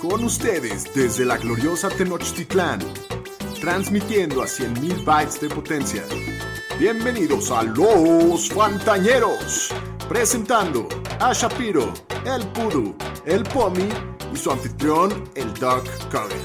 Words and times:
Con 0.00 0.24
ustedes 0.24 0.84
desde 0.94 1.24
la 1.24 1.36
gloriosa 1.36 1.88
Tenochtitlán, 1.88 2.80
transmitiendo 3.60 4.42
a 4.42 4.46
100.000 4.46 5.04
bytes 5.04 5.40
de 5.40 5.48
potencia. 5.48 6.04
Bienvenidos 6.78 7.50
a 7.50 7.62
Los 7.64 8.48
Fantañeros, 8.50 9.70
presentando 10.08 10.88
a 11.18 11.32
Shapiro, 11.32 11.92
el 12.24 12.46
Pudu, 12.48 12.94
el 13.26 13.42
Pomi 13.42 13.88
y 14.32 14.36
su 14.36 14.50
anfitrión, 14.50 15.28
el 15.34 15.52
Doc 15.54 15.84
Cogan. 16.10 16.38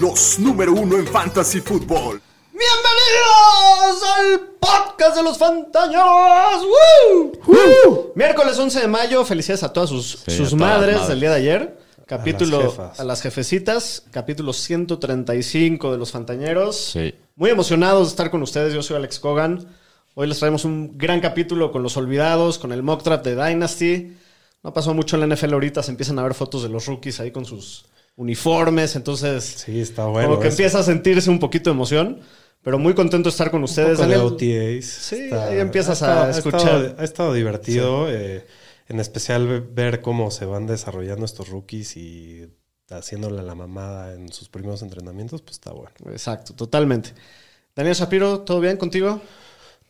Los 0.00 0.38
número 0.38 0.72
uno 0.72 0.96
en 0.96 1.06
Fantasy 1.06 1.60
Football. 1.60 2.20
Bienvenidos 2.52 4.02
al 4.16 4.40
podcast 4.60 5.16
de 5.16 5.22
los 5.24 5.36
Fantañeros. 5.38 6.64
¡Woo! 7.46 8.12
Miércoles 8.14 8.56
11 8.58 8.80
de 8.80 8.88
mayo, 8.88 9.24
felicidades 9.24 9.64
a 9.64 9.72
todas 9.72 9.90
sus, 9.90 10.20
Sí, 10.26 10.36
sus 10.36 10.48
a 10.48 10.50
todas 10.50 10.52
las 10.52 10.54
madres 10.78 10.92
madres. 10.94 11.08
del 11.08 11.20
día 11.20 11.30
de 11.30 11.36
ayer. 11.36 11.83
Capítulo 12.06 12.58
las 12.62 12.70
jefas. 12.72 13.00
a 13.00 13.04
las 13.04 13.22
jefecitas, 13.22 14.04
capítulo 14.10 14.52
135 14.52 15.92
de 15.92 15.98
los 15.98 16.10
Fantañeros. 16.10 16.76
Sí. 16.92 17.14
Muy 17.36 17.50
emocionados 17.50 18.08
de 18.08 18.10
estar 18.10 18.30
con 18.30 18.42
ustedes. 18.42 18.74
Yo 18.74 18.82
soy 18.82 18.96
Alex 18.96 19.18
Cogan. 19.18 19.66
Hoy 20.14 20.28
les 20.28 20.38
traemos 20.38 20.64
un 20.64 20.96
gran 20.98 21.20
capítulo 21.20 21.72
con 21.72 21.82
los 21.82 21.96
olvidados, 21.96 22.58
con 22.58 22.72
el 22.72 22.82
mock 22.82 23.02
draft 23.02 23.24
de 23.24 23.34
Dynasty. 23.34 24.12
No 24.62 24.72
pasó 24.72 24.94
mucho 24.94 25.16
en 25.16 25.28
la 25.28 25.34
NFL 25.34 25.52
ahorita, 25.54 25.82
se 25.82 25.90
empiezan 25.90 26.18
a 26.18 26.22
ver 26.22 26.34
fotos 26.34 26.62
de 26.62 26.68
los 26.68 26.86
rookies 26.86 27.20
ahí 27.20 27.30
con 27.30 27.44
sus 27.44 27.84
uniformes, 28.16 28.96
entonces 28.96 29.44
Sí, 29.44 29.80
está 29.80 30.06
bueno. 30.06 30.28
como 30.28 30.40
que 30.40 30.48
eso. 30.48 30.54
empieza 30.54 30.78
a 30.78 30.82
sentirse 30.84 31.28
un 31.30 31.38
poquito 31.40 31.68
de 31.70 31.74
emoción, 31.74 32.20
pero 32.62 32.78
muy 32.78 32.94
contento 32.94 33.28
de 33.28 33.30
estar 33.32 33.50
con 33.50 33.62
ustedes. 33.64 33.98
Un 33.98 34.06
poco 34.08 34.36
de. 34.36 34.78
OTAs. 34.78 34.84
Sí, 34.86 35.30
ahí 35.32 35.58
empiezas 35.58 36.00
a 36.02 36.06
estado- 36.06 36.24
ha 36.26 36.30
escuchar. 36.30 36.60
estado- 36.60 36.94
Ha 36.98 37.04
estado, 37.04 37.34
divertido. 37.34 38.06
eh, 38.08 38.46
en 38.88 39.00
especial 39.00 39.46
ve- 39.46 39.60
ver 39.60 40.00
cómo 40.00 40.30
se 40.30 40.44
van 40.46 40.66
desarrollando 40.66 41.24
estos 41.24 41.48
rookies 41.48 41.96
y 41.96 42.48
haciéndole 42.90 43.42
la 43.42 43.54
mamada 43.54 44.12
en 44.14 44.30
sus 44.32 44.48
primeros 44.48 44.82
entrenamientos, 44.82 45.40
pues 45.42 45.52
está 45.54 45.72
bueno. 45.72 45.90
Exacto, 46.10 46.54
totalmente. 46.54 47.10
Daniel 47.74 47.94
Shapiro, 47.94 48.40
¿todo 48.40 48.60
bien 48.60 48.76
contigo? 48.76 49.20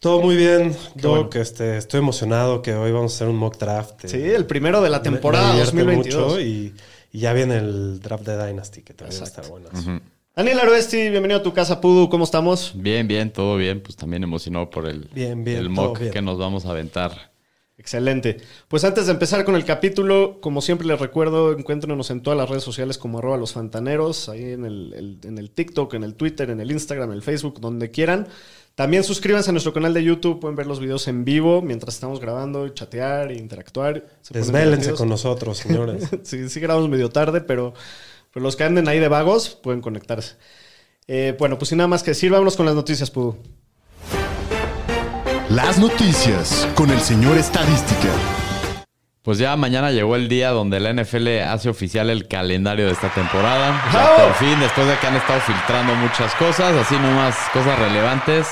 Todo 0.01 0.21
muy 0.21 0.37
bien, 0.37 0.73
Qué 0.95 1.01
Doc. 1.03 1.29
bueno. 1.29 1.43
Este, 1.43 1.77
estoy 1.79 1.99
emocionado 1.99 2.61
que 2.63 2.75
hoy 2.75 2.93
vamos 2.93 3.13
a 3.13 3.17
hacer 3.17 3.29
un 3.29 3.37
mock 3.37 3.57
draft. 3.59 4.05
eh, 4.05 4.09
Sí, 4.09 4.23
el 4.23 4.47
primero 4.47 4.81
de 4.83 4.91
la 4.91 4.99
me- 4.99 5.03
temporada 5.05 5.49
me 5.49 5.53
divierte 5.55 5.77
2022. 5.79 6.27
mucho 6.29 6.41
y, 6.41 6.75
y 7.13 7.19
ya 7.21 7.33
viene 7.33 7.57
el 7.57 8.01
draft 8.01 8.25
de 8.27 8.47
Dynasty, 8.47 8.83
que 8.83 8.93
también 8.95 9.21
va 9.21 9.25
a 9.25 9.29
estar 9.29 9.45
Exacto. 9.45 9.71
bueno. 9.83 10.01
Daniel 10.37 10.59
Aroesti, 10.61 11.11
bienvenido 11.11 11.41
a 11.41 11.43
tu 11.43 11.53
casa, 11.53 11.81
Pudu, 11.81 12.09
¿cómo 12.09 12.25
estamos? 12.25 12.73
Bien, 12.75 13.07
bien, 13.09 13.33
todo 13.33 13.57
bien. 13.57 13.81
Pues 13.83 13.97
también 13.97 14.23
emocionado 14.25 14.69
por 14.69 14.87
el, 14.89 15.09
Bien, 15.15 15.43
bien, 15.45 15.59
el 15.59 15.69
mock 15.71 15.99
bien. 16.01 16.13
que 16.13 16.21
nos 16.23 16.39
vamos 16.39 16.67
a 16.67 16.71
aventar. 16.71 17.33
Excelente. 17.77 18.37
Pues 18.69 18.85
antes 18.85 19.07
de 19.07 19.13
empezar 19.13 19.45
con 19.45 19.57
el 19.57 19.65
capítulo, 19.65 20.39
como 20.41 20.61
siempre 20.63 20.87
les 20.87 21.01
recuerdo, 21.01 21.53
encuéntrenos 21.53 22.09
en 22.11 22.23
todas 22.23 22.37
las 22.39 22.49
redes 22.49 22.63
sociales 22.63 22.99
como 22.99 23.19
arroba 23.19 23.37
los 23.37 23.53
fantaneros, 23.53 24.29
ahí 24.29 24.53
en 24.53 24.65
el, 24.65 24.93
el- 24.95 25.19
en 25.29 25.39
el 25.39 25.51
TikTok, 25.51 25.93
en 25.95 26.05
el 26.05 26.15
Twitter, 26.15 26.51
en 26.51 26.61
el 26.61 26.71
Instagram, 26.71 27.11
en 27.11 27.17
el 27.17 27.23
Facebook, 27.23 27.61
donde 27.61 27.91
quieran. 27.91 28.29
También 28.77 29.03
suscríbanse 29.05 29.51
a 29.51 29.53
nuestro 29.53 29.73
canal 29.73 29.93
de 29.93 30.05
YouTube, 30.05 30.41
pueden 30.41 30.57
ver 30.57 30.67
los 30.67 30.79
videos 30.81 31.07
en 31.09 31.25
vivo 31.25 31.63
mientras 31.63 31.95
estamos 31.95 32.21
grabando, 32.21 32.69
chatear, 32.69 33.33
e 33.33 33.37
interactuar. 33.39 34.05
Se 34.23 34.35
Desvélense 34.35 34.93
con 34.95 35.09
nosotros, 35.09 35.59
señores. 35.59 36.09
sí, 36.23 36.49
sí 36.49 36.61
grabamos 36.61 36.89
medio 36.89 37.09
tarde, 37.11 37.41
pero, 37.41 37.75
pero 38.33 38.43
los 38.45 38.55
que 38.57 38.65
anden 38.65 38.87
ahí 38.89 39.01
de 39.01 39.09
vagos 39.09 39.51
pueden 39.63 39.81
conectarse. 39.81 40.37
Eh, 41.09 41.37
bueno, 41.39 41.59
pues 41.59 41.69
sin 41.71 41.79
nada 41.79 41.89
más 41.89 42.03
que 42.05 42.13
decir, 42.13 42.31
vámonos 42.31 42.57
con 42.57 42.67
las 42.67 42.75
noticias, 42.77 43.11
Pudu. 43.11 43.37
Las 45.51 45.79
noticias 45.79 46.67
con 46.75 46.91
el 46.91 46.99
señor 47.01 47.37
Estadística. 47.37 48.09
Pues 49.21 49.37
ya 49.37 49.55
mañana 49.57 49.91
llegó 49.91 50.17
el 50.17 50.27
día 50.27 50.51
donde 50.51 50.81
la 50.81 50.91
NFL 50.91 51.41
hace 51.47 51.69
oficial 51.69 52.09
el 52.09 52.29
calendario 52.29 52.87
de 52.87 52.93
esta 52.93 53.13
temporada. 53.13 53.79
Por 54.17 54.35
fin, 54.35 54.59
después 54.59 54.87
de 54.87 54.97
que 54.97 55.07
han 55.07 55.17
estado 55.17 55.41
filtrando 55.41 55.95
muchas 55.97 56.35
cosas, 56.37 56.75
así 56.75 56.95
nomás 56.95 57.37
cosas 57.53 57.79
relevantes. 57.79 58.49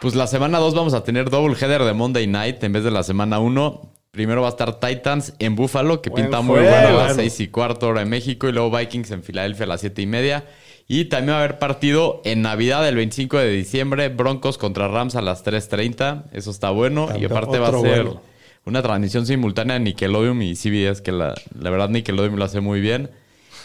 Pues 0.00 0.16
la 0.16 0.26
semana 0.26 0.58
2 0.58 0.74
vamos 0.74 0.94
a 0.94 1.04
tener 1.04 1.30
double 1.30 1.54
header 1.54 1.84
de 1.84 1.92
Monday 1.92 2.26
Night 2.26 2.62
en 2.64 2.72
vez 2.72 2.82
de 2.82 2.90
la 2.90 3.04
semana 3.04 3.38
1. 3.38 3.92
Primero 4.10 4.42
va 4.42 4.48
a 4.48 4.50
estar 4.50 4.80
Titans 4.80 5.34
en 5.38 5.54
Buffalo, 5.54 6.02
que 6.02 6.10
Buen 6.10 6.24
pinta 6.24 6.40
muy 6.40 6.58
bueno 6.58 6.74
a 6.74 6.82
las 6.90 6.92
Bueno. 6.92 7.14
6 7.14 7.40
y 7.40 7.48
cuarto 7.48 7.86
hora 7.86 8.02
en 8.02 8.08
México. 8.08 8.48
Y 8.48 8.52
luego 8.52 8.76
Vikings 8.76 9.12
en 9.12 9.22
Filadelfia 9.22 9.64
a 9.64 9.68
las 9.68 9.80
7 9.80 10.02
y 10.02 10.06
media. 10.06 10.44
Y 10.92 11.04
también 11.04 11.34
va 11.34 11.40
a 11.40 11.44
haber 11.44 11.60
partido 11.60 12.20
en 12.24 12.42
Navidad 12.42 12.86
el 12.88 12.96
25 12.96 13.38
de 13.38 13.48
diciembre, 13.50 14.08
Broncos 14.08 14.58
contra 14.58 14.88
Rams 14.88 15.14
a 15.14 15.22
las 15.22 15.44
3.30. 15.44 16.24
Eso 16.32 16.50
está 16.50 16.70
bueno. 16.70 17.08
y 17.16 17.24
aparte 17.26 17.60
va 17.60 17.68
a 17.68 17.70
ser 17.70 18.02
bueno. 18.06 18.20
una 18.64 18.82
transmisión 18.82 19.24
simultánea 19.24 19.74
de 19.74 19.80
Nickelodeon 19.84 20.42
y 20.42 20.56
CBS, 20.56 21.00
que 21.00 21.12
la, 21.12 21.36
la 21.56 21.70
verdad 21.70 21.90
Nickelodeon 21.90 22.34
lo 22.36 22.44
hace 22.44 22.58
muy 22.58 22.80
bien. 22.80 23.08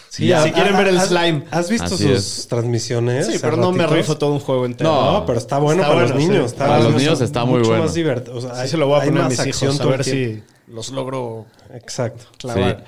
Sí, 0.08 0.32
si 0.44 0.52
quieren 0.52 0.76
ver 0.76 0.86
el 0.86 0.98
¿has- 0.98 1.08
slime. 1.08 1.42
¿Has 1.50 1.68
visto 1.68 1.86
Así 1.96 2.04
sus 2.04 2.12
es. 2.12 2.46
transmisiones? 2.48 3.26
Sí, 3.26 3.38
pero 3.42 3.56
no 3.56 3.72
me 3.72 3.88
rifo 3.88 4.16
todo 4.16 4.32
un 4.32 4.38
juego 4.38 4.64
entero. 4.64 4.88
No, 4.94 5.26
pero 5.26 5.38
está 5.38 5.58
bueno 5.58 5.82
Está 5.82 5.92
para 5.94 6.02
bueno, 6.06 6.14
los 6.14 6.22
sí. 6.24 6.28
niños. 6.30 6.52
Está 6.52 6.66
Para 6.68 6.78
los 6.84 6.94
niños 6.94 7.20
está 7.20 7.44
muy 7.44 7.58
mucho 7.58 7.70
bueno. 7.70 7.84
más 7.86 7.94
divertido. 7.94 8.36
O 8.36 8.40
sea, 8.40 8.52
hay- 8.54 8.68
se 8.68 8.76
lo 8.76 8.86
voy 8.86 9.00
a 9.00 9.04
poner 9.04 9.22
a 9.24 9.28
mis 9.28 9.46
hijos 9.46 9.80
a 9.80 9.84
ver 9.86 10.04
tiempo. 10.04 10.44
si 10.68 10.72
los 10.72 10.90
logro 10.90 11.46
Exacto. 11.74 12.24
clavar. 12.38 12.84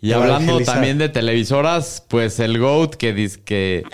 Y 0.00 0.12
hablando 0.12 0.38
evangelizar. 0.52 0.74
también 0.74 0.98
de 0.98 1.08
televisoras, 1.08 2.04
pues 2.08 2.40
el 2.40 2.58
GOAT 2.58 2.94
que 2.94 3.12
dice 3.12 3.42
que 3.44 3.84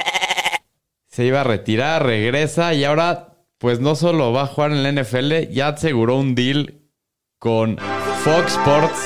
se 1.08 1.24
iba 1.24 1.40
a 1.40 1.44
retirar, 1.44 2.04
regresa 2.04 2.74
y 2.74 2.84
ahora 2.84 3.32
pues 3.58 3.80
no 3.80 3.94
solo 3.96 4.32
va 4.32 4.42
a 4.42 4.46
jugar 4.46 4.72
en 4.72 4.82
la 4.82 4.92
NFL, 5.02 5.50
ya 5.50 5.68
aseguró 5.68 6.16
un 6.16 6.34
deal 6.34 6.74
con 7.38 7.78
Fox 8.22 8.52
Sports 8.52 9.00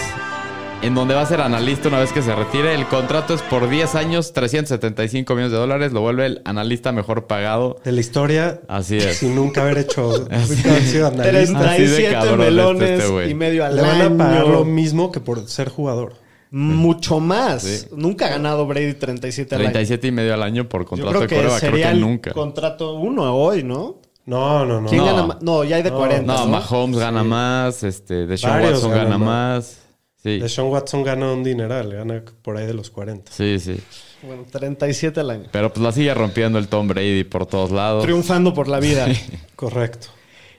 en 0.82 0.94
donde 0.94 1.14
va 1.14 1.20
a 1.22 1.26
ser 1.26 1.40
analista 1.42 1.88
una 1.88 1.98
vez 2.00 2.10
que 2.12 2.20
se 2.22 2.34
retire. 2.34 2.74
El 2.74 2.86
contrato 2.86 3.34
es 3.34 3.42
por 3.42 3.68
10 3.68 3.94
años, 3.94 4.32
375 4.32 5.34
millones 5.34 5.52
de 5.52 5.58
dólares, 5.58 5.92
lo 5.92 6.00
vuelve 6.00 6.26
el 6.26 6.42
analista 6.46 6.90
mejor 6.90 7.26
pagado. 7.26 7.76
De 7.84 7.92
la 7.92 8.00
historia, 8.00 8.60
Así 8.66 8.96
es. 8.96 9.18
sin 9.18 9.34
nunca 9.34 9.60
haber 9.62 9.78
hecho, 9.78 10.02
nunca 10.30 10.36
haber 10.70 10.82
sido 10.82 11.06
analista. 11.08 11.60
Así 11.70 11.82
de 11.82 11.88
37 11.88 12.12
cabrón 12.12 12.32
está 12.40 12.44
melones 12.44 12.90
este 12.90 13.06
güey. 13.12 13.30
y 13.30 13.34
medio 13.34 13.64
al 13.64 13.76
Le 13.76 13.82
van 13.82 14.00
a 14.00 14.04
año. 14.06 14.16
pagar 14.18 14.46
lo 14.46 14.64
mismo 14.64 15.12
que 15.12 15.20
por 15.20 15.46
ser 15.48 15.68
jugador. 15.68 16.14
Mucho 16.50 17.20
más. 17.20 17.62
Sí. 17.62 17.86
Nunca 17.96 18.26
ha 18.26 18.30
ganado 18.30 18.66
Brady 18.66 18.94
37 18.94 19.54
al 19.54 19.60
año. 19.60 19.70
37 19.70 20.06
y 20.08 20.10
medio 20.12 20.34
al 20.34 20.42
año 20.42 20.68
por 20.68 20.82
Yo 20.82 20.88
contrato 20.88 21.10
creo 21.10 21.20
de 21.22 21.26
que 21.28 21.36
coreback, 21.36 21.58
creo 21.60 21.70
sería 21.70 21.86
que 21.86 21.92
el 21.94 22.00
nunca. 22.00 22.32
contrato 22.32 22.94
uno 22.94 23.34
hoy, 23.34 23.62
¿no? 23.62 24.00
No, 24.26 24.64
no, 24.66 24.80
no. 24.80 24.88
¿Quién 24.88 25.00
No. 25.02 25.06
gana 25.06 25.26
más? 25.26 25.42
No, 25.42 25.64
ya 25.64 25.76
hay 25.76 25.82
de 25.82 25.90
No, 25.90 25.96
40. 25.98 26.32
No, 26.32 26.44
¿no? 26.46 26.50
Mahomes 26.50 26.98
gana 26.98 27.22
más, 27.24 27.82
este, 27.84 28.26
Deshaun 28.26 28.54
Varios 28.54 28.72
Watson 28.84 28.90
gana 28.92 29.18
más. 29.18 29.78
Sí, 30.22 30.38
Deshaun 30.38 30.70
Watson 30.70 31.02
gana 31.02 31.32
un 31.32 31.42
dineral, 31.42 31.92
gana 31.94 32.22
por 32.42 32.56
ahí 32.56 32.66
de 32.66 32.74
los 32.74 32.90
40. 32.90 33.30
sí, 33.32 33.58
sí. 33.58 33.78
Bueno, 34.22 34.44
37 34.50 35.18
al 35.20 35.30
año. 35.30 35.44
Pero 35.50 35.72
pues 35.72 35.82
la 35.82 35.92
sigue 35.92 36.12
rompiendo 36.12 36.58
el 36.58 36.68
Tom 36.68 36.86
Brady 36.88 37.24
por 37.24 37.46
todos 37.46 37.70
lados. 37.70 38.02
Triunfando 38.04 38.52
por 38.52 38.68
la 38.68 38.78
vida. 38.78 39.08
Correcto. 39.56 40.08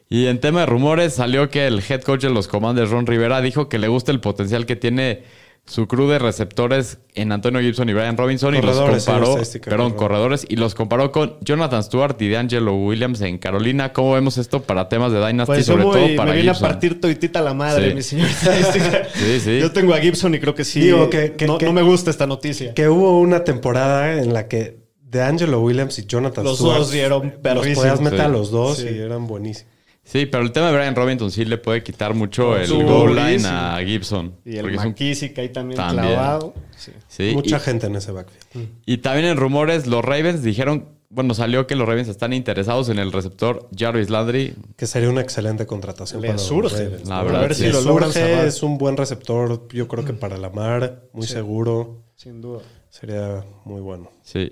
Y 0.10 0.26
en 0.26 0.40
tema 0.40 0.62
de 0.62 0.66
rumores, 0.66 1.14
salió 1.14 1.50
que 1.52 1.68
el 1.68 1.84
head 1.88 2.02
coach 2.02 2.22
de 2.24 2.32
los 2.32 2.48
Commanders, 2.48 2.90
Ron 2.90 3.06
Rivera, 3.06 3.40
dijo 3.40 3.70
que 3.70 3.78
le 3.78 3.88
gusta 3.88 4.12
el 4.12 4.20
potencial 4.20 4.66
que 4.66 4.76
tiene 4.76 5.24
su 5.66 5.88
crew 5.88 6.10
de 6.10 6.20
receptores 6.20 6.98
en 7.14 7.32
Antonio 7.32 7.62
Gibson 7.62 7.88
y 7.88 7.94
Brian 7.94 8.18
Robinson 8.18 8.54
y 8.56 8.62
los 8.62 8.78
comparó, 8.78 9.36
perdón, 9.36 9.62
corredor. 9.92 9.96
corredores, 9.96 10.46
y 10.50 10.56
los 10.58 10.76
comparó 10.76 11.12
con 11.12 11.38
Jonathan 11.42 11.82
Stewart 11.84 12.16
y 12.22 12.30
D'Angelo 12.30 12.76
Williams 12.76 13.22
en 13.22 13.38
Carolina. 13.38 13.94
¿Cómo 13.94 14.14
vemos 14.14 14.38
esto 14.38 14.64
para 14.64 14.90
temas 14.90 15.12
de 15.14 15.26
Dynasty, 15.26 15.46
Pues 15.54 15.66
yo 15.68 15.74
sobre 15.74 15.86
muy- 15.86 15.94
todo 16.08 16.16
para 16.18 16.30
me 16.32 16.36
viene 16.38 16.52
Gibson? 16.52 16.66
a 16.66 16.70
partir 16.70 17.00
toitita 17.00 17.42
la 17.42 17.54
madre, 17.54 17.90
Sí. 17.90 17.96
mi 17.96 18.02
señor. 18.02 18.28
Sí, 19.14 19.40
sí. 19.40 19.60
Yo 19.60 19.72
tengo 19.72 19.94
a 19.94 20.00
Gibson 20.00 20.36
y 20.36 20.40
creo 20.40 20.56
que 20.56 20.66
sí. 20.66 20.82
Digo 20.82 21.10
que- 21.10 21.34
que- 21.34 21.48
no, 21.48 21.58
que- 21.58 21.66
no 21.68 21.74
me 21.74 21.84
gusta 21.84 22.10
esta 22.10 22.28
noticia. 22.28 22.74
Que 22.74 22.90
hubo 22.90 23.20
una 23.20 23.44
temporada 23.44 24.20
en 24.22 24.34
la 24.34 24.48
que 24.48 24.82
de 25.04 25.22
Angelo 25.22 25.62
Williams 25.62 26.00
y 26.00 26.06
Jonathan 26.06 26.44
Los 26.44 26.58
Stewart 26.58 26.78
dos 26.80 26.92
dieron 26.92 27.24
Los 27.28 27.34
perrísimos. 27.42 27.78
podías 27.80 28.02
meter 28.02 28.20
Sí. 28.20 28.26
a 28.26 28.30
los 28.30 28.52
dos 28.52 28.78
Sí. 28.78 28.88
y 28.94 29.00
eran 29.00 29.28
buenísimos. 29.28 29.72
Sí, 30.12 30.26
pero 30.26 30.44
el 30.44 30.52
tema 30.52 30.70
de 30.72 30.78
Brian 30.78 30.94
Robinson 30.96 31.32
sí 31.32 31.46
le 31.46 31.58
puede 31.58 31.84
quitar 31.84 32.14
mucho 32.14 32.58
el 32.58 32.68
goal 32.84 33.16
line 33.16 33.48
a 33.48 33.80
Gibson. 33.86 34.36
Y 34.44 34.58
el 34.58 34.70
McKissick 34.72 35.38
ahí 35.40 35.50
también, 35.50 35.78
También. 35.78 36.08
clavado. 36.10 36.54
Sí. 36.76 36.92
sí, 37.08 37.32
Mucha 37.34 37.58
y- 37.58 37.60
gente 37.62 37.88
en 37.88 37.96
ese 37.96 38.12
backfield. 38.12 38.70
Y 38.86 38.98
también 38.98 39.28
en 39.28 39.38
rumores, 39.38 39.88
los 39.88 40.04
Ravens 40.04 40.44
dijeron, 40.44 40.90
bueno, 41.10 41.34
salió 41.34 41.66
que 41.66 41.76
los 41.76 41.88
Ravens 41.88 42.10
están 42.10 42.34
interesados 42.34 42.90
en 42.90 43.00
el 43.00 43.12
receptor 43.14 43.70
Jarvis 43.78 44.10
Landry. 44.10 44.54
Que 44.76 44.86
sería 44.86 45.10
una 45.10 45.22
excelente 45.22 45.66
contratación 45.66 46.22
Le 46.22 46.28
para 46.28 46.38
los 46.38 46.46
surge. 46.46 46.84
Ravens, 46.86 47.08
La 47.08 47.18
¿no? 47.20 47.24
verdad, 47.26 47.40
a 47.40 47.44
ver 47.44 47.56
sí. 47.56 47.64
si 47.68 47.72
lo 47.72 47.82
logran 47.82 48.12
es 48.14 48.64
un 48.64 48.78
buen 48.78 48.98
receptor, 48.98 49.68
yo 49.72 49.88
creo 49.88 50.04
que 50.04 50.14
para 50.14 50.38
la 50.38 50.50
mar, 50.50 51.04
muy 51.14 51.26
seguro. 51.28 52.04
Sin 52.16 52.42
duda. 52.42 52.60
Sería 52.92 53.46
muy 53.64 53.80
bueno. 53.80 54.12
Sí. 54.22 54.50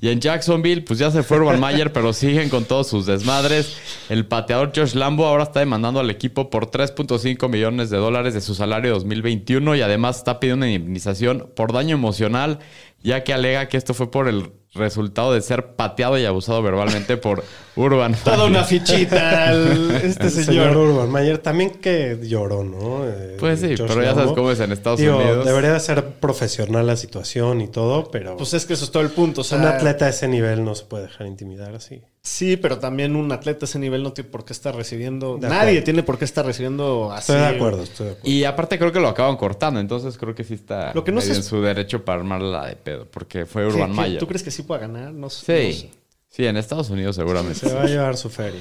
Y 0.00 0.10
en 0.10 0.20
Jacksonville, 0.20 0.82
pues 0.82 1.00
ya 1.00 1.10
se 1.10 1.24
fue 1.24 1.38
Urban 1.40 1.58
Mayer, 1.58 1.92
pero 1.92 2.12
siguen 2.12 2.48
con 2.48 2.64
todos 2.64 2.86
sus 2.86 3.04
desmadres. 3.04 3.76
El 4.08 4.26
pateador 4.26 4.70
Josh 4.74 4.94
Lambo 4.94 5.26
ahora 5.26 5.42
está 5.42 5.58
demandando 5.58 5.98
al 5.98 6.08
equipo 6.08 6.50
por 6.50 6.70
3.5 6.70 7.48
millones 7.48 7.90
de 7.90 7.96
dólares 7.96 8.32
de 8.32 8.40
su 8.40 8.54
salario 8.54 8.92
2021 8.92 9.74
y 9.74 9.82
además 9.82 10.18
está 10.18 10.38
pidiendo 10.38 10.66
indemnización 10.66 11.50
por 11.56 11.72
daño 11.72 11.96
emocional, 11.96 12.60
ya 13.02 13.24
que 13.24 13.32
alega 13.32 13.68
que 13.68 13.76
esto 13.76 13.92
fue 13.92 14.08
por 14.08 14.28
el 14.28 14.52
resultado 14.74 15.32
de 15.34 15.40
ser 15.40 15.74
pateado 15.74 16.16
y 16.18 16.24
abusado 16.24 16.62
verbalmente 16.62 17.16
por 17.16 17.42
Urban. 17.76 18.14
Toda 18.24 18.44
una 18.46 18.62
fichita 18.64 19.48
al- 19.48 19.90
este 20.02 20.24
El 20.24 20.30
señor 20.30 20.44
señor. 20.70 20.76
Urban 20.76 21.10
Mayer 21.10 21.38
también 21.38 21.70
que 21.70 22.18
lloró, 22.22 22.62
¿no? 22.62 23.04
Eh, 23.04 23.36
Pues 23.40 23.60
sí, 23.60 23.74
pero 23.76 24.02
ya 24.02 24.14
sabes 24.14 24.32
cómo 24.32 24.50
es 24.50 24.60
en 24.60 24.72
Estados 24.72 25.00
Digo, 25.00 25.16
Unidos. 25.18 25.44
debería 25.44 25.72
de 25.72 25.80
ser 25.80 26.04
profesional 26.14 26.86
la 26.86 26.96
situación 26.96 27.60
y 27.60 27.68
todo, 27.68 28.10
pero 28.10 28.36
Pues 28.36 28.54
es 28.54 28.64
que 28.66 28.74
eso 28.74 28.84
es 28.84 28.90
todo 28.90 29.02
el 29.02 29.10
punto. 29.10 29.40
O 29.40 29.44
sea, 29.44 29.58
un 29.58 29.64
atleta 29.64 30.04
de 30.04 30.12
ese 30.12 30.28
nivel 30.28 30.64
no 30.64 30.74
se 30.74 30.84
puede 30.84 31.04
dejar 31.04 31.26
intimidar 31.26 31.74
así. 31.74 32.02
Sí, 32.22 32.58
pero 32.58 32.78
también 32.78 33.16
un 33.16 33.32
atleta 33.32 33.64
a 33.64 33.66
ese 33.66 33.78
nivel 33.78 34.02
no 34.02 34.12
tiene 34.12 34.28
por 34.28 34.44
qué 34.44 34.52
estar 34.52 34.74
recibiendo. 34.76 35.38
De 35.38 35.48
nadie 35.48 35.56
acuerdo. 35.70 35.84
tiene 35.84 36.02
por 36.02 36.18
qué 36.18 36.26
estar 36.26 36.44
recibiendo 36.44 37.10
así. 37.12 37.32
Estoy 37.32 37.48
de 37.50 37.56
acuerdo, 37.56 37.82
estoy 37.82 38.06
de 38.08 38.12
acuerdo. 38.12 38.30
Y 38.30 38.44
aparte 38.44 38.78
creo 38.78 38.92
que 38.92 39.00
lo 39.00 39.08
acaban 39.08 39.36
cortando, 39.38 39.80
entonces 39.80 40.18
creo 40.18 40.34
que 40.34 40.44
sí 40.44 40.52
está 40.54 40.92
Lo 40.94 41.02
que 41.02 41.12
no 41.12 41.16
medio 41.20 41.28
sé 41.28 41.34
en 41.36 41.40
es- 41.40 41.46
su 41.46 41.62
derecho 41.62 42.04
para 42.04 42.18
armarla 42.18 42.66
de 42.66 42.76
pedo, 42.76 43.06
porque 43.10 43.46
fue 43.46 43.62
¿Qué- 43.62 43.68
Urban 43.74 43.90
qué- 43.90 43.96
Mayer. 43.96 44.18
¿Tú 44.18 44.26
crees 44.26 44.42
que 44.42 44.50
sí 44.50 44.62
pueda 44.64 44.82
ganar? 44.82 45.12
No, 45.12 45.30
sé- 45.30 45.66
no 45.66 45.72
Sí, 45.72 45.78
sé. 45.80 45.90
sí, 46.28 46.46
en 46.46 46.58
Estados 46.58 46.90
Unidos 46.90 47.16
seguramente. 47.16 47.58
Se 47.58 47.72
va 47.74 47.82
a 47.84 47.86
llevar 47.86 48.16
su 48.18 48.28
feria. 48.28 48.60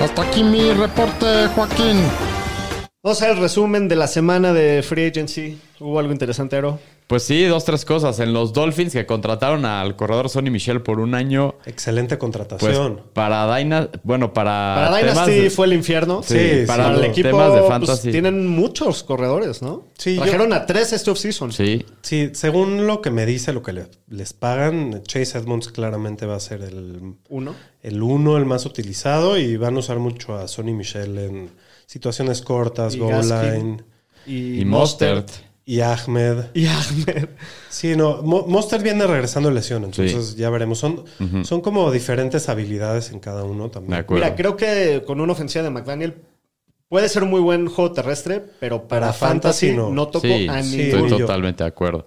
Hasta 0.00 0.22
aquí 0.22 0.42
mi 0.42 0.72
reporte, 0.72 1.48
Joaquín. 1.54 1.98
Vamos 3.02 3.22
a 3.22 3.28
ver 3.28 3.36
el 3.36 3.40
resumen 3.40 3.88
de 3.88 3.96
la 3.96 4.06
semana 4.06 4.52
de 4.52 4.82
Free 4.82 5.06
Agency. 5.06 5.58
¿Hubo 5.80 5.98
algo 5.98 6.12
interesante, 6.12 6.56
Aro? 6.56 6.78
Pues 7.06 7.22
sí, 7.22 7.44
dos, 7.44 7.64
tres 7.64 7.86
cosas. 7.86 8.20
En 8.20 8.34
los 8.34 8.52
Dolphins 8.52 8.92
que 8.92 9.06
contrataron 9.06 9.64
al 9.64 9.96
corredor 9.96 10.28
Sonny 10.28 10.50
Michel 10.50 10.82
por 10.82 11.00
un 11.00 11.14
año, 11.14 11.54
Excelente 11.64 12.18
pues 12.18 12.20
contratación. 12.20 13.00
para 13.14 13.56
Dynasty, 13.56 13.98
bueno, 14.02 14.34
para, 14.34 14.90
Para 14.90 14.98
Dynasty 14.98 15.30
de- 15.44 15.50
fue 15.50 15.64
el 15.66 15.72
infierno. 15.72 16.22
Sí, 16.22 16.36
Sí, 16.38 16.66
para 16.66 16.94
el 16.94 17.02
equipo 17.04 17.30
temas 17.30 17.54
de 17.54 17.60
pues, 17.60 17.68
fantasy. 17.70 18.10
tienen 18.12 18.46
muchos 18.46 19.02
corredores, 19.02 19.62
¿no? 19.62 19.86
Sí, 19.96 20.16
yo- 20.16 20.20
Trajeron 20.22 20.52
a 20.52 20.66
tres 20.66 20.92
este 20.92 21.10
offseason. 21.10 21.52
Sí, 21.52 21.86
Sí, 22.02 22.28
según 22.34 22.86
lo 22.86 23.00
que 23.00 23.10
me 23.10 23.24
dice, 23.24 23.54
lo 23.54 23.62
que 23.62 23.72
le- 23.72 23.86
les 24.08 24.34
pagan, 24.34 25.02
Chase 25.04 25.38
Edmonds 25.38 25.68
claramente 25.68 26.26
va 26.26 26.36
a 26.36 26.40
ser 26.40 26.60
el, 26.60 27.14
Uno. 27.30 27.54
el 27.82 28.02
uno, 28.02 28.36
el 28.36 28.44
más 28.44 28.66
utilizado, 28.66 29.38
y 29.38 29.56
van 29.56 29.74
a 29.76 29.78
usar 29.78 29.98
mucho 29.98 30.34
a 30.36 30.46
Sonny 30.48 30.74
Michel 30.74 31.16
en 31.16 31.50
situaciones 31.90 32.40
cortas, 32.42 32.94
Y 32.94 32.98
goal 32.98 33.28
Gaskin. 33.28 33.52
line, 33.52 33.84
Y, 34.26 34.60
y 34.60 34.64
Mostert. 34.64 35.28
y 35.64 35.80
Ahmed. 35.80 36.44
Y 36.54 36.66
Ahmed. 36.66 37.28
Sí, 37.68 37.96
no, 37.96 38.22
Mo- 38.22 38.44
Mostert 38.46 38.82
viene 38.84 39.06
regresando 39.06 39.48
de 39.48 39.56
lesión, 39.56 39.82
entonces 39.84 40.30
Sí. 40.30 40.36
ya 40.36 40.50
veremos. 40.50 40.78
Son, 40.78 41.04
son 41.42 41.60
como 41.60 41.90
diferentes 41.90 42.48
habilidades 42.48 43.10
en 43.10 43.18
cada 43.18 43.42
uno 43.42 43.70
también. 43.70 43.90
De 43.92 43.96
acuerdo. 43.98 44.24
Mira, 44.24 44.36
creo 44.36 44.56
que 44.56 45.02
con 45.06 45.20
una 45.20 45.32
ofensiva 45.32 45.64
de 45.64 45.70
McDaniel 45.70 46.14
puede 46.88 47.08
ser 47.08 47.24
un 47.24 47.30
muy 47.30 47.40
buen 47.40 47.66
juego 47.66 47.90
terrestre, 47.92 48.40
pero 48.60 48.86
para, 48.86 49.06
Para 49.08 49.12
fantasy, 49.12 49.66
fantasy 49.70 49.76
no. 49.76 49.90
no. 49.90 50.06
tocó 50.08 50.28
Sí, 50.28 50.46
a 50.48 50.62
sí, 50.62 50.80
estoy 50.82 51.10
yo. 51.10 51.18
totalmente 51.18 51.64
de 51.64 51.68
acuerdo. 51.68 52.06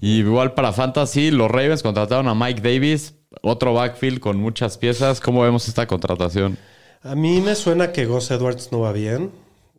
Y 0.00 0.18
igual 0.20 0.54
para 0.54 0.72
Fantasy, 0.72 1.30
los 1.30 1.50
Ravens 1.50 1.82
contrataron 1.82 2.26
a 2.26 2.34
Mike 2.34 2.62
Davis, 2.62 3.14
otro 3.42 3.74
backfield 3.74 4.18
con 4.18 4.38
muchas 4.38 4.78
piezas. 4.78 5.20
¿Cómo 5.20 5.42
vemos 5.42 5.68
esta 5.68 5.86
contratación? 5.86 6.56
A 7.02 7.14
mí 7.14 7.40
me 7.40 7.54
suena 7.54 7.92
que 7.92 8.06
Gus 8.06 8.30
Edwards 8.30 8.70
no 8.72 8.80
va 8.80 8.92
bien. 8.92 9.30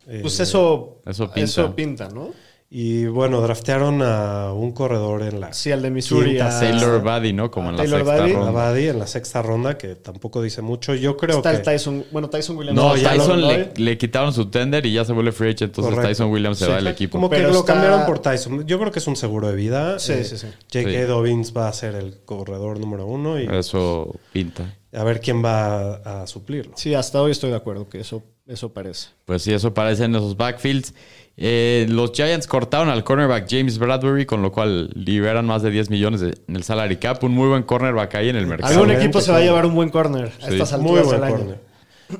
Eh, 0.08 0.20
Pues 0.22 0.40
eso, 0.40 0.98
Eso 1.06 1.32
eso 1.36 1.76
pinta. 1.76 2.08
pinta. 2.08 2.10
¿no? 2.10 2.32
Y 2.74 3.06
bueno, 3.08 3.42
draftearon 3.42 4.02
a 4.02 4.54
un 4.54 4.72
corredor 4.72 5.24
en 5.24 5.42
la 5.42 5.52
Sí, 5.52 5.74
al 5.74 5.82
de 5.82 5.92
Missouri. 5.92 6.30
Quinta, 6.30 6.58
a- 6.58 6.60
Taylor 6.62 7.02
Buddy, 7.04 7.34
¿no? 7.34 7.52
Como 7.52 7.70
en 7.70 7.76
la 7.76 7.84
Taylor 7.84 8.00
sexta 8.06 8.22
Buddy. 8.22 8.34
ronda. 8.34 8.52
Buddy 8.70 8.88
en 8.88 9.00
la 9.00 9.08
sexta 9.08 9.42
ronda, 9.42 9.78
que 9.78 9.96
tampoco 9.96 10.42
dice 10.42 10.62
mucho. 10.62 10.96
Yo 10.96 11.18
creo 11.18 11.36
Está 11.38 11.52
que 11.52 11.58
el 11.58 11.64
Tyson. 11.64 12.06
Bueno, 12.14 12.30
Tyson 12.30 12.56
Williams. 12.56 12.78
No, 12.80 12.96
ya 12.96 13.12
Tyson 13.12 13.42
lo- 13.42 13.48
le, 13.52 13.74
le 13.76 13.98
quitaron 13.98 14.32
su 14.32 14.46
tender 14.50 14.86
y 14.86 14.94
ya 14.94 15.04
se 15.04 15.12
vuelve 15.12 15.34
free 15.34 15.50
agent, 15.50 15.64
entonces 15.64 15.94
Correcto. 15.94 16.08
Tyson 16.12 16.32
Williams 16.32 16.60
se 16.60 16.64
Sí, 16.66 16.72
va 16.72 16.78
del 16.78 16.88
equipo. 16.88 17.12
Como 17.18 17.30
que 17.30 17.36
Pero 17.36 17.50
lo 17.52 17.60
está- 17.60 17.74
cambiaron 17.74 18.06
por 18.06 18.20
Tyson. 18.20 18.66
Yo 18.66 18.80
creo 18.80 18.90
que 18.90 19.00
es 19.00 19.08
un 19.08 19.18
seguro 19.18 19.50
de 19.50 19.56
vida. 19.56 20.00
Sí, 20.00 20.14
Eh, 20.14 20.24
sí, 20.24 20.38
sí. 20.38 20.48
J.K. 20.72 20.90
Sí. 20.92 20.98
Dobbins 21.08 21.54
va 21.56 21.68
a 21.68 21.74
ser 21.74 21.96
el 21.96 22.20
corredor 22.24 22.80
número 22.80 23.06
uno 23.06 23.38
y 23.38 23.48
Eso 23.48 24.16
pinta. 24.32 24.78
a 24.94 25.04
ver 25.04 25.20
quién 25.20 25.44
va 25.44 25.96
a, 25.98 26.22
a 26.22 26.28
suplirlo. 26.28 26.72
Sí, 26.78 26.94
hasta 26.94 27.22
hoy 27.22 27.32
estoy 27.32 27.50
de 27.50 27.58
acuerdo 27.58 27.90
que 27.90 28.00
eso, 28.00 28.24
eso 28.48 28.72
parece. 28.72 29.10
Pues 29.26 29.42
sí, 29.42 29.52
eso 29.54 29.74
parece 29.74 30.06
en 30.06 30.16
esos 30.16 30.38
backfields. 30.38 30.94
Eh, 31.44 31.88
los 31.90 32.12
Giants 32.12 32.46
cortaron 32.46 32.90
al 32.90 33.04
cornerback 33.04 33.48
James 33.50 33.80
Bradbury, 33.80 34.28
con 34.28 34.44
lo 34.44 34.52
cual 34.52 34.90
liberan 34.94 35.48
más 35.48 35.64
de 35.64 35.72
10 35.72 35.90
millones 35.90 36.22
de- 36.22 36.38
en 36.48 36.56
el 36.56 36.64
salary 36.64 36.98
cap. 36.98 37.24
Un 37.24 37.32
muy 37.32 37.48
buen 37.50 37.64
cornerback 37.64 38.14
ahí 38.16 38.30
en 38.30 38.36
el 38.36 38.46
mercado. 38.46 38.72
Algún 38.72 38.92
equipo 38.92 39.20
se 39.22 39.32
va 39.32 39.40
a 39.40 39.42
llevar 39.42 39.66
un 39.66 39.74
buen 39.74 39.90
corner 39.90 40.32
a 40.42 40.48
Sí. 40.50 40.54
estas 40.60 40.80
Muy 40.80 41.00
alturas 41.00 41.06
buen 41.08 41.16
del 41.20 41.24
año. 41.24 41.38
corner. 41.38 41.60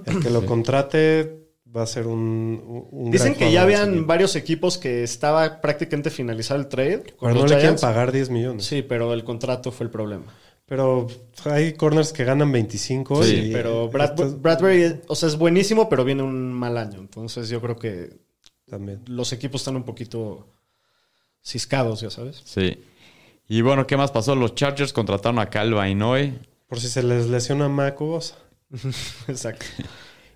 El 0.08 0.24
que 0.24 0.30
lo 0.32 0.46
contrate 0.46 1.38
va 1.76 1.84
a 1.84 1.86
ser 1.86 2.08
un, 2.08 2.88
Dicen 3.12 3.34
gran 3.34 3.36
que 3.36 3.52
ya 3.52 3.62
habían 3.62 4.08
varios 4.08 4.36
equipos 4.36 4.78
que 4.78 5.04
estaba 5.04 5.62
prácticamente 5.62 6.10
finalizado 6.10 6.60
el 6.60 6.68
trade. 6.68 7.04
Pero 7.22 7.34
no 7.36 7.46
le 7.46 7.58
quieren 7.58 7.76
pagar 7.76 8.12
10 8.12 8.30
millones. 8.32 8.66
Sí, 8.66 8.82
pero 8.82 9.14
el 9.14 9.24
contrato 9.24 9.72
fue 9.72 9.86
el 9.86 9.92
problema. 9.92 10.26
Pero 10.66 11.08
hay 11.46 11.74
corners 11.74 12.12
que 12.14 12.24
ganan 12.24 12.52
25. 12.52 13.24
Sí, 13.24 13.36
y 13.36 13.52
Pero 13.52 13.90
Brad- 13.92 14.38
Bradbury, 14.40 15.02
o 15.08 15.16
sea, 15.16 15.28
es 15.30 15.38
buenísimo, 15.38 15.90
pero 15.90 16.04
viene 16.06 16.24
un 16.24 16.52
mal 16.54 16.78
año. 16.78 17.00
Entonces 17.00 17.50
yo 17.50 17.62
creo 17.62 17.76
que 17.76 18.10
también. 18.72 19.02
los 19.06 19.34
equipos 19.34 19.62
están 19.62 19.76
un 19.76 19.84
poquito 19.84 20.48
ciscados, 21.44 22.02
ya 22.02 22.10
sabes. 22.10 22.42
Sí. 22.46 22.84
Y 23.48 23.62
bueno, 23.62 23.86
¿qué 23.86 23.98
más 23.98 24.12
pasó? 24.12 24.34
Los 24.34 24.56
Chargers 24.56 24.94
contrataron 24.94 25.38
a 25.40 25.50
Cal 25.50 25.74
Bainoy 25.74 26.40
Por 26.68 26.80
si 26.80 26.88
se 26.88 27.04
les 27.04 27.28
lesiona 27.28 27.68
Mac 27.68 28.00
Bosa. 28.00 28.36
Exacto. 29.28 29.66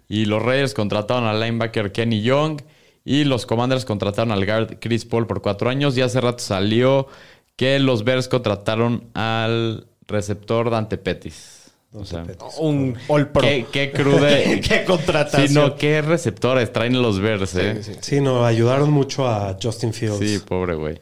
y 0.09 0.25
los 0.25 0.43
Raiders 0.43 0.73
contrataron 0.73 1.23
al 1.23 1.39
linebacker 1.39 1.91
Kenny 1.93 2.21
Young 2.21 2.61
y 3.05 3.23
los 3.23 3.45
Commanders 3.45 3.85
contrataron 3.85 4.31
al 4.31 4.45
guard 4.45 4.79
Chris 4.79 5.05
Paul 5.05 5.27
por 5.27 5.41
cuatro 5.41 5.69
años. 5.69 5.97
Y 5.97 6.01
hace 6.01 6.19
rato 6.19 6.43
salió 6.43 7.07
que 7.55 7.79
los 7.79 8.03
Bears 8.03 8.27
contrataron 8.27 9.09
al 9.13 9.87
receptor 10.07 10.69
Dante 10.69 10.97
Pettis. 10.97 11.64
O 11.95 12.05
sea, 12.05 12.23
Pettis. 12.23 12.55
Un 12.59 12.95
All 13.07 13.29
Pro. 13.29 13.41
qué, 13.41 13.65
qué 13.71 13.91
crude. 13.91 14.61
Qué 14.67 14.83
contratación. 14.83 15.47
Sí, 15.47 15.53
no, 15.53 15.75
qué 15.75 16.01
receptores 16.01 16.71
traen 16.73 17.01
los 17.01 17.19
Bears, 17.19 17.55
eh. 17.55 17.81
Sí, 17.81 17.93
sí. 17.93 17.99
Sí, 18.01 18.21
no, 18.21 18.45
ayudaron 18.45 18.91
mucho 18.91 19.27
a 19.27 19.57
Justin 19.61 19.93
Fields. 19.93 20.19
Sí, 20.19 20.39
pobre 20.39 20.75
güey. 20.75 20.99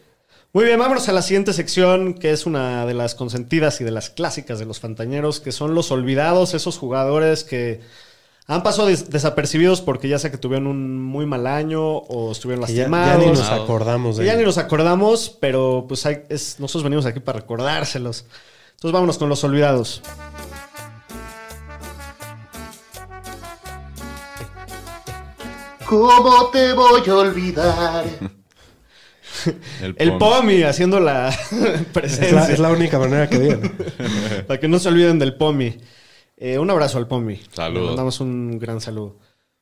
Muy 0.53 0.65
bien, 0.65 0.77
vámonos 0.77 1.09
a 1.09 1.13
la 1.13 1.23
siguiente 1.23 1.51
sección, 1.51 2.13
que 2.13 2.29
es 2.31 2.45
una 2.45 2.85
de 2.85 2.93
las 2.93 3.15
consentidas 3.15 3.81
y 3.81 3.83
de 3.83 3.89
las 3.91 4.11
clásicas 4.11 4.59
de 4.59 4.65
los 4.65 4.79
fantañeros, 4.79 5.39
que 5.39 5.51
son 5.51 5.73
los 5.73 5.91
olvidados, 5.91 6.53
esos 6.53 6.77
jugadores 6.77 7.43
que 7.43 7.81
han 8.45 8.61
pasado 8.61 8.87
des- 8.89 9.09
desapercibidos 9.09 9.81
porque 9.81 10.09
ya 10.09 10.19
sea 10.19 10.29
que 10.29 10.37
tuvieron 10.37 10.67
un 10.67 11.01
muy 11.01 11.25
mal 11.25 11.47
año 11.47 11.81
o 11.83 12.31
estuvieron 12.33 12.65
ya, 12.67 12.83
lastimados. 12.83 13.23
ya 13.23 13.31
ni 13.31 13.35
nos 13.37 13.49
acordamos 13.49 14.17
de 14.17 14.25
ya 14.25 14.35
ni 14.35 14.43
nos 14.43 14.57
acordamos, 14.59 15.35
pero 15.39 15.85
pues 15.87 16.05
hay- 16.05 16.21
es- 16.29 16.59
nosotros 16.59 16.83
venimos 16.83 17.05
aquí 17.07 17.19
para 17.19 17.39
recordárselos. 17.39 18.25
Entonces 18.75 18.91
vámonos 18.91 19.17
con 19.17 19.29
los 19.29 19.43
olvidados. 19.45 20.01
¿Cómo 25.99 26.49
te 26.51 26.73
voy 26.73 27.01
a 27.07 27.15
olvidar? 27.15 28.05
El 29.79 30.09
Pom. 30.17 30.19
Pomi 30.19 30.63
haciendo 30.63 30.99
la 30.99 31.29
Es 31.51 31.85
presencia. 31.93 32.31
la, 32.33 32.51
es 32.51 32.59
la 32.59 32.71
única 32.71 32.97
manera 33.00 33.29
que 33.29 33.38
viene. 33.38 33.69
Para 34.47 34.59
que 34.59 34.67
no 34.67 34.79
se 34.79 34.89
olviden 34.89 35.19
del 35.19 35.35
Pomi. 35.35 35.77
Eh, 36.38 36.57
un 36.57 36.69
abrazo 36.69 36.97
al 36.97 37.07
Pomi. 37.07 37.39
Saludos. 37.51 37.81
Le 37.83 37.88
mandamos 37.89 38.19
un 38.21 38.57
gran 38.59 38.81
saludo. 38.81 39.19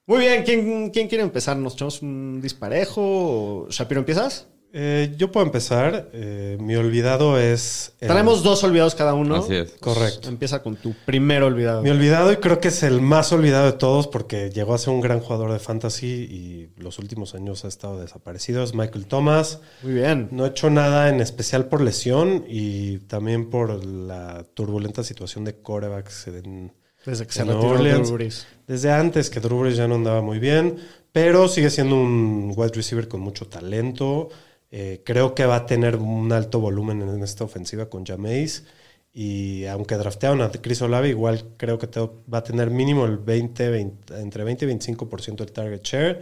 Muy 0.07 0.19
bien, 0.19 0.43
¿quién, 0.43 0.89
quién 0.89 1.07
quiere 1.07 1.23
empezar? 1.23 1.57
¿Nos 1.57 1.73
echamos 1.73 2.01
un 2.01 2.39
disparejo? 2.41 3.67
Shapiro, 3.69 3.99
¿empiezas? 3.99 4.47
Eh, 4.73 5.13
yo 5.17 5.31
puedo 5.31 5.45
empezar. 5.45 6.09
Eh, 6.13 6.57
mi 6.61 6.75
olvidado 6.75 7.37
es. 7.37 7.93
el- 7.99 8.07
Tenemos 8.07 8.41
dos 8.41 8.63
olvidados 8.63 8.95
cada 8.95 9.13
uno. 9.13 9.35
Así 9.35 9.53
es. 9.55 9.71
Correcto. 9.79 10.29
Empieza 10.29 10.63
con 10.63 10.77
tu 10.77 10.93
primer 11.05 11.43
olvidado. 11.43 11.81
Mi 11.81 11.89
olvidado, 11.89 12.31
y 12.31 12.37
creo 12.37 12.59
que 12.61 12.69
es 12.69 12.81
el 12.83 13.01
más 13.01 13.33
olvidado 13.33 13.65
de 13.65 13.73
todos 13.73 14.07
porque 14.07 14.49
llegó 14.49 14.73
a 14.73 14.77
ser 14.77 14.93
un 14.93 15.01
gran 15.01 15.19
jugador 15.19 15.51
de 15.51 15.59
fantasy 15.59 16.07
y 16.07 16.69
los 16.81 16.99
últimos 16.99 17.35
años 17.35 17.65
ha 17.65 17.67
estado 17.67 17.99
desaparecido. 17.99 18.63
Es 18.63 18.73
Michael 18.73 19.07
Thomas. 19.07 19.59
Muy 19.83 19.93
bien. 19.93 20.29
No 20.31 20.45
ha 20.45 20.47
hecho 20.47 20.69
nada 20.69 21.09
en 21.09 21.19
especial 21.19 21.65
por 21.65 21.81
lesión 21.81 22.45
y 22.47 22.99
también 22.99 23.49
por 23.49 23.83
la 23.83 24.45
turbulenta 24.53 25.03
situación 25.03 25.43
de 25.43 25.61
corebacks 25.61 26.27
en, 26.27 26.71
Desde 27.05 27.25
que 27.27 27.33
se 27.33 27.43
retiró. 27.43 27.77
Drew 27.77 28.13
Brees. 28.13 28.47
Desde 28.67 28.89
antes 28.91 29.29
que 29.29 29.41
Drew 29.41 29.59
Brees 29.59 29.75
ya 29.75 29.87
no 29.89 29.95
andaba 29.95 30.21
muy 30.21 30.39
bien, 30.39 30.77
pero 31.11 31.49
sigue 31.49 31.69
siendo 31.69 31.95
un 31.97 32.53
wide 32.55 32.71
receiver 32.73 33.09
con 33.09 33.19
mucho 33.19 33.47
talento. 33.47 34.29
Eh, 34.71 35.01
creo 35.05 35.35
que 35.35 35.45
va 35.45 35.57
a 35.57 35.65
tener 35.65 35.97
un 35.97 36.31
alto 36.31 36.59
volumen 36.59 37.01
en 37.01 37.21
esta 37.23 37.43
ofensiva 37.43 37.89
con 37.89 38.05
Jameis. 38.05 38.65
Y 39.13 39.65
aunque 39.65 39.95
draftearon 39.97 40.41
a 40.41 40.49
Chris 40.49 40.81
Olave, 40.81 41.09
igual 41.09 41.43
creo 41.57 41.77
que 41.77 41.87
te- 41.87 41.99
va 41.99 42.37
a 42.37 42.43
tener 42.43 42.69
mínimo 42.69 43.05
el 43.05 43.17
20, 43.17 43.69
20 43.69 44.19
entre 44.21 44.43
20 44.45 44.63
y 44.65 44.67
25% 44.69 45.43
del 45.43 45.51
target 45.51 45.81
share. 45.83 46.21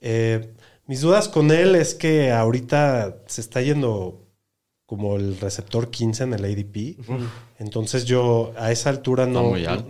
Eh, 0.00 0.54
mis 0.86 1.02
dudas 1.02 1.28
con 1.28 1.50
él 1.50 1.74
es 1.76 1.94
que 1.94 2.30
ahorita 2.32 3.18
se 3.26 3.40
está 3.42 3.60
yendo 3.60 4.22
como 4.86 5.16
el 5.16 5.38
receptor 5.38 5.90
15 5.90 6.24
en 6.24 6.34
el 6.34 6.44
ADP. 6.44 6.96
Entonces 7.58 8.04
yo 8.06 8.52
a 8.58 8.70
esa 8.72 8.90
altura 8.90 9.26
no, 9.26 9.42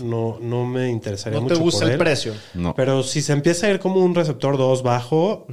no, 0.04 0.38
no 0.40 0.66
me 0.66 0.88
interesaría 0.90 1.40
No 1.40 1.46
te 1.46 1.54
mucho 1.54 1.62
gusta 1.64 1.80
por 1.80 1.86
el 1.88 1.92
él. 1.94 1.98
precio. 1.98 2.32
No. 2.54 2.74
Pero 2.74 3.02
si 3.04 3.22
se 3.22 3.32
empieza 3.32 3.66
a 3.66 3.70
ir 3.70 3.78
como 3.80 4.00
un 4.04 4.14
receptor 4.14 4.56
2 4.56 4.82
bajo, 4.82 5.46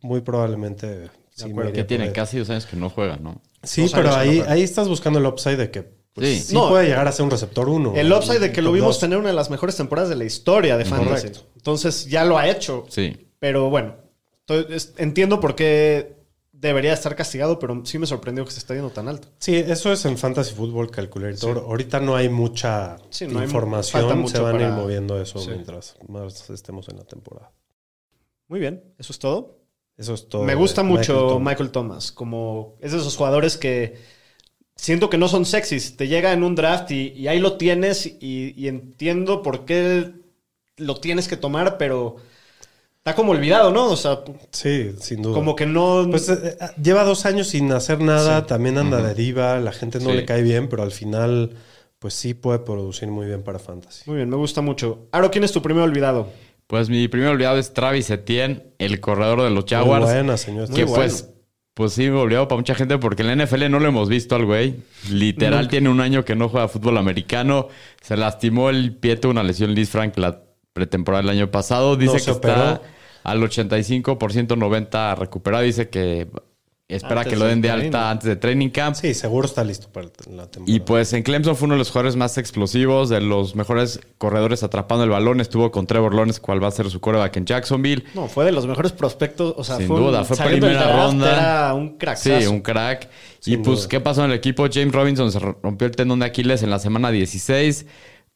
muy 0.00 0.20
probablemente 0.20 1.10
sí 1.34 1.52
que 1.72 1.84
tiene 1.84 2.04
por 2.04 2.08
él. 2.08 2.12
casi 2.14 2.38
dos 2.38 2.48
años 2.50 2.66
que 2.66 2.76
no 2.76 2.88
juega, 2.90 3.16
¿no? 3.16 3.40
Sí, 3.62 3.82
Dos 3.82 3.92
pero 3.92 4.14
ahí, 4.14 4.38
no 4.40 4.50
ahí 4.50 4.62
estás 4.62 4.88
buscando 4.88 5.18
el 5.18 5.26
upside 5.26 5.56
de 5.56 5.70
que 5.70 5.82
pues, 6.12 6.28
Sí. 6.28 6.40
sí, 6.40 6.54
No. 6.54 6.68
puede 6.68 6.86
llegar 6.86 7.08
a 7.08 7.12
ser 7.12 7.24
un 7.24 7.30
receptor 7.30 7.68
1. 7.68 7.94
El 7.96 8.12
upside 8.12 8.38
de 8.38 8.52
que 8.52 8.62
lo 8.62 8.70
vimos 8.72 9.00
tener 9.00 9.18
una 9.18 9.28
de 9.30 9.34
las 9.34 9.50
mejores 9.50 9.76
temporadas 9.76 10.08
de 10.10 10.16
la 10.16 10.24
historia 10.24 10.76
de 10.76 10.84
Fantasy. 10.84 11.28
Correcto. 11.28 11.40
Entonces 11.56 12.06
ya 12.06 12.24
lo 12.24 12.38
ha 12.38 12.48
hecho. 12.48 12.86
Sí. 12.88 13.28
Pero 13.40 13.68
bueno, 13.68 13.96
entiendo 14.98 15.40
por 15.40 15.54
qué 15.56 16.16
debería 16.52 16.92
estar 16.92 17.14
castigado, 17.16 17.58
pero 17.58 17.82
sí 17.84 17.98
me 17.98 18.06
sorprendió 18.06 18.44
que 18.44 18.50
se 18.52 18.58
está 18.58 18.74
yendo 18.74 18.90
tan 18.90 19.08
alto. 19.08 19.28
Sí, 19.38 19.56
eso 19.56 19.92
es 19.92 20.04
en 20.04 20.16
Fantasy 20.16 20.54
Football 20.54 20.90
Calculator. 20.90 21.58
Ahorita 21.58 22.00
no 22.00 22.16
hay 22.16 22.28
mucha 22.28 22.96
Sí, 23.10 23.26
no 23.26 23.40
hay 23.40 23.46
información. 23.46 24.28
Se 24.28 24.38
van 24.38 24.56
a 24.60 24.62
ir 24.62 24.68
moviendo 24.68 25.20
eso 25.20 25.38
Sí. 25.40 25.50
mientras 25.50 25.96
más 26.08 26.48
estemos 26.50 26.88
en 26.88 26.98
la 26.98 27.04
temporada. 27.04 27.50
Muy 28.48 28.60
bien, 28.60 28.82
eso 28.98 29.12
es 29.12 29.18
todo. 29.18 29.58
Eso 29.96 30.14
es 30.14 30.28
todo. 30.28 30.42
Me 30.42 30.54
gusta 30.54 30.82
de 30.82 30.88
mucho 30.88 31.12
Michael 31.14 31.28
Thomas. 31.28 31.44
Michael 31.44 31.70
Thomas. 31.70 32.12
Como 32.12 32.74
es 32.80 32.92
de 32.92 32.98
esos 32.98 33.16
jugadores 33.16 33.56
que 33.56 33.96
siento 34.76 35.08
que 35.10 35.18
no 35.18 35.28
son 35.28 35.44
sexys. 35.44 35.96
Te 35.96 36.08
llega 36.08 36.32
en 36.32 36.42
un 36.42 36.54
draft 36.54 36.90
y, 36.90 37.08
y 37.10 37.28
ahí 37.28 37.38
lo 37.38 37.56
tienes 37.56 38.06
y, 38.06 38.54
y 38.56 38.68
entiendo 38.68 39.42
por 39.42 39.64
qué 39.64 40.12
lo 40.76 40.96
tienes 40.96 41.28
que 41.28 41.36
tomar, 41.36 41.78
pero 41.78 42.16
está 42.96 43.14
como 43.14 43.30
olvidado, 43.32 43.70
¿no? 43.70 43.86
O 43.90 43.96
sea, 43.96 44.24
Sí, 44.50 44.90
sin 44.98 45.22
duda. 45.22 45.34
como 45.34 45.54
que 45.54 45.66
no... 45.66 46.06
Pues 46.10 46.28
eh, 46.28 46.56
eh, 46.60 46.66
lleva 46.82 47.04
dos 47.04 47.24
años 47.26 47.46
sin 47.48 47.70
hacer 47.70 48.00
nada, 48.00 48.46
también 48.46 48.78
anda 48.78 49.00
de 49.00 49.14
diva, 49.14 49.60
la 49.60 49.70
gente 49.72 50.00
no 50.00 50.10
Sí. 50.10 50.16
le 50.16 50.24
cae 50.24 50.42
bien, 50.42 50.68
pero 50.68 50.82
al 50.82 50.90
final, 50.90 51.52
pues 52.00 52.14
sí 52.14 52.34
puede 52.34 52.58
producir 52.58 53.06
muy 53.08 53.26
bien 53.26 53.44
para 53.44 53.60
Fantasy. 53.60 54.02
Muy 54.06 54.16
bien, 54.16 54.28
me 54.28 54.36
gusta 54.36 54.60
mucho. 54.62 55.06
Aro, 55.12 55.30
¿quién 55.30 55.44
es 55.44 55.52
tu 55.52 55.62
primer 55.62 55.84
olvidado? 55.84 56.28
Pues 56.66 56.88
mi 56.88 57.08
primer 57.08 57.28
olvidado 57.28 57.58
es 57.58 57.72
Travis 57.74 58.10
Etienne, 58.10 58.64
el 58.78 59.00
corredor 59.00 59.42
de 59.42 59.50
los 59.50 59.64
Muy 59.64 59.70
Jaguars. 59.70 60.04
buena, 60.06 60.36
señor. 60.36 60.68
Muy 60.68 60.76
que 60.76 60.84
bueno. 60.84 60.96
pues, 61.02 61.30
pues 61.74 61.92
sí, 61.92 62.08
olvidado 62.08 62.48
para 62.48 62.58
mucha 62.58 62.74
gente 62.74 62.98
porque 62.98 63.22
en 63.22 63.36
la 63.36 63.44
NFL 63.44 63.70
no 63.70 63.80
lo 63.80 63.88
hemos 63.88 64.08
visto 64.08 64.34
al 64.36 64.44
güey. 64.46 64.76
Literal, 65.10 65.68
tiene 65.68 65.88
un 65.88 66.00
año 66.00 66.24
que 66.24 66.34
no 66.36 66.48
juega 66.48 66.68
fútbol 66.68 66.96
americano. 66.98 67.68
Se 68.00 68.16
lastimó 68.16 68.70
el 68.70 68.96
pie, 68.96 69.16
tuvo 69.16 69.32
una 69.32 69.42
lesión 69.42 69.74
Liz 69.74 69.90
Frank 69.90 70.16
la 70.16 70.40
pretemporada 70.72 71.22
del 71.22 71.30
año 71.30 71.50
pasado. 71.50 71.96
Dice 71.96 72.18
No 72.18 72.24
que 72.24 72.30
está 72.30 72.80
al 73.24 73.40
85%, 73.42 74.04
90% 74.56 75.16
recuperado. 75.18 75.64
Dice 75.64 75.88
que 75.88 76.28
espera 76.86 77.22
Antes 77.22 77.32
que 77.32 77.38
lo 77.38 77.46
den 77.46 77.62
de 77.62 77.70
alta 77.70 77.88
training. 77.90 78.10
antes 78.10 78.28
de 78.28 78.36
training 78.36 78.68
camp. 78.68 78.94
Sí, 78.94 79.14
seguro 79.14 79.46
está 79.46 79.64
listo 79.64 79.88
para 79.90 80.06
la 80.06 80.46
temporada. 80.50 80.64
Y 80.66 80.80
pues 80.80 81.12
en 81.14 81.22
Clemson 81.22 81.56
fue 81.56 81.66
uno 81.66 81.74
de 81.74 81.78
los 81.78 81.88
jugadores 81.90 82.14
más 82.16 82.36
explosivos, 82.36 83.08
de 83.08 83.20
los 83.22 83.56
mejores 83.56 84.00
corredores 84.18 84.62
atrapando 84.62 85.02
el 85.04 85.10
balón. 85.10 85.40
Estuvo 85.40 85.70
con 85.70 85.86
Trevor 85.86 86.14
Lawrence, 86.14 86.40
cual 86.40 86.62
va 86.62 86.68
a 86.68 86.72
ser 86.72 86.90
su 86.90 87.00
coreback 87.00 87.36
en 87.38 87.46
Jacksonville. 87.46 88.04
No, 88.14 88.28
fue 88.28 88.44
de 88.44 88.52
los 88.52 88.66
mejores 88.66 88.92
prospectos. 88.92 89.54
O 89.56 89.64
sea, 89.64 89.78
Sin 89.78 89.86
fue 89.86 89.96
un- 89.96 90.06
duda, 90.08 90.24
fue 90.24 90.36
primera 90.36 90.72
draft, 90.84 90.96
ronda. 90.98 91.32
Era 91.32 91.74
un 91.74 91.96
crack. 91.96 92.16
Sí, 92.18 92.46
un 92.46 92.60
crack. 92.60 93.08
y 93.46 93.56
pues, 93.56 93.78
duda. 93.80 93.88
¿qué 93.88 94.00
pasó 94.00 94.24
en 94.24 94.30
el 94.30 94.36
equipo? 94.36 94.66
James 94.72 94.92
Robinson 94.92 95.32
se 95.32 95.38
rompió 95.38 95.86
el 95.86 95.96
tendón 95.96 96.20
de 96.20 96.26
Aquiles 96.26 96.62
en 96.62 96.70
la 96.70 96.78
semana 96.78 97.10
16, 97.10 97.86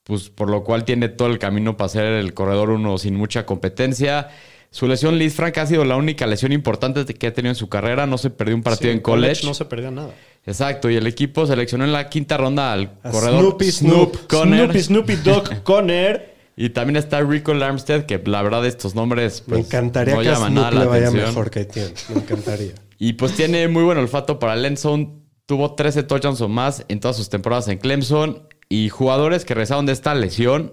pues 0.05 0.31
por 0.31 0.49
lo 0.49 0.65
cual 0.65 0.85
tiene 0.85 1.11
todo 1.11 1.29
el 1.29 1.39
camino 1.39 1.77
para 1.77 1.89
ser 1.91 2.05
el 2.05 2.33
corredor 2.33 2.71
uno 2.71 2.97
sin 2.97 3.15
mucha 3.15 3.45
competencia. 3.45 4.29
Su 4.71 4.87
lesión, 4.87 5.19
Liz 5.19 5.35
Frank, 5.35 5.57
ha 5.59 5.67
sido 5.67 5.85
la 5.85 5.97
única 5.97 6.27
lesión 6.27 6.53
importante 6.53 7.05
que 7.05 7.27
ha 7.27 7.33
tenido 7.33 7.51
en 7.53 7.57
su 7.57 7.69
carrera. 7.69 8.07
No 8.07 8.19
se 8.19 8.31
perdió 8.31 8.55
un 8.55 8.63
partido 8.63 8.93
en 8.93 9.01
college. 9.01 9.47
No 9.47 9.55
se 9.55 9.65
perdió 9.65 9.91
nada. 9.91 10.11
Exacto, 10.47 10.89
y 10.91 10.97
el 10.97 11.07
equipo 11.07 11.47
seleccionó 11.47 11.85
en 11.85 11.93
la 11.93 12.09
quinta 12.09 12.37
ronda 12.37 12.73
al 12.73 12.93
A 13.03 13.11
corredor 13.11 13.41
Snoopy 13.41 13.71
Snoop 13.73 14.15
Snoop. 14.17 14.27
Conner. 14.29 14.65
Snoopy, 14.65 14.83
Snoopy 14.83 15.17
Dog 15.17 15.63
Conner. 15.63 16.35
Y 16.57 16.71
también 16.71 16.97
está 16.97 17.21
Rico 17.21 17.55
Larmstead, 17.55 18.05
que 18.05 18.21
la 18.25 18.43
verdad 18.43 18.67
estos 18.67 18.95
nombres 18.95 19.45
Me 19.47 19.57
pues, 19.57 19.67
encantaría 19.67 20.15
no 20.15 20.21
que 20.21 20.27
llaman 20.27 20.53
Snoop 20.53 20.65
nada 20.65 20.71
le 20.73 20.79
la 20.81 20.87
vaya 20.87 21.09
atención. 21.09 21.29
mejor 21.29 21.51
que 21.51 21.65
tiene. 21.65 21.93
Me 22.15 22.21
encantaría. 22.21 22.73
Y 23.01 23.13
pues 23.13 23.35
tiene 23.35 23.69
muy 23.69 23.85
buen 23.85 23.97
olfato 23.97 24.41
para 24.41 24.57
zone. 24.77 25.11
Tuvo 25.47 25.75
13 25.77 26.03
touchdowns 26.03 26.41
o 26.41 26.49
más 26.49 26.85
en 26.89 26.99
todas 26.99 27.17
sus 27.17 27.29
temporadas 27.29 27.69
en 27.69 27.79
Clemson. 27.79 28.49
Y 28.69 28.89
jugadores 28.89 29.45
que 29.45 29.55
regresaron 29.55 29.87
de 29.87 29.93
esta 29.93 30.15
lesión, 30.17 30.73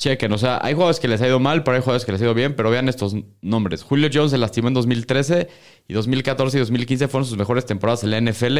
chequen. 0.00 0.32
O 0.32 0.38
sea, 0.38 0.58
hay 0.62 0.74
jugadores 0.74 0.98
que 0.98 1.06
les 1.06 1.20
ha 1.22 1.28
ido 1.28 1.38
mal, 1.38 1.62
pero 1.62 1.76
hay 1.76 1.82
jugadores 1.82 2.04
que 2.04 2.10
les 2.10 2.20
ha 2.20 2.24
ido 2.24 2.34
bien. 2.34 2.56
Pero 2.56 2.70
vean 2.70 2.88
estos 2.88 3.14
nombres. 3.40 3.84
Julio 3.84 4.08
Jones 4.12 4.32
se 4.32 4.38
lastimó 4.38 4.68
en 4.68 4.74
2013 4.74 5.48
y 5.86 5.92
2014 5.92 6.56
y 6.56 6.60
2015 6.60 7.08
fueron 7.08 7.26
sus 7.26 7.38
mejores 7.38 7.64
temporadas 7.66 8.02
en 8.02 8.10
la 8.10 8.20
NFL 8.20 8.58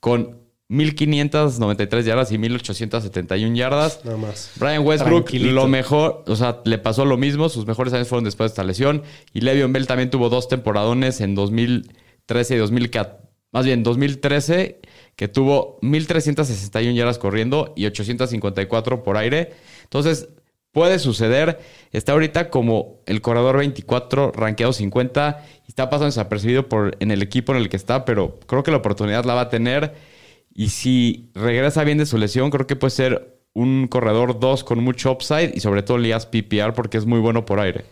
con 0.00 0.38
1593 0.68 2.04
yardas 2.04 2.30
y 2.32 2.38
1871 2.38 3.56
yardas. 3.56 4.04
Nada 4.04 4.16
más. 4.16 4.52
Brian 4.56 4.86
Westbrook, 4.86 5.30
lo 5.32 5.66
mejor, 5.66 6.24
o 6.26 6.36
sea, 6.36 6.60
le 6.64 6.78
pasó 6.78 7.04
lo 7.04 7.16
mismo. 7.16 7.48
Sus 7.48 7.66
mejores 7.66 7.92
años 7.92 8.08
fueron 8.08 8.24
después 8.24 8.50
de 8.50 8.52
esta 8.52 8.64
lesión. 8.64 9.02
Y 9.32 9.40
Le'Veon 9.40 9.72
Bell 9.72 9.86
también 9.86 10.10
tuvo 10.10 10.28
dos 10.28 10.48
temporadones 10.48 11.20
en 11.20 11.34
2013 11.34 12.54
y 12.54 12.58
2014. 12.58 13.28
Más 13.50 13.64
bien, 13.64 13.82
2013, 13.82 14.80
que 15.16 15.26
tuvo 15.26 15.78
1361 15.80 16.94
yardas 16.94 17.18
corriendo 17.18 17.72
y 17.76 17.86
854 17.86 19.02
por 19.02 19.16
aire. 19.16 19.54
Entonces, 19.84 20.28
puede 20.72 20.98
suceder. 20.98 21.58
Está 21.92 22.12
ahorita 22.12 22.50
como 22.50 23.00
el 23.06 23.20
corredor 23.20 23.58
24, 23.58 24.32
rankeado 24.32 24.72
50, 24.72 25.44
y 25.66 25.68
está 25.68 25.90
pasando 25.90 26.06
desapercibido 26.06 26.68
por, 26.68 26.96
en 27.00 27.10
el 27.10 27.22
equipo 27.22 27.52
en 27.52 27.58
el 27.58 27.68
que 27.68 27.76
está, 27.76 28.04
pero 28.04 28.38
creo 28.46 28.62
que 28.62 28.70
la 28.70 28.78
oportunidad 28.78 29.24
la 29.24 29.34
va 29.34 29.42
a 29.42 29.48
tener. 29.48 29.94
Y 30.54 30.70
si 30.70 31.30
regresa 31.34 31.84
bien 31.84 31.98
de 31.98 32.06
su 32.06 32.18
lesión, 32.18 32.50
creo 32.50 32.66
que 32.66 32.76
puede 32.76 32.90
ser 32.90 33.38
un 33.54 33.88
corredor 33.88 34.38
2 34.38 34.64
con 34.64 34.82
mucho 34.82 35.10
upside 35.12 35.52
y 35.54 35.60
sobre 35.60 35.82
todo 35.82 35.98
ligas 35.98 36.26
PPR 36.26 36.74
porque 36.74 36.98
es 36.98 37.06
muy 37.06 37.20
bueno 37.20 37.44
por 37.44 37.60
aire. 37.60 37.84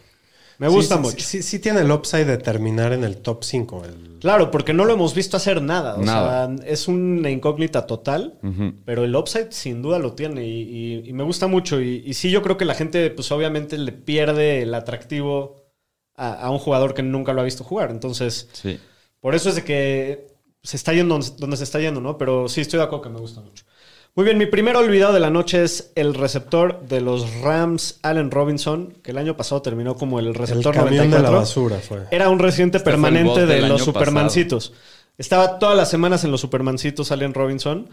Me 0.59 0.69
gusta 0.69 0.97
Sí, 0.97 1.01
mucho. 1.03 1.17
Sí, 1.19 1.23
sí, 1.23 1.43
sí 1.43 1.59
tiene 1.59 1.81
el 1.81 1.91
upside 1.91 2.25
de 2.25 2.39
terminar 2.39 2.93
en 2.93 3.05
el 3.05 3.19
top 3.19 3.45
5. 3.45 3.85
El... 3.85 4.19
Claro, 4.21 4.51
porque 4.51 4.73
no 4.73 4.85
lo 4.85 4.95
hemos 4.95 5.15
visto 5.15 5.37
hacer 5.37 5.61
nada. 5.61 5.97
O 5.97 6.03
Nada. 6.03 6.47
sea, 6.57 6.67
es 6.67 6.89
una 6.89 7.31
incógnita 7.31 7.87
total, 7.87 8.39
pero 8.85 9.05
el 9.05 9.15
upside 9.15 9.49
sin 9.53 9.83
duda 9.83 9.99
lo 9.99 10.15
tiene 10.15 10.47
y, 10.47 10.63
y- 10.63 11.09
y 11.11 11.13
me 11.13 11.25
gusta 11.25 11.47
mucho. 11.47 11.81
Y, 11.81 12.03
y 12.07 12.15
sí, 12.15 12.31
yo 12.31 12.43
creo 12.43 12.57
que 12.57 12.65
la 12.65 12.75
gente, 12.75 13.11
pues 13.11 13.31
obviamente 13.33 13.77
le 13.77 13.93
pierde 13.93 14.63
el 14.63 14.75
atractivo 14.75 15.57
a, 16.15 16.33
a 16.33 16.51
un 16.51 16.59
jugador 16.59 16.95
que 16.95 17.03
nunca 17.03 17.33
lo 17.35 17.43
ha 17.43 17.45
visto 17.45 17.63
jugar. 17.65 17.91
Entonces, 17.91 18.49
Sí. 18.53 18.79
por 19.21 19.35
eso 19.35 19.51
es 19.51 19.57
de 19.57 19.65
que 19.65 20.27
se 20.63 20.77
está 20.77 20.93
yendo 20.95 21.15
donde, 21.15 21.31
donde 21.39 21.57
se 21.59 21.65
está 21.65 21.79
yendo, 21.81 22.01
¿no? 22.01 22.17
Pero 22.19 22.49
sí, 22.49 22.63
estoy 22.63 22.79
de 22.79 22.85
acuerdo 22.85 23.03
que 23.03 23.11
me 23.11 23.21
gusta 23.21 23.41
mucho. 23.43 23.65
Muy 24.17 24.25
bien, 24.25 24.39
mi 24.39 24.47
primer 24.47 24.77
olvidado 24.77 25.13
de 25.13 25.21
la 25.21 25.29
noche 25.29 25.63
es 25.63 25.93
el 25.95 26.15
receptor 26.15 26.81
de 26.89 27.03
los 27.03 27.41
Rams, 27.43 27.99
Allen 28.03 28.31
Robinson, 28.31 28.95
que 29.03 29.11
el 29.11 29.19
año 29.19 29.37
pasado 29.37 29.61
terminó 29.61 29.95
como 29.95 30.19
el 30.19 30.29
El 30.29 30.35
receptor 30.35 30.75
camión 30.75 31.11
de 31.11 31.19
la 31.19 31.29
94. 31.31 31.39
basura 31.39 31.77
fue. 31.79 31.99
Era 32.11 32.31
un 32.31 32.39
residente 32.39 32.79
Este 32.79 32.89
el 32.89 32.95
permanente 32.95 33.45
de 33.45 33.61
los 33.69 33.83
Supermancitos. 33.85 34.73
Estaba 35.19 35.59
todas 35.59 35.77
las 35.77 35.91
semanas 35.91 36.25
en 36.25 36.31
los 36.31 36.41
Supermancitos 36.41 37.13
Allen 37.13 37.35
Robinson. 37.35 37.91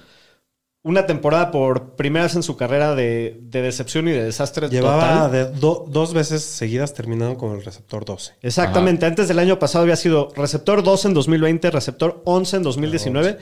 Una 0.85 1.05
temporada 1.05 1.51
por 1.51 1.95
primera 1.95 2.23
vez 2.25 2.35
en 2.35 2.43
su 2.43 2.55
carrera 2.57 2.95
de, 2.95 3.39
de 3.41 3.61
decepción 3.61 4.07
y 4.07 4.11
de 4.11 4.23
desastre 4.23 4.67
Llevaba 4.69 5.25
total. 5.27 5.31
de 5.31 5.59
do- 5.59 5.85
dos 5.89 6.13
veces 6.13 6.41
seguidas 6.43 6.93
terminando 6.93 7.37
con 7.37 7.51
el 7.53 7.63
receptor 7.63 8.03
12. 8.03 8.33
Exactamente. 8.41 9.05
Antes 9.05 9.27
del 9.29 9.39
año 9.39 9.59
pasado 9.59 9.83
había 9.83 9.95
sido 9.97 10.29
receptor 10.35 10.83
12 10.83 11.09
en 11.09 11.13
2020, 11.13 11.71
receptor 11.71 12.21
11 12.25 12.57
en 12.57 12.63
2019. 12.63 13.37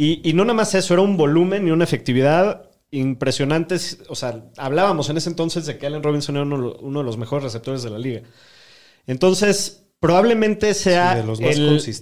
Y, 0.00 0.20
y 0.22 0.32
no 0.32 0.44
nada 0.44 0.54
más 0.54 0.76
eso, 0.76 0.94
era 0.94 1.02
un 1.02 1.16
volumen 1.16 1.66
y 1.66 1.72
una 1.72 1.82
efectividad 1.82 2.70
impresionantes. 2.92 3.98
O 4.08 4.14
sea, 4.14 4.44
hablábamos 4.56 5.10
en 5.10 5.16
ese 5.16 5.28
entonces 5.28 5.66
de 5.66 5.76
que 5.76 5.88
Allen 5.88 6.04
Robinson 6.04 6.36
era 6.36 6.44
uno, 6.44 6.76
uno 6.78 7.00
de 7.00 7.04
los 7.04 7.16
mejores 7.16 7.42
receptores 7.42 7.82
de 7.82 7.90
la 7.90 7.98
liga. 7.98 8.22
Entonces, 9.08 9.88
probablemente 9.98 10.72
sea 10.74 11.20
Sí, 11.34 11.42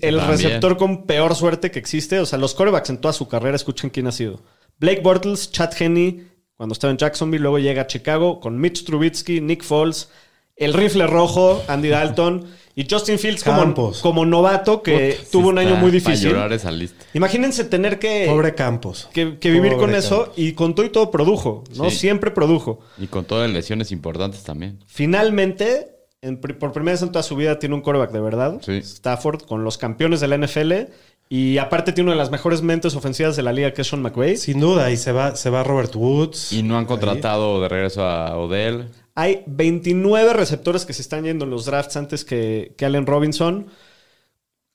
el, 0.02 0.14
el 0.16 0.26
receptor 0.26 0.76
con 0.76 1.06
peor 1.06 1.34
suerte 1.34 1.70
que 1.70 1.78
existe. 1.78 2.20
O 2.20 2.26
sea, 2.26 2.38
los 2.38 2.52
corebacks 2.52 2.90
en 2.90 2.98
toda 2.98 3.14
su 3.14 3.28
carrera, 3.28 3.56
escuchen 3.56 3.88
quién 3.88 4.08
ha 4.08 4.12
sido. 4.12 4.42
Blake 4.78 5.00
Bortles, 5.00 5.50
Chad 5.50 5.70
Henney, 5.80 6.28
cuando 6.54 6.74
estaba 6.74 6.90
en 6.90 6.98
Jacksonville, 6.98 7.40
luego 7.40 7.58
llega 7.58 7.80
a 7.80 7.86
Chicago 7.86 8.40
con 8.40 8.60
Mitch 8.60 8.84
Trubisky, 8.84 9.40
Nick 9.40 9.64
Foles, 9.64 10.10
el 10.56 10.72
rifle 10.74 11.06
rojo, 11.06 11.62
Andy 11.68 11.88
Dalton 11.88 12.44
y 12.74 12.86
Justin 12.90 13.18
Fields 13.18 13.42
como, 14.02 14.26
novato 14.26 14.82
que 14.82 15.18
tuvo 15.32 15.48
un 15.48 15.58
año 15.58 15.76
muy 15.76 15.90
Para 15.90 15.92
difícil. 15.92 16.30
llorar 16.30 16.52
esa 16.52 16.70
lista. 16.70 17.04
Imagínense 17.14 17.64
tener 17.64 17.98
que, 17.98 18.26
Pobre 18.28 18.54
Campos. 18.54 19.08
que, 19.14 19.38
que 19.38 19.50
vivir 19.50 19.72
Pobre 19.72 19.86
con 19.86 19.94
eso 19.94 20.32
y 20.36 20.52
con 20.52 20.74
todo 20.74 20.84
y 20.84 20.90
todo 20.90 21.10
produjo, 21.10 21.64
¿no? 21.74 21.88
Sí. 21.90 21.96
Siempre 21.96 22.30
produjo. 22.30 22.80
Y 22.98 23.06
con 23.06 23.24
todas 23.24 23.48
las 23.48 23.54
lesiones 23.56 23.92
importantes 23.92 24.42
también. 24.42 24.78
Finalmente, 24.86 25.88
en 26.20 26.38
por 26.38 26.72
primera 26.72 26.92
vez 26.92 27.02
en 27.02 27.12
toda 27.12 27.22
su 27.22 27.36
vida 27.36 27.58
tiene 27.58 27.74
un 27.74 27.80
coreback 27.80 28.12
de 28.12 28.20
verdad. 28.20 28.60
Sí. 28.64 28.72
Stafford 28.78 29.42
con 29.42 29.64
los 29.64 29.78
campeones 29.78 30.20
de 30.20 30.28
la 30.28 30.36
NFL. 30.36 30.72
Y 31.28 31.58
aparte 31.58 31.92
tiene 31.92 32.08
una 32.08 32.14
de 32.14 32.18
las 32.22 32.30
mejores 32.30 32.62
mentes 32.62 32.94
ofensivas 32.94 33.34
de 33.36 33.42
la 33.42 33.52
liga, 33.52 33.72
que 33.72 33.82
es 33.82 33.88
Sean 33.88 34.00
McVay. 34.02 34.36
Sin 34.36 34.60
duda, 34.60 34.90
y 34.92 34.96
se 34.96 35.10
va, 35.12 35.34
se 35.34 35.50
va 35.50 35.64
Robert 35.64 35.94
Woods. 35.96 36.52
Y 36.52 36.62
no 36.62 36.74
han 36.76 36.82
Ahí. 36.82 36.86
contratado 36.86 37.60
de 37.62 37.68
regreso 37.68 38.04
a 38.04 38.36
Odell. 38.36 38.88
Hay 39.18 39.42
29 39.46 40.34
receptores 40.34 40.84
que 40.84 40.92
se 40.92 41.00
están 41.00 41.24
yendo 41.24 41.46
en 41.46 41.50
los 41.50 41.64
drafts 41.64 41.96
antes 41.96 42.22
que, 42.22 42.74
Allen 42.82 43.06
Robinson. 43.06 43.68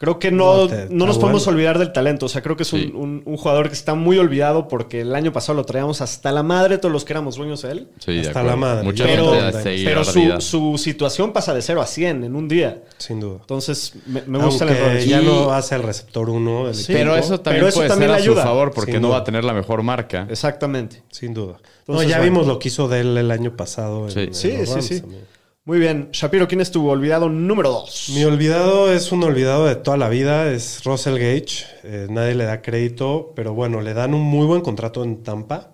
Creo 0.02 0.18
que 0.18 0.32
no, 0.32 0.58
No, 0.64 0.68
te- 0.68 0.88
no 0.90 1.06
nos 1.06 1.20
podemos 1.20 1.46
olvidar 1.46 1.78
del 1.78 1.94
talento. 1.94 2.26
O 2.26 2.30
sea, 2.30 2.42
creo 2.42 2.58
que 2.58 2.64
es 2.64 2.74
un, 2.74 2.80
Sí. 2.80 2.92
un- 2.96 3.22
un 3.24 3.38
jugador 3.38 3.68
que 3.68 3.76
está 3.76 3.94
muy 3.94 4.18
olvidado 4.18 4.68
porque 4.68 5.02
el 5.02 5.14
año 5.14 5.32
pasado 5.32 5.56
lo 5.58 5.64
traíamos 5.64 6.02
hasta 6.02 6.32
la 6.32 6.42
madre 6.42 6.80
todos 6.80 6.92
los 6.92 7.06
que 7.06 7.14
éramos 7.14 7.36
dueños 7.36 7.62
de 7.62 7.72
él. 7.72 7.88
Sí, 8.04 8.18
Hasta 8.20 8.42
la 8.42 8.56
madre. 8.56 8.84
Mucha 8.84 9.04
Pero- 9.06 9.32
Pero 9.64 10.04
su, 10.04 10.42
su 10.42 10.78
situación 10.80 11.34
pasa 11.34 11.54
de 11.54 11.62
0 11.62 11.84
a 11.84 11.86
100 11.86 12.24
en 12.24 12.36
un 12.36 12.48
día. 12.48 12.82
Sin 12.98 13.20
duda. 13.20 13.38
Entonces, 13.42 13.94
me, 14.08 14.24
me 14.26 14.40
gusta 14.40 14.66
el 14.66 14.72
error. 14.72 14.98
ya 14.98 15.22
Y- 15.22 15.26
no 15.26 15.52
hace 15.54 15.76
el 15.76 15.84
receptor 15.84 16.32
1 16.32 16.66
del 16.66 16.74
Sí. 16.76 16.94
Pero 16.94 17.16
eso 17.16 17.40
también 17.40 17.60
Pero 17.62 17.68
eso 17.70 17.78
puede 17.78 17.90
también 17.90 18.10
ser 18.10 18.16
a 18.16 18.18
le 18.20 18.26
su 18.26 18.32
ayuda. 18.32 18.44
favor 18.44 18.72
porque 18.74 19.00
no 19.00 19.10
va 19.10 19.18
a 19.18 19.24
tener 19.24 19.44
la 19.44 19.54
mejor 19.54 19.84
marca. 19.84 20.26
Exactamente. 20.32 21.04
Sin 21.12 21.36
duda. 21.36 21.58
Entonces, 21.82 22.06
no, 22.08 22.10
ya 22.10 22.18
bueno. 22.18 22.24
vimos 22.32 22.48
lo 22.48 22.58
que 22.58 22.70
hizo 22.70 22.88
de 22.88 23.02
él 23.02 23.18
el 23.20 23.30
año 23.30 23.56
pasado. 23.56 24.06
en- 24.06 24.12
Sí. 24.12 24.20
en 24.22 24.34
Sí, 24.34 24.52
sí, 24.66 24.72
Rams 24.74 24.86
sí. 24.88 25.02
también. 25.02 25.22
Muy 25.64 25.78
bien. 25.78 26.10
Shapiro, 26.12 26.48
¿quién 26.48 26.60
es 26.60 26.72
tu 26.72 26.88
olvidado 26.90 27.30
número 27.30 27.70
2? 27.70 28.14
Mi 28.16 28.24
olvidado 28.24 28.92
es 28.92 29.12
un 29.12 29.24
olvidado 29.24 29.68
de 29.68 29.76
toda 29.76 29.96
la 29.96 30.10
vida, 30.10 30.52
es 30.52 30.84
Russell 30.84 31.20
Gage. 31.20 31.66
Eh, 31.84 32.08
nadie 32.10 32.34
le 32.34 32.46
da 32.46 32.64
crédito, 32.64 33.32
pero 33.36 33.54
bueno, 33.54 33.80
le 33.82 33.94
dan 33.94 34.16
un 34.16 34.22
muy 34.22 34.48
buen 34.48 34.62
contrato 34.62 35.04
en 35.04 35.22
Tampa. 35.22 35.72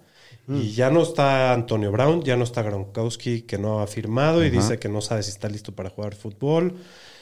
Mm. 0.47 0.57
Y 0.57 0.71
ya 0.73 0.89
no 0.89 1.03
está 1.03 1.53
Antonio 1.53 1.89
Brown, 1.93 2.21
ya 2.21 2.35
no 2.35 2.43
está 2.43 2.63
Gronkowski, 2.63 3.43
que 3.43 3.57
no 3.57 3.79
ha 3.79 3.87
firmado 3.87 4.43
y 4.43 4.49
dice 4.49 4.77
que 4.77 4.89
no 4.89 4.99
sabe 4.99 5.23
si 5.23 5.29
está 5.29 5.47
listo 5.47 5.71
para 5.73 5.89
jugar 5.89 6.15
fútbol. 6.15 6.73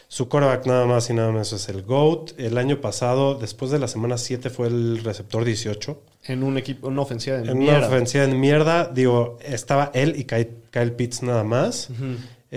Su 0.08 0.30
quarterback 0.30 0.66
nada 0.66 0.86
más 0.86 1.10
y 1.10 1.14
nada 1.14 1.32
menos 1.32 1.52
es 1.54 1.68
el 1.70 1.84
GOAT. 1.84 2.40
El 2.40 2.58
año 2.58 2.82
pasado, 2.82 3.36
después 3.36 3.70
de 3.72 3.80
la 3.80 3.88
semana 3.88 4.18
7, 4.18 4.50
fue 4.50 4.68
el 4.68 5.04
receptor 5.04 5.44
18. 5.44 6.02
En 6.26 6.44
un 6.44 6.58
equipo, 6.58 6.88
una 6.88 7.02
ofensiva 7.02 7.38
de 7.38 7.52
En 7.52 7.58
mierda. 7.58 7.80
una 7.80 7.88
ofensiva 7.88 8.24
en 8.24 8.40
mierda, 8.40 8.86
digo, 8.86 9.38
estaba 9.44 9.92
él 9.94 10.16
y 10.18 10.26
Kyle, 10.26 10.50
Kyle 10.72 10.92
Pitts 10.92 11.24
nada 11.24 11.44
más. 11.44 11.90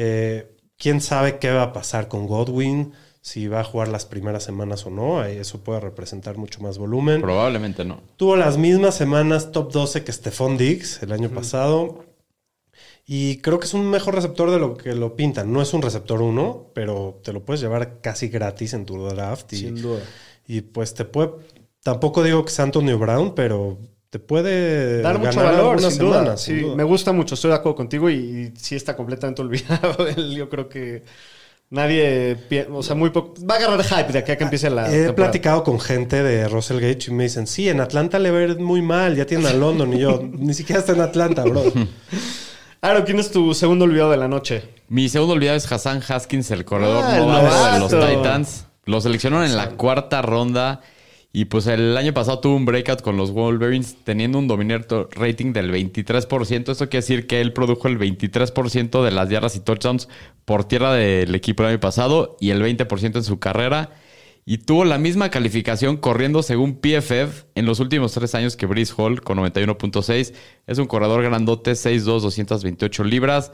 Eh, 0.00 0.54
¿Quién 0.76 1.00
sabe 1.00 1.40
qué 1.40 1.50
va 1.50 1.64
a 1.64 1.72
pasar 1.72 2.06
con 2.06 2.28
Godwin? 2.28 2.92
Si 3.20 3.48
va 3.48 3.60
a 3.60 3.64
jugar 3.64 3.88
las 3.88 4.06
primeras 4.06 4.44
semanas 4.44 4.86
o 4.86 4.90
no. 4.90 5.24
Eso 5.24 5.64
puede 5.64 5.80
representar 5.80 6.38
mucho 6.38 6.60
más 6.60 6.78
volumen. 6.78 7.20
Probablemente 7.20 7.84
no. 7.84 8.00
Tuvo 8.16 8.36
las 8.36 8.58
mismas 8.58 8.94
semanas 8.94 9.50
top 9.50 9.72
12 9.72 10.04
que 10.04 10.12
Stephon 10.12 10.56
Diggs 10.56 11.02
el 11.02 11.10
año 11.10 11.30
pasado. 11.30 12.04
Y 13.06 13.38
creo 13.38 13.58
que 13.58 13.66
es 13.66 13.74
un 13.74 13.90
mejor 13.90 14.14
receptor 14.14 14.52
de 14.52 14.60
lo 14.60 14.76
que 14.76 14.94
lo 14.94 15.16
pintan. 15.16 15.52
No 15.52 15.60
es 15.60 15.74
un 15.74 15.82
receptor 15.82 16.22
1, 16.22 16.70
pero 16.74 17.20
te 17.24 17.32
lo 17.32 17.44
puedes 17.44 17.60
llevar 17.60 18.00
casi 18.00 18.28
gratis 18.28 18.74
en 18.74 18.86
tu 18.86 19.02
draft. 19.04 19.52
Y, 19.52 19.56
Sin 19.56 19.82
duda. 19.82 20.00
y 20.46 20.60
pues 20.60 20.94
te 20.94 21.04
puede. 21.04 21.32
Tampoco 21.82 22.22
digo 22.22 22.44
que 22.44 22.52
sea 22.52 22.64
Antonio 22.64 22.98
Brown, 23.00 23.34
pero 23.34 23.78
te 24.10 24.18
puede 24.18 25.02
Dar 25.02 25.18
mucho 25.18 25.38
ganar 25.40 25.54
valor, 25.56 25.80
sin 25.80 25.98
duda. 25.98 26.18
semanas, 26.18 26.40
Sí, 26.42 26.52
sin 26.52 26.62
duda. 26.62 26.76
me 26.76 26.84
gusta 26.84 27.12
mucho, 27.12 27.34
estoy 27.34 27.50
de 27.50 27.56
acuerdo 27.56 27.76
contigo 27.76 28.08
y, 28.10 28.14
y 28.14 28.52
sí 28.56 28.74
está 28.74 28.96
completamente 28.96 29.42
olvidado. 29.42 30.06
él. 30.08 30.34
Yo 30.34 30.48
creo 30.48 30.68
que 30.68 31.02
nadie, 31.70 32.36
o 32.72 32.82
sea, 32.82 32.94
muy 32.94 33.10
poco. 33.10 33.34
Va 33.44 33.54
a 33.54 33.58
agarrar 33.58 33.84
hype 33.84 34.12
de 34.12 34.18
aquí 34.20 34.32
a 34.32 34.38
que 34.38 34.44
empiece 34.44 34.70
la. 34.70 34.86
He 34.88 35.04
temporada. 35.04 35.14
platicado 35.14 35.62
con 35.64 35.78
gente 35.78 36.22
de 36.22 36.48
Russell 36.48 36.80
Gage 36.80 37.10
y 37.10 37.10
me 37.12 37.24
dicen, 37.24 37.46
sí, 37.46 37.68
en 37.68 37.80
Atlanta 37.80 38.18
le 38.18 38.30
va 38.30 38.38
a 38.38 38.42
ir 38.44 38.58
muy 38.58 38.80
mal, 38.82 39.14
ya 39.16 39.26
tienen 39.26 39.46
a 39.46 39.52
London 39.52 39.92
y 39.92 39.98
yo, 40.00 40.22
ni 40.32 40.54
siquiera 40.54 40.80
está 40.80 40.92
en 40.92 41.00
Atlanta, 41.02 41.44
bro. 41.44 41.62
Aaron, 42.80 43.02
¿quién 43.02 43.18
es 43.18 43.30
tu 43.32 43.52
segundo 43.54 43.84
olvidado 43.84 44.12
de 44.12 44.16
la 44.18 44.28
noche? 44.28 44.62
Mi 44.88 45.08
segundo 45.08 45.34
olvidado 45.34 45.56
es 45.56 45.70
Hassan 45.70 46.00
Haskins, 46.08 46.50
el 46.52 46.64
corredor 46.64 47.02
Ah, 47.04 47.72
de 47.74 47.80
los. 47.80 47.90
Titans. 47.90 48.64
Lo 48.84 49.00
seleccionaron 49.00 49.44
en 49.44 49.56
la 49.56 49.70
cuarta 49.70 50.22
ronda. 50.22 50.80
Y 51.30 51.44
pues 51.46 51.66
el 51.66 51.96
año 51.96 52.14
pasado 52.14 52.40
tuvo 52.40 52.56
un 52.56 52.64
breakout 52.64 53.02
con 53.02 53.18
los 53.18 53.32
Wolverines 53.32 53.96
teniendo 54.02 54.38
un 54.38 54.48
dominator 54.48 55.10
rating 55.12 55.52
del 55.52 55.70
23%. 55.70 56.72
Esto 56.72 56.88
quiere 56.88 57.02
decir 57.02 57.26
que 57.26 57.40
él 57.42 57.52
produjo 57.52 57.86
el 57.88 57.98
23% 57.98 59.04
de 59.04 59.10
las 59.10 59.28
yardas 59.28 59.54
y 59.54 59.60
touchdowns 59.60 60.08
por 60.46 60.64
tierra 60.64 60.94
del 60.94 61.34
equipo 61.34 61.62
el 61.62 61.70
año 61.70 61.80
pasado 61.80 62.36
y 62.40 62.50
el 62.50 62.62
20% 62.62 63.16
en 63.16 63.24
su 63.24 63.38
carrera. 63.38 63.90
Y 64.46 64.58
tuvo 64.58 64.86
la 64.86 64.96
misma 64.96 65.30
calificación 65.30 65.98
corriendo 65.98 66.42
según 66.42 66.76
PFF 66.80 67.44
en 67.54 67.66
los 67.66 67.80
últimos 67.80 68.12
tres 68.14 68.34
años 68.34 68.56
que 68.56 68.64
Brice 68.64 68.94
Hall 68.96 69.20
con 69.20 69.36
91.6. 69.36 70.32
Es 70.66 70.78
un 70.78 70.86
corredor 70.86 71.22
grandote, 71.22 71.72
6'2", 71.72 72.20
228 72.20 73.04
libras. 73.04 73.52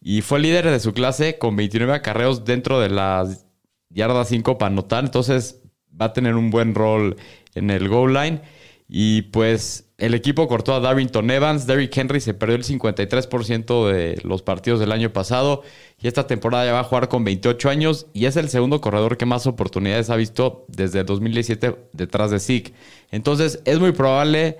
Y 0.00 0.22
fue 0.22 0.40
líder 0.40 0.68
de 0.68 0.80
su 0.80 0.92
clase 0.92 1.38
con 1.38 1.54
29 1.54 1.94
acarreos 1.94 2.44
dentro 2.44 2.80
de 2.80 2.88
las 2.88 3.46
yardas 3.90 4.28
5 4.28 4.58
para 4.58 4.72
anotar. 4.72 5.04
Entonces 5.04 5.62
va 6.00 6.06
a 6.06 6.12
tener 6.12 6.34
un 6.34 6.50
buen 6.50 6.74
rol 6.74 7.16
en 7.54 7.70
el 7.70 7.88
goal 7.88 8.14
line. 8.14 8.40
Y 8.88 9.22
pues 9.22 9.86
el 9.96 10.14
equipo 10.14 10.46
cortó 10.46 10.74
a 10.74 10.80
Darrington 10.80 11.30
Evans. 11.30 11.66
Derrick 11.66 11.96
Henry 11.96 12.20
se 12.20 12.34
perdió 12.34 12.56
el 12.56 12.64
53% 12.64 13.90
de 13.90 14.20
los 14.22 14.42
partidos 14.42 14.80
del 14.80 14.92
año 14.92 15.12
pasado. 15.12 15.62
Y 16.00 16.08
esta 16.08 16.26
temporada 16.26 16.66
ya 16.66 16.72
va 16.72 16.80
a 16.80 16.84
jugar 16.84 17.08
con 17.08 17.24
28 17.24 17.70
años. 17.70 18.06
Y 18.12 18.26
es 18.26 18.36
el 18.36 18.48
segundo 18.50 18.80
corredor 18.80 19.16
que 19.16 19.26
más 19.26 19.46
oportunidades 19.46 20.10
ha 20.10 20.16
visto 20.16 20.66
desde 20.68 21.04
2017 21.04 21.76
detrás 21.92 22.30
de 22.30 22.40
Zeke. 22.40 22.74
Entonces 23.10 23.60
es 23.64 23.80
muy 23.80 23.92
probable 23.92 24.58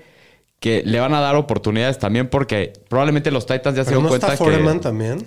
que 0.59 0.83
le 0.83 0.99
van 0.99 1.13
a 1.13 1.19
dar 1.19 1.35
oportunidades 1.35 1.99
también 1.99 2.29
porque 2.29 2.73
probablemente 2.89 3.29
los 3.29 3.45
Titans 3.45 3.75
ya 3.77 3.83
se 3.83 3.91
dieron 3.91 4.03
no 4.03 4.09
cuenta 4.09 4.33
está 4.33 4.43
que... 4.43 4.79
también. 4.79 5.25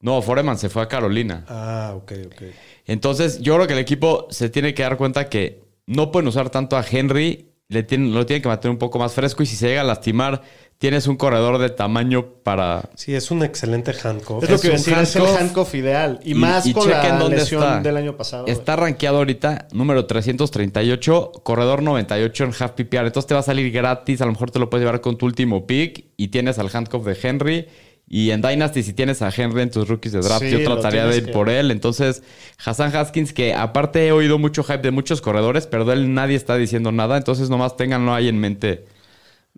No, 0.00 0.22
Foreman 0.22 0.58
se 0.58 0.68
fue 0.68 0.82
a 0.82 0.88
Carolina. 0.88 1.44
Ah, 1.48 1.92
ok, 1.96 2.12
ok. 2.26 2.42
Entonces, 2.86 3.40
yo 3.40 3.54
creo 3.56 3.66
que 3.66 3.72
el 3.72 3.78
equipo 3.80 4.26
se 4.30 4.48
tiene 4.48 4.72
que 4.74 4.82
dar 4.82 4.96
cuenta 4.96 5.28
que 5.28 5.62
no 5.86 6.10
pueden 6.12 6.28
usar 6.28 6.50
tanto 6.50 6.76
a 6.76 6.84
Henry, 6.88 7.46
le 7.68 7.82
tienen, 7.82 8.14
lo 8.14 8.24
tienen 8.24 8.40
que 8.42 8.48
mantener 8.48 8.70
un 8.72 8.78
poco 8.78 8.98
más 8.98 9.12
fresco 9.12 9.42
y 9.42 9.46
si 9.46 9.56
se 9.56 9.66
llega 9.68 9.82
a 9.82 9.84
lastimar, 9.84 10.40
tienes 10.78 11.06
un 11.06 11.16
corredor 11.16 11.58
de 11.58 11.68
tamaño 11.68 12.26
para... 12.42 12.88
Sí, 12.94 13.14
es 13.14 13.30
un 13.30 13.42
excelente 13.42 13.92
handcuff. 14.02 14.44
Es 14.44 14.48
lo 14.50 14.58
que 14.60 14.68
un 14.68 14.72
decir, 14.74 14.94
es 14.96 15.16
el 15.16 15.26
handcuff. 15.26 15.74
ideal. 15.74 16.20
Y, 16.22 16.30
Y- 16.30 16.34
más 16.34 16.64
y 16.64 16.72
con 16.72 16.88
la 16.88 17.18
dónde 17.18 17.36
lesión 17.36 17.62
está. 17.62 17.80
del 17.80 17.96
año 17.96 18.16
pasado. 18.16 18.46
Está 18.46 18.76
rankeado 18.76 19.18
ahorita 19.18 19.66
número 19.72 20.06
338, 20.06 21.32
corredor 21.42 21.82
98 21.82 22.44
en 22.44 22.50
half 22.58 22.72
PPR. 22.72 23.06
Entonces 23.06 23.26
te 23.26 23.34
va 23.34 23.40
a 23.40 23.42
salir 23.42 23.70
gratis, 23.72 24.20
a 24.22 24.26
lo 24.26 24.32
mejor 24.32 24.50
te 24.50 24.58
lo 24.58 24.70
puedes 24.70 24.84
llevar 24.86 25.00
con 25.00 25.18
tu 25.18 25.26
último 25.26 25.66
pick 25.66 26.06
y 26.16 26.28
tienes 26.28 26.58
al 26.58 26.70
handcuff 26.72 27.04
de 27.04 27.18
Henry. 27.20 27.66
Y 28.10 28.30
en 28.30 28.40
Dynasty, 28.40 28.82
si 28.82 28.94
tienes 28.94 29.20
a 29.20 29.28
Henry 29.36 29.60
en 29.62 29.70
tus 29.70 29.86
rookies 29.86 30.12
de 30.12 30.20
draft, 30.20 30.42
Sí, 30.42 30.50
yo 30.50 30.64
trataría 30.64 31.04
de 31.06 31.16
ir 31.18 31.26
que- 31.26 31.32
por 31.32 31.50
él. 31.50 31.70
Entonces, 31.70 32.22
Hassan 32.64 32.94
Haskins, 32.96 33.32
que 33.34 33.52
aparte 33.52 34.06
he 34.06 34.12
oído 34.12 34.38
mucho 34.38 34.62
hype 34.64 34.78
de 34.78 34.90
muchos 34.90 35.20
corredores, 35.20 35.66
pero 35.66 35.84
de 35.84 35.92
él 35.94 36.14
nadie 36.14 36.34
está 36.36 36.56
diciendo 36.56 36.90
nada. 36.90 37.18
Entonces, 37.18 37.50
nomás 37.50 37.76
ténganlo 37.76 38.14
ahí 38.14 38.28
en 38.28 38.38
mente. 38.38 38.86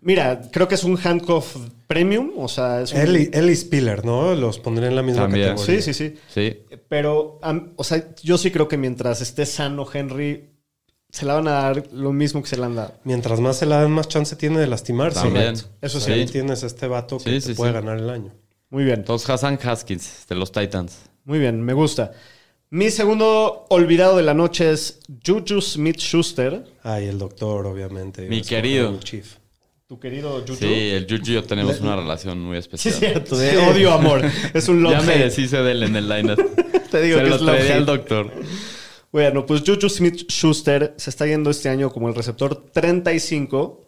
Mira, 0.03 0.41
creo 0.51 0.67
que 0.67 0.75
es 0.75 0.83
un 0.83 0.97
handcuff 1.01 1.55
premium. 1.87 2.31
O 2.37 2.47
sea, 2.47 2.81
es 2.81 2.91
un. 2.91 2.99
Él 2.99 3.29
él 3.31 3.49
y 3.49 3.55
Spiller, 3.55 4.03
¿no? 4.03 4.33
Los 4.35 4.59
pondría 4.59 4.89
en 4.89 4.95
la 4.95 5.03
misma 5.03 5.23
También. 5.23 5.49
categoría. 5.49 5.81
Sí, 5.81 5.93
sí, 5.93 6.09
sí. 6.09 6.17
Sí. 6.33 6.59
Pero, 6.89 7.39
o 7.75 7.83
sea, 7.83 8.03
yo 8.23 8.37
sí 8.37 8.51
creo 8.51 8.67
que 8.67 8.77
mientras 8.77 9.21
esté 9.21 9.45
sano 9.45 9.87
Henry, 9.93 10.49
se 11.09 11.25
la 11.25 11.35
van 11.35 11.47
a 11.47 11.51
dar 11.51 11.83
lo 11.93 12.11
mismo 12.13 12.41
que 12.41 12.49
se 12.49 12.57
le 12.57 12.65
han 12.65 12.75
dado. 12.75 12.95
Mientras 13.03 13.39
más 13.39 13.57
se 13.57 13.65
la 13.65 13.81
dan, 13.81 13.91
más 13.91 14.07
chance 14.07 14.35
tiene 14.35 14.59
de 14.59 14.67
lastimarse. 14.67 15.21
También. 15.21 15.53
Eso 15.53 15.69
Eso 15.81 15.99
sí. 15.99 16.13
sí. 16.25 16.31
Tienes 16.33 16.63
a 16.63 16.67
este 16.67 16.87
vato 16.87 17.17
que 17.17 17.39
Sí, 17.39 17.47
te 17.47 17.53
sí, 17.53 17.53
puede 17.53 17.71
sí. 17.71 17.75
ganar 17.75 17.97
el 17.99 18.09
año. 18.09 18.33
Muy 18.71 18.83
bien. 18.85 18.99
Entonces, 18.99 19.29
Hassan 19.29 19.59
Haskins 19.63 20.25
de 20.27 20.35
los 20.35 20.51
Titans. 20.51 20.97
Muy 21.25 21.37
bien, 21.39 21.61
me 21.61 21.73
gusta. 21.73 22.11
Mi 22.71 22.89
segundo 22.89 23.65
olvidado 23.69 24.15
de 24.17 24.23
la 24.23 24.33
noche 24.33 24.71
es 24.71 25.01
Juju 25.25 25.61
Smith 25.61 25.99
Schuster. 25.99 26.63
Ah, 26.83 26.99
y 27.01 27.05
el 27.05 27.19
doctor, 27.19 27.67
obviamente. 27.67 28.27
Mi 28.27 28.41
querido. 28.41 28.97
Chief. 28.99 29.35
Tu 29.87 29.99
querido 29.99 30.39
Juju. 30.39 30.55
Sí, 30.55 30.89
el 30.91 31.05
Juju 31.05 31.31
y 31.31 31.33
yo 31.33 31.43
tenemos 31.43 31.81
una 31.81 31.97
relación 31.97 32.39
muy 32.39 32.55
Sí, 32.55 32.59
especial. 32.59 32.93
es 32.93 32.99
cierto. 32.99 33.37
De 33.37 33.57
odio, 33.57 33.91
amor. 33.91 34.21
Es 34.53 34.69
un 34.69 34.81
love 34.81 34.93
Ya 34.93 35.01
me 35.01 35.17
deshice 35.17 35.57
de 35.57 35.71
él 35.73 35.83
en 35.83 35.95
el 35.97 36.07
line 36.07 36.35
Te 36.91 37.01
digo 37.01 37.17
Se 37.17 37.23
que 37.25 37.29
lo 37.29 37.35
es 37.35 37.41
traería 37.43 37.75
al 37.75 37.85
doctor. 37.85 38.31
Bueno, 39.11 39.45
pues 39.45 39.63
Juju 39.65 39.89
Smith 39.89 40.31
Schuster 40.31 40.93
se 40.95 41.09
está 41.09 41.27
yendo 41.27 41.49
este 41.49 41.67
año 41.67 41.91
como 41.91 42.07
el 42.07 42.15
receptor 42.15 42.55
35. 42.71 43.85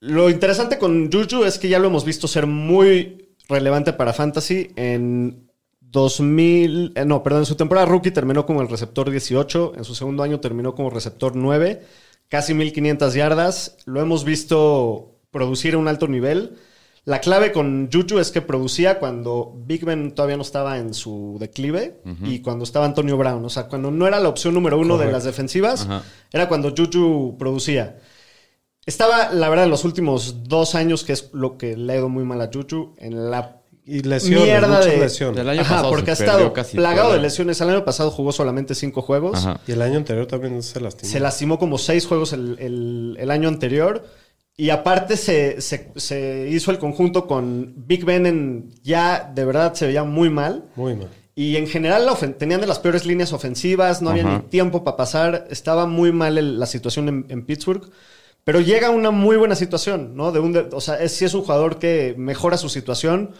Lo 0.00 0.28
interesante 0.30 0.78
con 0.78 1.12
Juju 1.12 1.44
es 1.44 1.58
que 1.58 1.68
ya 1.68 1.78
lo 1.78 1.86
hemos 1.86 2.04
visto 2.04 2.26
ser 2.26 2.46
muy 2.48 3.25
relevante 3.48 3.92
para 3.92 4.12
Fantasy. 4.12 4.70
En 4.76 5.50
2000, 5.80 6.92
eh, 6.94 7.04
no, 7.04 7.22
perdón, 7.22 7.42
en 7.42 7.46
su 7.46 7.54
temporada 7.56 7.86
rookie 7.86 8.10
terminó 8.10 8.46
como 8.46 8.62
el 8.62 8.68
receptor 8.68 9.10
18. 9.10 9.74
En 9.76 9.84
su 9.84 9.94
segundo 9.94 10.22
año 10.22 10.40
terminó 10.40 10.74
como 10.74 10.90
receptor 10.90 11.36
9. 11.36 11.82
Casi 12.28 12.54
1500 12.54 13.14
yardas. 13.14 13.76
Lo 13.84 14.00
hemos 14.00 14.24
visto 14.24 15.16
producir 15.30 15.74
a 15.74 15.78
un 15.78 15.88
alto 15.88 16.08
nivel. 16.08 16.56
La 17.04 17.20
clave 17.20 17.52
con 17.52 17.88
Juju 17.92 18.18
es 18.18 18.32
que 18.32 18.42
producía 18.42 18.98
cuando 18.98 19.54
Big 19.64 19.84
Ben 19.84 20.12
todavía 20.12 20.36
no 20.36 20.42
estaba 20.42 20.78
en 20.78 20.92
su 20.92 21.36
declive 21.38 22.00
y 22.24 22.40
cuando 22.40 22.64
estaba 22.64 22.84
Antonio 22.84 23.16
Brown. 23.16 23.44
O 23.44 23.48
sea, 23.48 23.68
cuando 23.68 23.92
no 23.92 24.08
era 24.08 24.18
la 24.18 24.28
opción 24.28 24.54
número 24.54 24.76
uno 24.76 24.98
de 24.98 25.12
las 25.12 25.22
defensivas, 25.22 25.82
Ajá. 25.82 26.02
era 26.32 26.48
cuando 26.48 26.74
Juju 26.76 27.36
producía. 27.38 28.00
Estaba, 28.86 29.32
la 29.32 29.48
verdad, 29.48 29.64
en 29.64 29.70
los 29.70 29.84
últimos 29.84 30.44
dos 30.44 30.74
años, 30.74 31.02
que 31.04 31.12
es 31.12 31.30
lo 31.32 31.58
que 31.58 31.76
le 31.76 31.92
ha 31.92 31.96
ido 31.96 32.08
muy 32.08 32.24
mal 32.24 32.40
a 32.40 32.50
Juju, 32.52 32.94
en 32.98 33.30
la 33.30 33.60
Y 33.84 34.00
lesiones, 34.02 34.44
mierda 34.44 34.68
muchas 34.68 34.86
de... 34.86 34.96
lesiones. 34.98 35.36
Del 35.36 35.48
año 35.48 35.60
Ajá, 35.62 35.74
pasado 35.76 35.90
porque 35.90 36.10
ha 36.10 36.14
estado 36.14 36.52
casi 36.52 36.76
plagado 36.76 37.12
de 37.12 37.18
lesiones. 37.20 37.60
El 37.60 37.70
año 37.70 37.84
pasado 37.84 38.10
jugó 38.12 38.30
solamente 38.32 38.74
cinco 38.76 39.02
juegos. 39.02 39.38
Ajá. 39.38 39.60
Y 39.66 39.72
el 39.72 39.82
año 39.82 39.96
anterior 39.98 40.26
también 40.26 40.62
se 40.62 40.80
lastimó. 40.80 41.12
Se 41.12 41.20
lastimó 41.20 41.58
como 41.58 41.78
seis 41.78 42.06
juegos 42.06 42.32
el, 42.32 42.56
el- 42.60 43.16
el 43.18 43.30
año 43.30 43.48
anterior. 43.48 44.04
Y 44.56 44.70
aparte 44.70 45.16
se, 45.16 45.60
se- 45.60 45.90
se 45.96 46.48
hizo 46.50 46.70
el 46.70 46.78
conjunto 46.78 47.26
con 47.26 47.74
Big 47.76 48.04
Ben 48.04 48.24
en 48.24 48.70
ya 48.82 49.30
de 49.34 49.44
verdad 49.44 49.74
se 49.74 49.86
veía 49.86 50.04
muy 50.04 50.30
mal. 50.30 50.64
Muy 50.76 50.94
mal. 50.94 51.08
Y 51.34 51.56
en 51.56 51.66
general 51.66 52.06
la 52.06 52.14
tenían 52.14 52.62
de 52.62 52.66
las 52.66 52.78
peores 52.78 53.04
líneas 53.04 53.34
ofensivas, 53.34 54.00
no 54.00 54.08
había 54.10 54.22
Ajá. 54.26 54.38
ni 54.38 54.48
tiempo 54.48 54.82
para 54.84 54.96
pasar, 54.96 55.46
estaba 55.50 55.84
muy 55.86 56.10
mal 56.12 56.38
el- 56.38 56.58
la 56.58 56.64
situación 56.66 57.08
en, 57.08 57.26
en 57.28 57.44
Pittsburgh. 57.44 57.90
Pero 58.46 58.60
llega 58.60 58.90
una 58.90 59.10
muy 59.10 59.36
buena 59.36 59.56
situación, 59.56 60.14
¿no? 60.14 60.30
De 60.30 60.38
un, 60.38 60.52
de- 60.52 60.68
o 60.70 60.80
sea, 60.80 60.94
es, 61.02 61.10
sí 61.10 61.24
es 61.24 61.34
un 61.34 61.42
jugador 61.42 61.80
que 61.80 62.14
mejora 62.16 62.56
su 62.56 62.68
situación. 62.68 63.32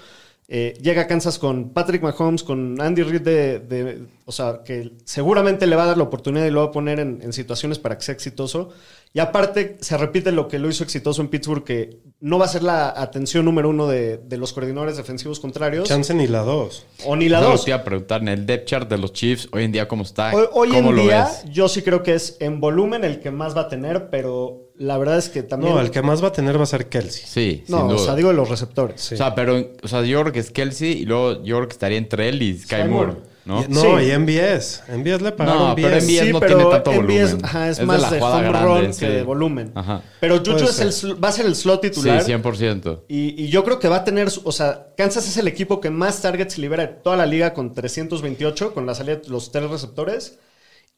Eh, 0.49 0.75
llega 0.83 1.03
a 1.03 1.07
Kansas 1.07 1.39
con 1.39 1.71
Patrick 1.71 2.03
Mahomes, 2.03 2.43
con 2.43 2.81
Andy 2.81 3.03
Reid 3.05 3.21
de, 3.21 3.59
de- 3.61 4.03
O 4.25 4.33
sea, 4.33 4.63
que 4.65 4.93
seguramente 5.05 5.67
le 5.69 5.77
va 5.77 5.85
a 5.85 5.87
dar 5.87 5.97
la 5.97 6.03
oportunidad 6.03 6.45
y 6.47 6.51
lo 6.51 6.61
va 6.63 6.67
a 6.67 6.73
poner 6.73 6.99
en, 6.99 7.21
en 7.23 7.33
situaciones 7.33 7.79
para 7.79 7.97
que 7.97 8.03
sea 8.05 8.15
exitoso. 8.15 8.71
Y 9.13 9.21
aparte, 9.21 9.79
se 9.81 9.97
repite 9.97 10.33
lo 10.33 10.49
que 10.49 10.59
lo 10.59 10.69
hizo 10.69 10.83
exitoso 10.83 11.23
en 11.23 11.29
Pittsburgh, 11.29 11.63
que 11.63 11.99
no 12.21 12.39
va 12.39 12.47
a 12.47 12.49
ser 12.49 12.65
la 12.65 12.89
atención 13.01 13.45
número 13.45 13.69
uno 13.69 13.87
de, 13.87 14.19
de 14.19 14.37
los 14.39 14.53
coordinadores 14.53 14.97
defensivos 14.97 15.39
contrarios. 15.39 15.89
Chance 15.89 16.15
ni 16.15 16.27
la 16.27 16.41
dos. 16.43 16.85
O 17.05 17.15
ni 17.15 17.29
la 17.29 17.39
Eso 17.41 17.51
dos. 17.51 17.65
te 17.65 17.71
iba 17.71 17.79
a 17.79 17.85
preguntar, 17.85 18.23
en 18.23 18.29
el 18.29 18.45
depth 18.45 18.67
chart 18.67 18.91
de 18.91 18.99
los 18.99 19.13
Chiefs, 19.13 19.49
hoy 19.53 19.63
en 19.63 19.71
día, 19.73 19.87
¿cómo 19.87 20.03
está? 20.03 20.35
Hoy, 20.35 20.47
hoy 20.53 20.69
¿Cómo 20.71 20.91
en 20.91 20.97
lo 20.97 21.03
día, 21.03 21.25
ves? 21.25 21.45
yo 21.53 21.69
sí 21.69 21.83
creo 21.83 22.03
que 22.03 22.15
es 22.15 22.37
en 22.41 22.59
volumen 22.61 23.05
el 23.05 23.21
que 23.21 23.31
más 23.31 23.57
va 23.57 23.63
a 23.63 23.69
tener, 23.69 24.11
pero 24.11 24.66
la 24.79 24.99
verdad 24.99 25.19
es 25.19 25.29
que 25.29 25.43
también. 25.43 25.75
No, 25.75 25.81
el 25.81 25.91
que 25.91 26.03
más 26.03 26.23
va 26.23 26.29
a 26.29 26.33
tener 26.33 26.59
va 26.59 26.65
a 26.65 26.67
ser 26.67 26.89
Kelsey. 26.89 27.25
Sí, 27.27 27.65
No, 27.69 27.79
sin 27.79 27.89
duda. 27.89 27.97
o 27.97 28.05
sea, 28.05 28.15
digo 28.15 28.29
de 28.29 28.35
los 28.35 28.49
receptores. 28.49 29.01
Sí. 29.01 29.15
O 29.15 29.19
sea, 29.19 29.35
pero, 29.35 29.71
o 29.83 29.89
sea, 29.89 30.03
yo 30.03 30.21
creo 30.21 30.33
que 30.33 30.41
es 30.41 30.51
Kelsey 30.51 30.93
y 30.93 31.05
luego 31.07 31.43
yo 31.45 31.57
creo 31.57 31.69
que 31.69 31.73
estaría 31.73 31.99
entre 31.99 32.29
él 32.29 32.43
y 32.43 32.59
Sky 32.59 32.77
Moore, 32.89 32.89
Moore. 32.89 33.13
¿no? 33.45 33.63
Y- 33.63 33.69
no, 33.69 33.81
Sí. 33.81 33.87
y 34.07 34.11
MBS. 34.19 34.83
MBS 34.89 35.23
le 35.23 35.33
pagaron 35.33 35.69
No, 35.69 35.75
pero 35.77 35.89
MBS 35.97 36.07
Sí, 36.27 36.33
no 36.33 36.41
pero 36.41 36.57
tiene 36.59 36.71
tanto 36.73 36.91
MBS, 36.93 36.97
volumen. 37.33 37.45
ajá, 37.45 37.65
es, 37.67 37.71
Es 37.71 37.79
de 37.79 37.85
más 37.87 38.11
de, 38.11 38.19
jugada 38.19 38.37
home 38.39 38.49
grande, 38.49 38.81
run 38.83 38.93
sí. 38.95 39.01
que 39.01 39.09
de 39.13 39.23
volumen. 39.23 39.73
Ajá. 39.75 40.03
Pero 40.21 40.39
Juju 40.45 40.65
es 40.65 41.03
el 41.05 41.25
va 41.25 41.29
a 41.29 41.33
ser 41.33 41.47
el 41.47 41.55
slot 41.57 41.83
Sí, 41.85 41.91
titular. 41.91 42.23
100%. 42.25 43.05
y, 43.09 43.43
y 43.45 43.49
yo 43.49 43.63
creo 43.65 43.79
que 43.79 43.89
va 43.89 43.97
a 43.97 44.05
tener, 44.05 44.29
o 44.45 44.53
sea, 44.53 44.89
Kansas 44.97 45.29
es 45.29 45.37
el 45.37 45.47
equipo 45.49 45.81
que 45.81 45.91
más 45.91 46.21
targets 46.23 46.59
libera 46.59 46.87
de 46.87 46.93
toda 46.95 47.17
la 47.17 47.25
liga 47.27 47.55
con 47.55 47.73
328, 47.73 48.75
con 48.75 48.85
la 48.85 48.95
salida 48.95 49.17
de 49.17 49.29
los 49.29 49.53
tres 49.53 49.71
receptores. 49.71 50.39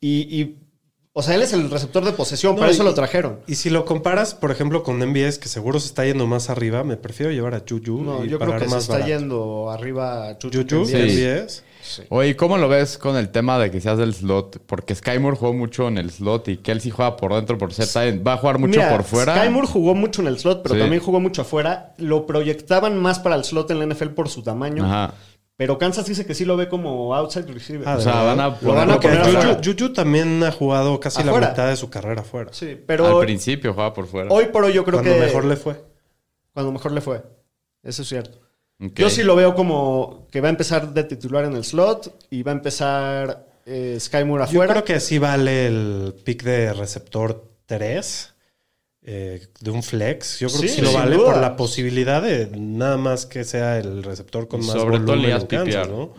Y, 0.00 0.40
y, 0.40 0.58
o 1.18 1.22
sea, 1.22 1.34
él 1.34 1.42
es 1.42 1.52
el 1.52 1.68
receptor 1.68 2.04
de 2.04 2.12
posesión, 2.12 2.54
No, 2.54 2.60
para 2.60 2.70
eso 2.70 2.82
y- 2.82 2.86
lo 2.86 2.94
trajeron. 2.94 3.40
Y 3.48 3.56
si 3.56 3.70
lo 3.70 3.84
comparas, 3.84 4.34
por 4.34 4.52
ejemplo, 4.52 4.84
con 4.84 4.98
MBS, 5.02 5.38
que 5.40 5.48
seguro 5.48 5.80
se 5.80 5.86
está 5.88 6.04
yendo 6.04 6.26
más 6.28 6.48
arriba, 6.48 6.84
me 6.84 6.96
prefiero 6.96 7.32
llevar 7.32 7.54
a 7.54 7.62
Juju 7.68 8.02
No, 8.04 8.24
y 8.24 8.28
yo 8.28 8.38
creo 8.38 8.52
que 8.56 8.64
se 8.66 8.70
más 8.70 8.82
está 8.84 8.92
barato. 8.94 9.10
yendo 9.10 9.70
arriba 9.70 10.36
Juju. 10.40 10.62
Juju, 10.68 10.86
que 10.90 11.10
Sí. 11.10 11.22
MBS. 11.24 11.62
Oye, 12.10 12.36
¿cómo 12.36 12.58
lo 12.58 12.68
ves 12.68 12.98
con 12.98 13.16
el 13.16 13.30
tema 13.30 13.58
de 13.58 13.70
que 13.70 13.80
seas 13.80 13.98
del 13.98 14.12
slot? 14.14 14.58
Porque 14.66 14.94
Sky 14.94 15.18
Moore 15.18 15.36
jugó 15.38 15.54
mucho 15.54 15.88
en 15.88 15.96
el 15.98 16.10
slot 16.10 16.46
y 16.48 16.58
Kelsey 16.58 16.90
juega 16.90 17.16
por 17.16 17.34
dentro 17.34 17.56
por 17.58 17.72
ser 17.72 17.88
end. 18.08 18.26
¿Va 18.26 18.34
a 18.34 18.36
jugar 18.36 18.58
mucho 18.58 18.78
Mira, 18.78 18.90
por 18.90 19.04
fuera? 19.04 19.36
Sky 19.40 19.48
Moore 19.48 19.66
jugó 19.66 19.94
mucho 19.94 20.20
en 20.20 20.28
el 20.28 20.38
slot, 20.38 20.62
pero 20.62 20.74
Sí. 20.74 20.80
también 20.82 21.02
jugó 21.02 21.18
mucho 21.18 21.42
afuera. 21.42 21.94
Lo 21.96 22.26
proyectaban 22.26 22.96
más 23.00 23.18
para 23.20 23.36
el 23.36 23.44
slot 23.44 23.70
en 23.70 23.78
la 23.78 23.84
NFL 23.84 24.10
por 24.10 24.28
su 24.28 24.42
tamaño. 24.42 24.84
Ajá. 24.84 25.14
Pero 25.58 25.76
Kansas 25.76 26.06
dice 26.06 26.24
que 26.24 26.34
sí 26.34 26.44
lo 26.46 26.56
ve 26.56 26.68
como 26.68 27.14
outside 27.14 27.46
receiver. 27.52 27.86
Ah, 27.86 27.94
O 27.94 27.96
¿de 27.98 28.04
sea, 28.04 28.22
van 28.22 28.40
a 28.40 28.48
Lo 28.62 28.72
van 28.74 28.88
poner 28.88 28.90
a 28.96 29.00
poner 29.00 29.18
Juju, 29.26 29.36
afuera. 29.38 29.60
Juju 29.62 29.92
también 29.92 30.42
ha 30.44 30.52
jugado 30.52 30.98
casi 31.00 31.20
Afuera. 31.20 31.40
la 31.40 31.48
mitad 31.50 31.68
de 31.68 31.76
su 31.76 31.90
carrera 31.90 32.20
afuera. 32.22 32.52
Sí, 32.52 32.70
Al 32.70 32.78
pero 32.86 33.20
principio 33.20 33.74
juega 33.74 33.92
por 33.92 34.06
fuera. 34.06 34.30
hoy 34.30 34.46
por 34.46 34.64
hoy 34.64 34.72
yo 34.72 34.84
creo 34.84 35.00
Cuando 35.02 35.14
que... 35.14 35.20
mejor 35.20 35.44
le 35.44 35.56
fue. 35.56 35.82
Cuando 36.54 36.72
mejor 36.72 36.92
le 36.92 37.00
fue. 37.00 37.22
Eso 37.82 38.02
es 38.02 38.08
cierto. 38.08 38.40
Yo 38.78 39.10
sí 39.10 39.24
lo 39.24 39.34
veo 39.34 39.56
como 39.56 40.28
que 40.30 40.40
va 40.40 40.46
a 40.46 40.50
empezar 40.50 40.94
de 40.94 41.02
titular 41.02 41.44
en 41.44 41.54
el 41.56 41.64
slot 41.64 42.26
y 42.30 42.44
va 42.44 42.52
a 42.52 42.54
empezar 42.54 43.46
eh, 43.66 43.96
Sky 43.98 44.22
Moore 44.22 44.44
Yo 44.44 44.62
afuera. 44.62 44.72
creo 44.74 44.84
que 44.84 45.00
sí 45.00 45.18
vale 45.18 45.66
el 45.66 46.14
pick 46.24 46.44
de 46.44 46.72
receptor 46.72 47.44
3 47.66 48.34
eh, 49.10 49.46
de 49.60 49.70
un 49.70 49.82
flex. 49.82 50.38
Yo 50.40 50.48
creo 50.48 50.60
que 50.60 50.68
Sí, 50.68 50.82
lo 50.82 50.92
vale 50.92 51.16
duda. 51.16 51.32
por 51.32 51.40
la 51.40 51.56
posibilidad 51.56 52.20
de 52.20 52.50
nada 52.54 52.98
más 52.98 53.24
que 53.24 53.44
sea 53.44 53.78
el 53.78 54.02
receptor 54.02 54.48
con 54.48 54.60
más 54.60 54.72
Sobre 54.76 54.98
todo 54.98 55.06
volumen 55.16 55.26
ligas 55.26 55.42
en 55.42 55.48
Kansas, 55.48 55.86
PPR. 55.86 55.90
¿no? 55.96 56.10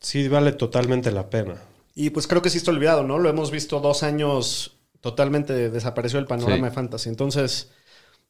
Sí 0.00 0.28
vale 0.28 0.52
totalmente 0.52 1.10
la 1.10 1.28
pena. 1.30 1.56
Y 1.94 2.10
pues 2.10 2.26
creo 2.26 2.42
que 2.42 2.50
sí 2.50 2.58
está 2.58 2.70
olvidado, 2.70 3.02
¿no? 3.02 3.18
Lo 3.18 3.28
hemos 3.28 3.50
visto 3.50 3.80
dos 3.80 4.02
años 4.02 4.76
totalmente 5.00 5.70
desapareció 5.70 6.18
del 6.18 6.26
panorama 6.26 6.56
Sí. 6.56 6.62
de 6.64 6.70
fantasy. 6.70 7.08
Entonces, 7.08 7.70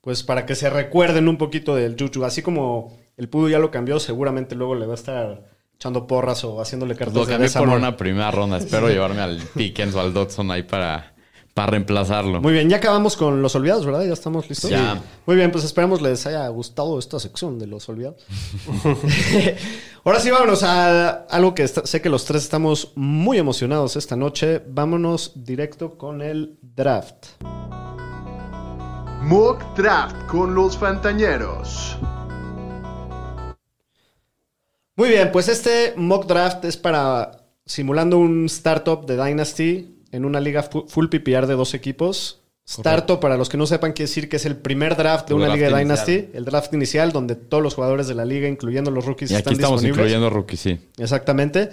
pues 0.00 0.22
para 0.22 0.46
que 0.46 0.54
se 0.54 0.70
recuerden 0.70 1.28
un 1.28 1.38
poquito 1.38 1.74
del 1.74 1.96
Juju, 1.98 2.24
así 2.24 2.40
como 2.42 2.96
el 3.16 3.28
Pudo 3.28 3.48
ya 3.48 3.58
lo 3.58 3.70
cambió, 3.70 3.98
seguramente 4.00 4.54
luego 4.54 4.74
le 4.74 4.86
va 4.86 4.92
a 4.92 4.94
estar 4.94 5.44
echando 5.74 6.06
porras 6.06 6.44
o 6.44 6.60
haciéndole 6.60 6.94
cartas 6.94 7.14
Lo 7.14 7.26
de 7.26 7.32
cambié 7.32 7.50
por 7.50 7.68
una 7.68 7.96
primera 7.96 8.30
ronda. 8.30 8.58
Espero 8.58 8.88
llevarme 8.90 9.20
al 9.22 9.38
Pickens 9.54 9.94
o 9.94 10.00
al 10.00 10.14
Dodson 10.14 10.50
ahí 10.50 10.62
para, 10.62 11.14
para 11.58 11.72
reemplazarlo. 11.72 12.40
Muy 12.40 12.52
bien, 12.52 12.68
ya 12.70 12.76
acabamos 12.76 13.16
con 13.16 13.42
los 13.42 13.56
olvidados, 13.56 13.84
¿verdad? 13.84 14.04
Ya 14.04 14.12
estamos 14.12 14.48
listos. 14.48 14.70
Ya. 14.70 15.02
Muy 15.26 15.34
bien, 15.34 15.50
pues 15.50 15.64
esperamos 15.64 16.00
les 16.00 16.24
haya 16.24 16.46
gustado 16.46 17.00
esta 17.00 17.18
sección 17.18 17.58
de 17.58 17.66
los 17.66 17.88
olvidados. 17.88 18.24
Ahora 20.04 20.20
sí, 20.20 20.30
vámonos 20.30 20.62
a 20.62 21.10
algo 21.24 21.56
que 21.56 21.64
está- 21.64 21.84
sé 21.84 22.00
que 22.00 22.10
los 22.10 22.24
tres 22.26 22.44
estamos 22.44 22.92
muy 22.94 23.38
emocionados 23.38 23.96
esta 23.96 24.14
noche. 24.14 24.62
Vámonos 24.68 25.32
directo 25.34 25.98
con 25.98 26.22
el 26.22 26.56
draft. 26.62 27.26
Mock 29.22 29.60
Draft 29.76 30.26
con 30.28 30.54
los 30.54 30.78
Fantañeros. 30.78 31.98
Muy 34.94 35.08
bien, 35.08 35.32
pues 35.32 35.48
este 35.48 35.94
mock 35.96 36.26
draft 36.26 36.64
es 36.64 36.76
para 36.76 37.32
simulando 37.66 38.16
un 38.18 38.46
startup 38.46 39.04
de 39.06 39.16
Dynasty 39.16 39.97
en 40.12 40.24
una 40.24 40.40
liga 40.40 40.62
fu- 40.62 40.86
full 40.88 41.06
PPR 41.08 41.46
de 41.46 41.54
dos 41.54 41.74
equipos. 41.74 42.40
Startup, 42.64 43.18
para 43.18 43.38
los 43.38 43.48
que 43.48 43.56
no 43.56 43.66
sepan, 43.66 43.92
quiere 43.92 44.08
decir 44.08 44.28
que 44.28 44.36
es 44.36 44.44
el 44.44 44.56
primer 44.56 44.94
draft 44.94 45.26
de 45.28 45.34
una 45.34 45.46
draft 45.46 45.56
liga 45.56 45.74
de 45.74 45.82
inicial. 45.82 46.06
Dynasty, 46.06 46.36
el 46.36 46.44
draft 46.44 46.74
inicial, 46.74 47.12
donde 47.12 47.34
todos 47.34 47.62
los 47.62 47.74
jugadores 47.74 48.08
de 48.08 48.14
la 48.14 48.26
liga, 48.26 48.46
incluyendo 48.46 48.90
los 48.90 49.06
rookies, 49.06 49.30
y 49.30 49.34
aquí 49.34 49.38
están 49.40 49.54
estamos 49.54 49.80
disponibles. 49.80 49.98
incluyendo 50.12 50.28
rookie, 50.30 50.56
sí. 50.58 50.78
Exactamente. 50.98 51.70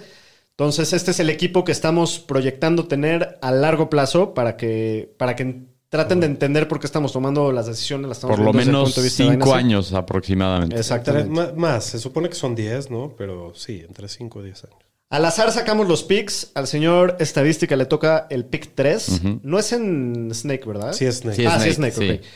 Entonces, 0.52 0.94
este 0.94 1.10
es 1.10 1.20
el 1.20 1.28
equipo 1.28 1.64
que 1.64 1.72
estamos 1.72 2.18
proyectando 2.18 2.86
tener 2.88 3.38
a 3.42 3.50
largo 3.50 3.90
plazo 3.90 4.32
para 4.32 4.56
que, 4.56 5.12
para 5.18 5.36
que 5.36 5.64
traten 5.90 6.20
de 6.20 6.26
entender 6.26 6.66
por 6.66 6.80
qué 6.80 6.86
estamos 6.86 7.12
tomando 7.12 7.52
las 7.52 7.66
decisiones. 7.66 8.08
Las 8.08 8.16
estamos 8.16 8.36
Por 8.36 8.44
lo 8.46 8.52
viendo 8.52 8.58
desde 8.58 8.70
el 8.70 8.76
menos 8.76 8.88
punto 8.88 9.00
de 9.02 9.04
vista 9.06 9.22
de 9.24 9.30
cinco 9.32 9.54
años 9.54 9.92
aproximadamente. 9.92 10.76
Exactamente. 10.78 11.52
más, 11.54 11.84
se 11.84 11.98
supone 11.98 12.30
que 12.30 12.34
son 12.36 12.54
10, 12.54 12.90
¿no? 12.90 13.12
Pero 13.18 13.52
sí, 13.54 13.84
entre 13.86 14.08
5 14.08 14.40
y 14.40 14.44
10 14.46 14.64
años. 14.64 14.76
Al 15.08 15.24
azar 15.24 15.52
sacamos 15.52 15.86
los 15.88 16.02
picks. 16.02 16.50
Al 16.54 16.66
señor 16.66 17.16
estadística 17.20 17.76
le 17.76 17.86
toca 17.86 18.26
el 18.30 18.44
pick 18.44 18.72
3. 18.74 19.08
Ujú. 19.08 19.40
No 19.42 19.58
es 19.58 19.72
en 19.72 20.30
Snake, 20.34 20.64
¿verdad? 20.66 20.92
Sí, 20.92 21.04
es 21.06 21.18
Snake. 21.18 21.36
Sí, 21.36 21.46
ah, 21.46 21.60
sí, 21.60 21.72
Snake, 21.72 21.88
es 21.90 21.94
Snake, 21.96 22.20
sí. 22.20 22.20
ok. 22.20 22.26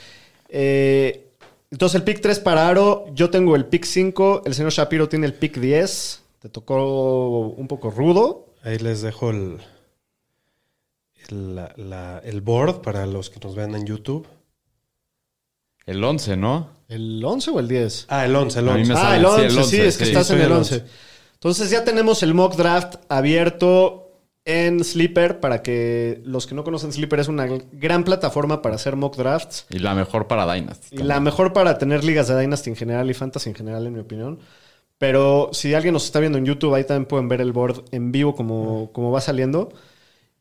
Eh, 0.50 1.26
entonces 1.70 1.96
el 1.96 2.02
pick 2.04 2.20
3 2.20 2.38
para 2.40 2.68
Aro. 2.68 3.06
Yo 3.12 3.30
tengo 3.30 3.56
el 3.56 3.64
pick 3.66 3.85
5. 3.85 4.42
El 4.44 4.54
señor 4.54 4.70
Shapiro 4.72 5.09
tiene 5.09 5.26
el 5.26 5.35
pick 5.35 5.59
10. 5.59 6.22
Te 6.40 6.48
tocó 6.48 7.48
un 7.48 7.66
poco 7.68 7.90
rudo. 7.90 8.46
Ahí 8.62 8.78
les 8.78 9.02
dejo 9.02 9.30
el, 9.30 9.59
el, 11.28 11.54
la- 11.56 11.72
la- 11.76 12.18
el 12.24 12.40
board 12.40 12.83
para 12.83 13.06
los 13.06 13.30
que 13.30 13.40
nos 13.40 13.54
vean 13.54 13.74
en 13.74 13.85
YouTube. 13.87 14.26
El 15.87 16.02
11, 16.04 16.37
¿no? 16.37 16.70
¿El 16.88 17.24
11 17.24 17.50
o 17.50 17.61
el 17.61 17.68
10? 17.68 18.06
Ah, 18.09 18.24
el 18.26 18.37
11, 18.37 18.59
el 18.61 18.68
A 18.68 18.74
mí 18.74 18.80
11. 18.80 18.92
me 18.94 18.98
Ah, 19.00 19.16
el 19.16 19.22
sí, 19.22 19.26
11, 19.28 19.44
el 19.44 19.50
sí, 19.50 19.59
11, 19.59 19.87
es 19.88 19.98
que 19.98 20.04
sí. 20.04 20.11
estás 20.11 20.30
en 20.30 20.38
el 20.38 20.44
el 20.46 20.52
11. 20.52 20.74
11. 20.76 20.87
Entonces 21.40 21.70
ya 21.70 21.85
tenemos 21.85 22.22
el 22.22 22.35
mock 22.35 22.55
draft 22.55 22.96
abierto 23.09 24.12
en 24.44 24.85
Sleeper 24.85 25.40
para 25.40 25.62
que 25.62 26.20
los 26.24 26.46
que 26.46 26.55
no 26.55 26.64
conocen 26.64 26.92
Sleeper 26.92 27.18
es 27.20 27.29
una 27.29 27.46
gran 27.72 28.05
plataforma 28.05 28.61
para 28.61 28.74
hacer 28.74 28.96
mock 28.96 29.16
drafts 29.16 29.64
Y 29.70 29.79
la 29.79 29.94
mejor 29.94 30.26
para 30.26 30.53
Dynasty. 30.53 30.96
y 30.96 31.03
la 31.03 31.18
mejor 31.18 31.55
para 31.55 31.79
tener 31.79 32.05
ligas 32.05 32.29
de 32.29 32.38
Dynasty 32.38 32.68
en 32.68 32.76
general 32.76 33.11
y 33.11 33.14
Fantasy 33.14 33.48
en 33.48 33.55
general, 33.55 33.87
en 33.87 33.94
mi 33.94 34.00
opinión. 34.00 34.38
Pero 34.98 35.48
si 35.53 35.72
alguien 35.72 35.94
nos 35.94 36.05
está 36.05 36.20
viendo 36.20 36.37
en 36.37 36.44
YouTube, 36.44 36.74
ahí 36.74 36.85
también 36.85 37.07
pueden 37.07 37.29
ver 37.29 37.40
el 37.40 37.53
board 37.53 37.85
en 37.90 38.12
vivo 38.12 38.35
como, 38.35 38.92
como 38.92 39.11
va 39.11 39.22
saliendo. 39.22 39.72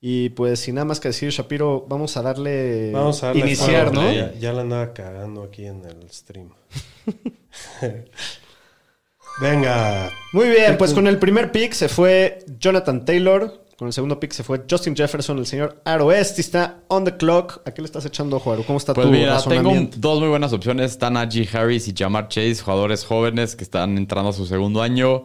Y 0.02 0.30
pues 0.32 0.60
sin 0.60 0.76
nada 0.76 0.84
más 0.84 1.00
que 1.00 1.10
decir, 1.10 1.30
Shapiro, 1.30 1.86
vamos 1.88 2.18
a 2.18 2.22
darle 2.22 2.92
Vamos 2.92 3.24
a 3.24 3.28
darle 3.28 3.42
iniciar, 3.42 3.94
¿no? 3.94 4.12
Ya, 4.12 4.34
ya 4.34 4.52
la 4.52 4.62
andaba 4.62 4.94
cagando 4.94 5.44
aquí 5.44 5.66
en 5.66 5.86
el 5.86 6.10
stream. 6.12 6.50
Venga. 9.41 10.12
Muy 10.34 10.49
bien, 10.49 10.78
pues 10.78 10.93
con 10.93 11.08
el 11.08 11.17
primer 11.17 11.52
pick 11.52 11.73
se 11.73 11.88
fue 11.89 12.39
Jonathan 12.60 13.06
Taylor. 13.06 13.65
Con 13.78 13.88
el 13.88 13.93
segundo 13.93 14.19
pick 14.19 14.34
se 14.34 14.43
fue 14.43 14.63
Justin 14.69 14.93
Jefferson. 14.93 15.38
El 15.38 15.45
señor 15.45 15.82
Aroesti 15.86 16.41
está 16.41 16.80
on 16.89 17.06
the 17.06 17.15
clock. 17.15 17.62
¿A 17.65 17.71
qué 17.71 17.82
le 17.82 17.86
estás 17.86 18.06
echando, 18.06 18.38
Juaro? 18.38 18.63
¿Cómo 18.63 18.78
está 18.78 18.93
Pues 18.93 19.08
tu 19.08 19.12
mira, 19.13 19.41
tengo 19.41 19.73
dos 19.95 20.19
muy 20.19 20.28
buenas 20.28 20.52
opciones. 20.52 20.91
Están 20.91 21.13
Najee 21.13 21.47
Harris 21.54 21.88
y 21.88 21.93
Jamar 21.97 22.28
Chase, 22.28 22.58
jugadores 22.58 23.06
jóvenes 23.06 23.56
que 23.56 23.63
están 23.63 23.97
entrando 23.97 24.32
a 24.32 24.34
su 24.34 24.45
segundo 24.45 24.82
año. 24.82 25.23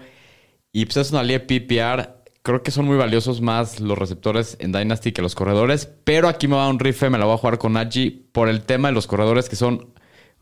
Y 0.70 0.86
pues 0.86 0.98
es 0.98 1.10
una 1.10 1.24
liga 1.24 1.40
PPR. 1.40 2.22
Creo 2.42 2.62
que 2.62 2.70
son 2.70 2.84
muy 2.84 2.96
valiosos 2.96 3.40
más 3.40 3.80
los 3.80 3.98
receptores 3.98 4.56
en 4.60 4.70
Dynasty 4.70 5.10
que 5.10 5.22
los 5.22 5.34
corredores. 5.34 5.88
Pero 6.04 6.28
aquí 6.28 6.46
me 6.46 6.54
va 6.54 6.68
un 6.68 6.78
rife, 6.78 7.10
me 7.10 7.18
la 7.18 7.24
voy 7.24 7.34
a 7.34 7.38
jugar 7.38 7.58
con 7.58 7.72
Najee 7.72 8.26
por 8.30 8.48
el 8.48 8.62
tema 8.62 8.88
de 8.88 8.94
los 8.94 9.08
corredores 9.08 9.48
que 9.48 9.56
son 9.56 9.93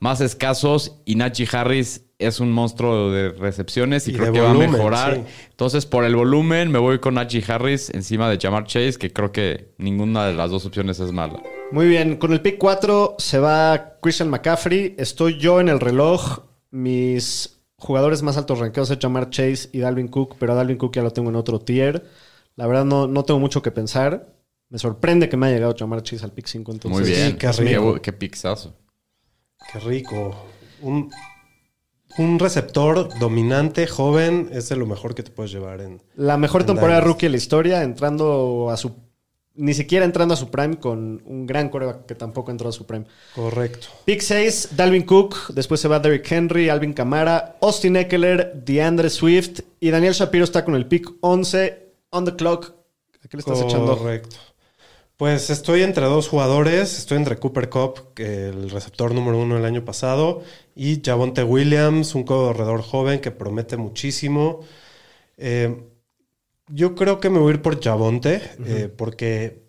más 0.03 0.21
escasos. 0.21 0.97
Y 1.05 1.15
Najee 1.15 1.47
Harris 1.53 2.05
es 2.19 2.41
un 2.41 2.51
monstruo 2.51 3.13
de 3.13 3.31
recepciones 3.31 4.09
y, 4.09 4.11
Y 4.11 4.15
creo 4.15 4.33
que 4.33 4.41
volumen, 4.41 4.71
va 4.71 4.75
a 4.75 4.77
mejorar. 4.77 5.15
sí. 5.15 5.23
Entonces, 5.51 5.87
por 5.87 6.05
el 6.05 6.17
volumen, 6.17 6.73
me 6.73 6.81
voy 6.81 6.99
con 6.99 7.15
Najee 7.15 7.45
Harris 7.47 7.89
encima 7.91 8.29
de 8.29 8.37
Jamar 8.37 8.65
Chase, 8.65 8.95
que 8.99 9.13
creo 9.13 9.31
que 9.31 9.75
ninguna 9.79 10.27
de 10.27 10.35
las 10.35 10.51
dos 10.51 10.67
opciones 10.67 10.99
es 10.99 11.13
mala. 11.13 11.41
Muy 11.71 11.87
bien, 11.87 12.17
con 12.17 12.33
el 12.33 12.41
pick 12.41 12.59
4 12.59 13.15
se 13.19 13.39
va 13.39 13.99
Christian 14.03 14.29
McCaffrey. 14.29 14.97
Estoy 14.99 15.39
yo 15.39 15.61
en 15.61 15.69
el 15.69 15.79
reloj. 15.79 16.41
Mis 16.73 17.61
jugadores 17.77 18.23
más 18.25 18.37
altos 18.37 18.59
rankeados 18.59 18.91
es 18.91 18.99
Jamar 19.01 19.31
Chase 19.31 19.69
y 19.73 19.79
Dalvin 19.79 20.09
Cook, 20.09 20.35
pero 20.37 20.53
a 20.53 20.57
Dalvin 20.57 20.79
Cook 20.79 20.97
ya 20.97 21.03
lo 21.03 21.13
tengo 21.13 21.31
en 21.31 21.37
otro 21.37 21.61
tier. 21.61 22.05
La 22.57 22.67
verdad 22.67 22.85
no, 22.85 23.07
no 23.07 23.23
tengo 23.23 23.39
mucho 23.39 23.63
que 23.63 23.71
pensar. 23.71 24.35
Me 24.69 24.79
sorprende 24.79 25.29
que 25.29 25.37
me 25.37 25.47
haya 25.47 25.57
llegado 25.57 25.77
Jamar 25.79 26.03
Chase 26.03 26.25
al 26.25 26.33
pick 26.33 26.47
5. 26.47 26.73
Entonces, 26.73 27.01
Muy 27.01 27.09
bien. 27.09 27.39
Qué, 27.39 28.01
qué 28.03 28.13
pixazo. 28.13 28.75
Qué 29.71 29.79
rico. 29.81 30.35
Un, 30.81 31.11
un 32.19 32.39
receptor 32.39 33.09
dominante, 33.19 33.87
joven, 33.87 34.49
es 34.53 34.69
de 34.69 34.77
lo 34.77 34.87
mejor 34.87 35.15
que 35.15 35.23
te 35.23 35.31
puedes 35.31 35.53
llevar 35.53 35.81
en. 35.81 36.03
La 36.15 36.37
mejor 36.37 36.63
En 36.63 36.69
temporada 36.69 37.01
Dynasty. 37.01 37.09
rookie 37.09 37.27
de 37.27 37.31
la 37.31 37.37
historia, 37.37 37.83
entrando 37.83 38.71
a 38.71 38.77
su. 38.77 38.95
Ni 39.55 39.75
siquiera 39.75 40.07
entrando 40.07 40.33
a 40.33 40.37
su 40.39 40.51
prime 40.51 40.79
con 40.79 41.23
un 41.27 41.45
gran 41.45 41.69
coreback 41.69 42.07
que 42.07 42.15
tampoco 42.15 42.51
entró 42.51 42.71
a 42.71 42.73
su 42.73 42.87
prime. 42.87 43.05
Correcto. 43.35 43.87
Pick 44.07 44.23
6, 44.23 44.71
Dalvin 44.77 45.03
Cook. 45.03 45.49
Después 45.53 45.79
se 45.79 45.89
va 45.89 46.01
Derrick 46.01 46.31
Henry, 46.33 46.71
Alvin 46.71 46.95
Kamara, 46.95 47.57
Austin 47.61 47.97
Eckler, 47.97 48.53
DeAndre 48.65 49.11
Swift. 49.11 49.61
Y 49.79 49.91
Daniel 49.91 50.15
Shapiro 50.15 50.45
está 50.45 50.65
con 50.65 50.75
el 50.75 50.87
pick 50.87 51.07
11, 51.21 51.93
on 52.11 52.25
the 52.25 52.35
clock. 52.35 52.73
¿A 53.23 53.29
qué 53.29 53.37
le 53.37 53.41
estás 53.41 53.61
echando? 53.61 53.99
Correcto. 53.99 54.37
Pues 55.17 55.51
estoy 55.51 55.83
entre 55.83 56.07
dos 56.07 56.29
jugadores. 56.29 56.99
Estoy 56.99 57.19
entre 57.19 57.37
Cooper 57.39 57.69
Cup, 57.69 58.13
el 58.17 58.71
receptor 58.71 59.15
número 59.15 59.39
uno 59.39 59.55
del 59.57 59.65
año 59.65 59.85
pasado, 59.85 60.43
y 60.75 61.01
Javonte 61.05 61.45
Williams, 61.45 62.15
un 62.15 62.25
corredor 62.25 62.83
joven 62.83 63.21
que 63.21 63.31
promete 63.31 63.77
muchísimo. 63.77 64.61
Eh, 65.37 65.85
yo 66.69 66.95
creo 66.95 67.21
que 67.21 67.31
me 67.31 67.39
voy 67.39 67.53
a 67.53 67.55
ir 67.57 67.63
por 67.63 67.83
Javonte, 67.83 68.43
eh, 68.67 68.89
porque 68.97 69.63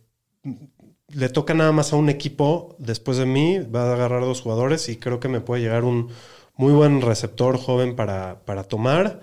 le 1.09 1.29
toca 1.29 1.53
nada 1.53 1.71
más 1.71 1.93
a 1.93 1.97
un 1.97 2.09
equipo 2.09 2.75
después 2.79 3.17
de 3.17 3.25
mí. 3.25 3.59
Va 3.59 3.83
a 3.91 3.93
agarrar 3.93 4.21
dos 4.21 4.41
jugadores 4.41 4.89
y 4.89 4.97
creo 4.97 5.19
que 5.19 5.27
me 5.29 5.41
puede 5.41 5.61
llegar 5.61 5.83
un 5.83 6.09
muy 6.55 6.73
buen 6.73 7.01
receptor 7.01 7.57
joven 7.57 7.95
para, 7.95 8.43
para 8.45 8.63
tomar. 8.63 9.21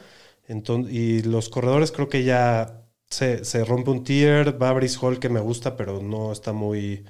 Entonces, 0.48 0.92
y 0.92 1.22
los 1.22 1.48
corredores 1.48 1.92
creo 1.92 2.08
que 2.08 2.24
ya 2.24 2.79
se, 3.10 3.44
se 3.44 3.64
rompe 3.64 3.90
un 3.90 4.04
tier. 4.04 4.60
Va 4.60 4.72
Brice 4.72 4.98
Hall 5.00 5.18
que 5.18 5.28
me 5.28 5.40
gusta, 5.40 5.76
pero 5.76 6.00
no 6.00 6.32
está 6.32 6.52
muy... 6.52 7.04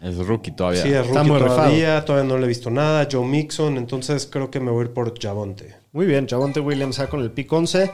Es 0.00 0.16
rookie 0.18 0.50
todavía. 0.50 0.82
Sí, 0.82 0.88
es 0.92 1.06
Está 1.06 1.22
rookie 1.22 1.44
todavía. 1.44 2.04
Todavía 2.04 2.28
no 2.28 2.38
le 2.38 2.44
he 2.44 2.48
visto 2.48 2.70
nada. 2.70 3.06
Joe 3.10 3.24
Mixon. 3.24 3.76
Entonces 3.76 4.26
creo 4.30 4.50
que 4.50 4.60
me 4.60 4.70
voy 4.70 4.82
a 4.82 4.84
ir 4.86 4.92
por 4.92 5.18
Javonte. 5.18 5.76
Muy 5.92 6.06
bien, 6.06 6.26
Javonte 6.28 6.60
Williams 6.60 6.98
está 6.98 7.08
con 7.08 7.20
el 7.20 7.30
pick 7.30 7.52
11. 7.52 7.90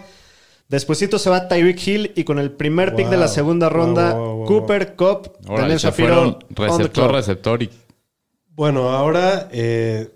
Despuésito 0.71 1.19
se 1.19 1.29
va 1.29 1.49
Tyreek 1.49 1.87
Hill 1.87 2.13
y 2.15 2.23
con 2.23 2.39
el 2.39 2.53
primer 2.53 2.95
pick 2.95 3.09
de 3.09 3.17
la 3.17 3.27
segunda 3.27 3.69
ronda, 3.69 4.15
wow, 4.15 4.25
wow, 4.25 4.37
wow. 4.37 4.47
Cooper 4.47 4.95
Cup, 4.95 5.33
Daniel 5.41 5.79
Shapiro, 5.79 6.39
receptor, 6.51 7.13
receptor 7.13 7.63
y 7.65 7.71
Bueno, 8.51 8.89
ahora 8.91 9.49
eh, 9.51 10.09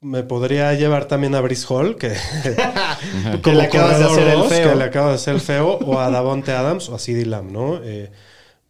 me 0.00 0.22
podría 0.22 0.72
llevar 0.74 1.06
también 1.06 1.34
a 1.34 1.40
Brice 1.40 1.66
Hall, 1.68 1.96
que 1.96 2.08
le 3.44 3.62
acabas 3.62 3.98
de 3.98 4.04
hacer 4.04 4.28
el 4.28 4.42
feo. 4.44 4.70
Que 4.70 4.76
le 4.76 4.84
acabo 4.84 5.08
de 5.08 5.14
hacer 5.14 5.34
el 5.34 5.40
feo, 5.40 5.78
o 5.78 5.98
a 5.98 6.10
Davonte 6.10 6.52
Adams 6.52 6.88
o 6.88 6.94
a 6.94 6.98
CeeDee 6.98 7.26
Lamb, 7.26 7.50
¿no? 7.50 7.82
Eh, 7.82 8.10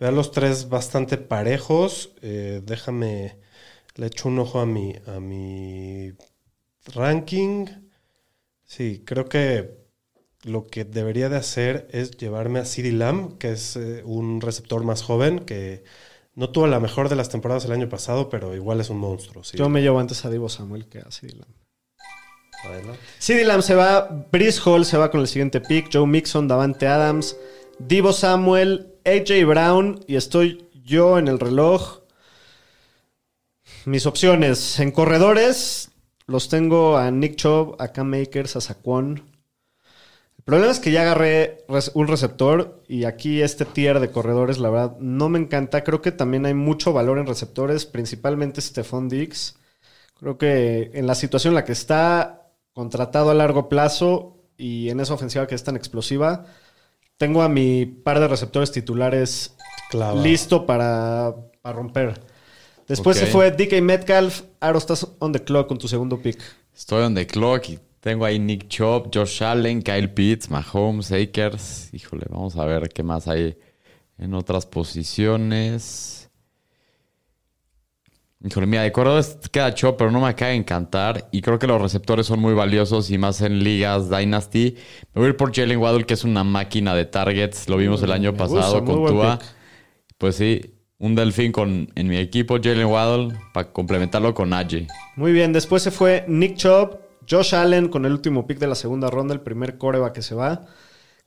vean 0.00 0.14
los 0.14 0.32
tres 0.32 0.68
bastante 0.68 1.18
parejos. 1.18 2.12
Eh, 2.22 2.62
déjame, 2.64 3.36
le 3.96 4.06
echo 4.06 4.28
un 4.28 4.38
ojo 4.38 4.60
a 4.60 4.66
mi, 4.66 4.94
a 5.06 5.20
mi 5.20 6.12
ranking. 6.94 7.66
Sí, 8.64 9.02
creo 9.04 9.28
que 9.28 9.76
lo 10.44 10.66
que 10.66 10.84
debería 10.84 11.28
de 11.28 11.36
hacer 11.36 11.88
es 11.90 12.12
llevarme 12.12 12.60
a 12.60 12.64
CeeDee 12.64 12.92
Lamb, 12.92 13.38
que 13.38 13.52
es 13.52 13.76
eh, 13.76 14.02
un 14.04 14.40
receptor 14.40 14.84
más 14.84 15.02
joven, 15.02 15.40
que 15.40 15.84
no 16.38 16.50
tuvo 16.50 16.68
la 16.68 16.78
mejor 16.78 17.08
de 17.08 17.16
las 17.16 17.28
temporadas 17.28 17.64
el 17.64 17.72
año 17.72 17.88
pasado, 17.88 18.30
pero 18.30 18.54
igual 18.54 18.80
es 18.80 18.90
un 18.90 18.98
monstruo. 18.98 19.42
sí. 19.42 19.58
Yo 19.58 19.68
me 19.68 19.82
llevo 19.82 19.98
antes 19.98 20.24
a 20.24 20.30
Divo 20.30 20.48
Samuel 20.48 20.86
que 20.86 21.00
a 21.00 21.10
CeeDee 21.10 21.36
Lamb. 21.36 21.52
Adelante. 22.62 23.00
CeeDee 23.18 23.44
Lamb 23.44 23.62
se 23.62 23.74
va, 23.74 24.08
Brice 24.30 24.60
Hall 24.64 24.84
se 24.84 24.96
va 24.96 25.10
con 25.10 25.20
el 25.20 25.26
siguiente 25.26 25.60
pick, 25.60 25.90
Joe 25.92 26.06
Mixon, 26.06 26.46
Davante 26.46 26.86
Adams, 26.86 27.36
Divo 27.80 28.12
Samuel, 28.12 28.94
AJ 29.04 29.46
Brown 29.46 30.04
y 30.06 30.14
estoy 30.14 30.64
yo 30.84 31.18
en 31.18 31.26
el 31.26 31.40
reloj. 31.40 32.02
Mis 33.84 34.06
opciones 34.06 34.78
en 34.78 34.92
corredores 34.92 35.90
los 36.28 36.48
tengo 36.48 36.98
a 36.98 37.10
Nick 37.10 37.34
Chubb, 37.34 37.74
a 37.80 37.88
Cam 37.88 38.10
Makers, 38.10 38.54
a 38.54 38.60
Saquon. 38.60 39.24
El 40.48 40.52
problema 40.52 40.72
es 40.72 40.80
que 40.80 40.92
ya 40.92 41.02
agarré 41.02 41.66
un 41.92 42.08
receptor 42.08 42.82
y 42.88 43.04
aquí 43.04 43.42
este 43.42 43.66
tier 43.66 44.00
de 44.00 44.10
corredores, 44.10 44.56
la 44.56 44.70
verdad, 44.70 44.96
no 44.98 45.28
me 45.28 45.38
encanta. 45.38 45.84
Creo 45.84 46.00
que 46.00 46.10
también 46.10 46.46
hay 46.46 46.54
mucho 46.54 46.94
valor 46.94 47.18
en 47.18 47.26
receptores, 47.26 47.84
principalmente 47.84 48.62
Stephon 48.62 49.10
Diggs. 49.10 49.56
Creo 50.18 50.38
que 50.38 50.90
en 50.94 51.06
la 51.06 51.14
situación 51.14 51.50
en 51.50 51.56
la 51.56 51.66
que 51.66 51.72
está 51.72 52.50
contratado 52.72 53.28
a 53.28 53.34
largo 53.34 53.68
plazo 53.68 54.38
y 54.56 54.88
en 54.88 55.00
esa 55.00 55.12
ofensiva 55.12 55.46
que 55.46 55.54
es 55.54 55.64
tan 55.64 55.76
explosiva, 55.76 56.46
tengo 57.18 57.42
a 57.42 57.50
mi 57.50 57.84
par 57.84 58.18
de 58.18 58.28
receptores 58.28 58.72
titulares 58.72 59.54
Clava. 59.90 60.18
listo 60.18 60.64
para, 60.64 61.34
para 61.60 61.76
romper. 61.76 62.22
Después 62.86 63.18
se 63.18 63.26
fue 63.26 63.50
DK 63.50 63.82
Metcalf. 63.82 64.44
Aro, 64.60 64.78
estás 64.78 65.08
on 65.18 65.30
the 65.30 65.44
clock 65.44 65.68
con 65.68 65.76
tu 65.76 65.88
segundo 65.88 66.22
pick. 66.22 66.40
Estoy 66.74 67.02
on 67.02 67.14
the 67.14 67.26
clock 67.26 67.68
y 67.68 67.78
tengo 68.00 68.24
ahí 68.24 68.38
Nick 68.38 68.68
Chubb, 68.68 69.10
Josh 69.12 69.42
Allen, 69.42 69.82
Kyle 69.82 70.08
Pitts, 70.08 70.50
Mahomes, 70.50 71.12
Akers. 71.12 71.92
Híjole, 71.92 72.26
vamos 72.28 72.56
a 72.56 72.64
ver 72.64 72.88
qué 72.88 73.02
más 73.02 73.28
hay 73.28 73.56
en 74.18 74.34
otras 74.34 74.66
posiciones. 74.66 76.30
Híjole, 78.44 78.68
mira, 78.68 78.82
de 78.82 78.92
corredores 78.92 79.36
queda 79.50 79.74
Chubb, 79.74 79.96
pero 79.96 80.12
no 80.12 80.20
me 80.20 80.28
acaba 80.28 80.52
de 80.52 80.56
encantar. 80.56 81.28
Y 81.32 81.42
creo 81.42 81.58
que 81.58 81.66
los 81.66 81.82
receptores 81.82 82.26
son 82.26 82.38
muy 82.38 82.54
valiosos 82.54 83.10
y 83.10 83.18
más 83.18 83.40
en 83.40 83.64
ligas 83.64 84.08
Dynasty. 84.08 84.76
Me 85.12 85.20
voy 85.20 85.26
a 85.26 85.28
ir 85.30 85.36
por 85.36 85.52
Jalen 85.54 85.78
Waddle, 85.78 86.04
que 86.06 86.14
es 86.14 86.22
una 86.22 86.44
máquina 86.44 86.94
de 86.94 87.04
targets. 87.04 87.68
Lo 87.68 87.76
vimos 87.76 88.00
el 88.02 88.12
año 88.12 88.30
me 88.30 88.38
pasado 88.38 88.80
gusta, 88.80 88.84
con 88.84 89.06
Tua. 89.06 89.38
Pues 90.18 90.36
sí, 90.36 90.60
un 90.98 91.16
delfín 91.16 91.50
con, 91.50 91.90
en 91.96 92.06
mi 92.06 92.16
equipo, 92.16 92.58
Jalen 92.62 92.86
Waddle, 92.86 93.36
para 93.52 93.72
complementarlo 93.72 94.32
con 94.34 94.50
Najee. 94.50 94.86
Muy 95.16 95.32
bien, 95.32 95.52
después 95.52 95.82
se 95.82 95.90
fue 95.90 96.24
Nick 96.28 96.56
Chubb, 96.56 96.96
Josh 97.30 97.54
Allen 97.54 97.88
con 97.88 98.04
el 98.06 98.12
último 98.12 98.46
pick 98.46 98.58
de 98.58 98.66
la 98.66 98.74
segunda 98.74 99.10
ronda, 99.10 99.34
el 99.34 99.40
primer 99.40 99.78
coreba 99.78 100.12
que 100.12 100.22
se 100.22 100.34
va. 100.34 100.66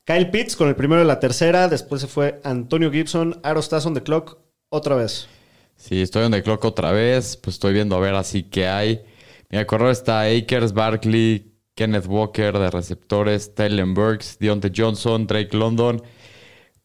Kyle 0.03 0.29
Pitts 0.31 0.55
con 0.55 0.67
el 0.67 0.75
primero 0.75 1.01
de 1.01 1.07
la 1.07 1.19
tercera, 1.19 1.67
después 1.67 2.01
se 2.01 2.07
fue 2.07 2.41
Antonio 2.43 2.91
Gibson, 2.91 3.39
Aro 3.43 3.59
estás 3.59 3.85
on 3.85 3.93
the 3.93 4.01
clock 4.01 4.37
otra 4.69 4.95
vez. 4.95 5.27
Sí, 5.75 6.01
estoy 6.01 6.23
on 6.23 6.31
the 6.31 6.43
clock 6.43 6.63
otra 6.65 6.91
vez. 6.91 7.37
Pues 7.37 7.55
estoy 7.55 7.73
viendo 7.73 7.95
a 7.95 7.99
ver 7.99 8.15
así 8.15 8.43
que 8.43 8.67
hay. 8.67 9.01
Mira, 9.49 9.65
corredor 9.67 9.91
está 9.91 10.21
Akers, 10.21 10.73
Barkley, 10.73 11.53
Kenneth 11.75 12.05
Walker 12.07 12.57
de 12.57 12.69
receptores, 12.69 13.53
Tylen 13.55 13.93
Burks, 13.93 14.37
Deontay 14.39 14.71
Johnson, 14.75 15.27
Drake 15.27 15.55
London. 15.55 16.01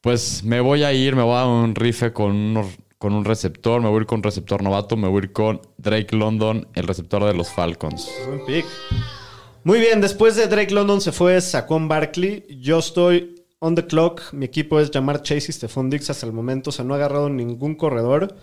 Pues 0.00 0.44
me 0.44 0.60
voy 0.60 0.82
a 0.82 0.92
ir, 0.92 1.16
me 1.16 1.22
voy 1.22 1.36
a 1.36 1.46
un 1.46 1.74
rife 1.74 2.12
con, 2.12 2.32
unos- 2.32 2.78
con 3.06 3.14
un 3.14 3.24
receptor. 3.24 3.80
Me 3.80 3.88
voy 3.88 3.98
a 3.98 4.00
ir 4.00 4.06
con 4.06 4.20
receptor 4.20 4.64
novato. 4.64 4.96
Me 4.96 5.06
voy 5.06 5.20
a 5.20 5.24
ir 5.26 5.32
con 5.32 5.60
Drake 5.78 6.16
London, 6.16 6.66
el 6.74 6.88
receptor 6.88 7.22
de 7.22 7.34
los 7.34 7.48
Falcons. 7.52 8.10
Buen 8.26 8.44
pick. 8.44 8.66
Muy 9.62 9.78
bien, 9.78 10.00
después 10.00 10.34
de 10.34 10.48
Drake 10.48 10.74
London 10.74 11.00
se 11.00 11.12
fue 11.12 11.40
Saquon 11.40 11.86
Barkley. 11.86 12.44
Yo 12.60 12.80
estoy 12.80 13.44
on 13.60 13.76
the 13.76 13.86
clock. 13.86 14.32
Mi 14.32 14.46
equipo 14.46 14.80
es 14.80 14.90
llamar 14.90 15.22
Chase 15.22 15.46
y 15.50 15.52
Stephon 15.52 15.88
Diggs 15.88 16.10
hasta 16.10 16.26
el 16.26 16.32
momento. 16.32 16.70
O 16.70 16.72
sea, 16.72 16.84
no 16.84 16.94
ha 16.94 16.96
agarrado 16.96 17.28
ningún 17.28 17.76
corredor. 17.76 18.34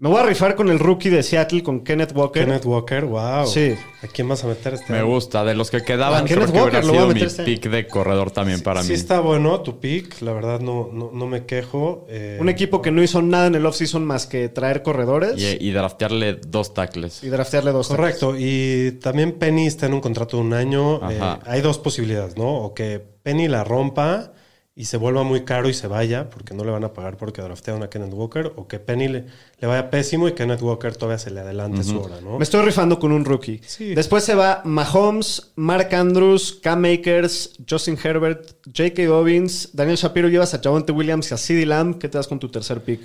Me 0.00 0.08
voy 0.08 0.20
a 0.20 0.22
rifar 0.26 0.54
con 0.54 0.68
el 0.68 0.78
rookie 0.78 1.08
de 1.10 1.24
Seattle, 1.24 1.60
con 1.64 1.80
Kenneth 1.82 2.12
Walker. 2.14 2.44
Kenneth 2.44 2.64
Walker, 2.66 3.04
wow. 3.04 3.44
Sí. 3.48 3.74
¿A 4.00 4.06
quién 4.06 4.28
vas 4.28 4.44
a 4.44 4.46
meter 4.46 4.74
este 4.74 4.92
Me 4.92 5.00
año? 5.00 5.08
gusta. 5.08 5.44
De 5.44 5.56
los 5.56 5.72
que 5.72 5.82
quedaban, 5.82 6.22
Ah, 6.22 6.24
creo 6.24 6.38
Kenneth 6.46 6.52
que 6.54 6.60
hubiera 6.62 6.78
Walker, 6.78 6.84
lo 6.84 6.88
voy 6.92 6.96
a 6.96 7.00
sido 7.00 7.08
mi 7.08 7.14
meter 7.14 7.26
este 7.26 7.42
año. 7.42 7.46
pick 7.60 7.68
de 7.68 7.86
corredor 7.88 8.30
también 8.30 8.60
para 8.60 8.84
Sí 8.84 8.90
mí. 8.90 8.94
está 8.94 9.18
bueno 9.18 9.60
tu 9.62 9.80
pick, 9.80 10.20
la 10.22 10.32
verdad 10.34 10.60
no, 10.60 10.88
no, 10.92 11.10
no 11.12 11.26
me 11.26 11.46
quejo. 11.46 12.06
eh, 12.08 12.38
Un 12.40 12.48
equipo 12.48 12.80
que 12.80 12.92
no 12.92 13.02
hizo 13.02 13.22
nada 13.22 13.48
en 13.48 13.56
el 13.56 13.66
offseason 13.66 14.04
más 14.04 14.28
que 14.28 14.48
traer 14.48 14.84
corredores 14.84 15.34
Y, 15.36 15.66
y 15.68 15.72
draftearle 15.72 16.34
dos 16.46 16.74
tackles. 16.74 17.24
y 17.24 17.28
draftearle 17.28 17.72
dos. 17.72 17.88
Correcto, 17.88 18.36
y 18.38 18.92
también 19.02 19.32
Penny 19.32 19.66
está 19.66 19.86
en 19.86 19.94
un 19.94 20.00
contrato 20.00 20.36
de 20.36 20.44
un 20.44 20.52
año. 20.54 21.02
Ajá. 21.02 21.40
eh, 21.42 21.44
hay 21.50 21.60
dos 21.60 21.80
posibilidades, 21.80 22.36
¿no? 22.36 22.48
O 22.54 22.72
que 22.72 23.00
Penny 23.24 23.48
la 23.48 23.64
rompa 23.64 24.32
y 24.78 24.84
se 24.84 24.96
vuelva 24.96 25.24
muy 25.24 25.40
caro 25.40 25.68
y 25.68 25.74
se 25.74 25.88
vaya, 25.88 26.30
porque 26.30 26.54
no 26.54 26.64
le 26.64 26.70
van 26.70 26.84
a 26.84 26.92
pagar 26.92 27.16
porque 27.16 27.42
draftearon 27.42 27.82
a 27.82 27.90
Kenneth 27.90 28.12
Walker, 28.12 28.52
o 28.54 28.68
que 28.68 28.78
Penny 28.78 29.08
le, 29.08 29.24
le 29.58 29.66
vaya 29.66 29.90
pésimo 29.90 30.28
y 30.28 30.34
Kenneth 30.34 30.62
Walker 30.62 30.94
todavía 30.94 31.18
se 31.18 31.32
le 31.32 31.40
adelante 31.40 31.82
su 31.82 32.00
hora, 32.00 32.20
¿no? 32.20 32.38
Me 32.38 32.44
estoy 32.44 32.64
rifando 32.64 33.00
con 33.00 33.10
un 33.10 33.24
rookie. 33.24 33.60
Sí. 33.66 33.96
Después 33.96 34.22
se 34.22 34.36
va 34.36 34.62
Mahomes, 34.64 35.50
Mark 35.56 35.92
Andrews, 35.92 36.60
Cam 36.62 36.84
Akers, 36.84 37.56
Justin 37.68 37.98
Herbert, 38.00 38.52
J.K. 38.66 39.04
Dobbins, 39.06 39.70
Daniel 39.72 39.96
Shapiro, 39.96 40.28
llevas 40.28 40.54
a 40.54 40.60
Javonte 40.62 40.92
Williams 40.92 41.28
y 41.32 41.34
a 41.34 41.38
CeeDee 41.38 41.66
Lamb. 41.66 41.98
¿Qué 41.98 42.08
te 42.08 42.16
das 42.16 42.28
con 42.28 42.38
tu 42.38 42.48
tercer 42.48 42.80
pick? 42.80 43.00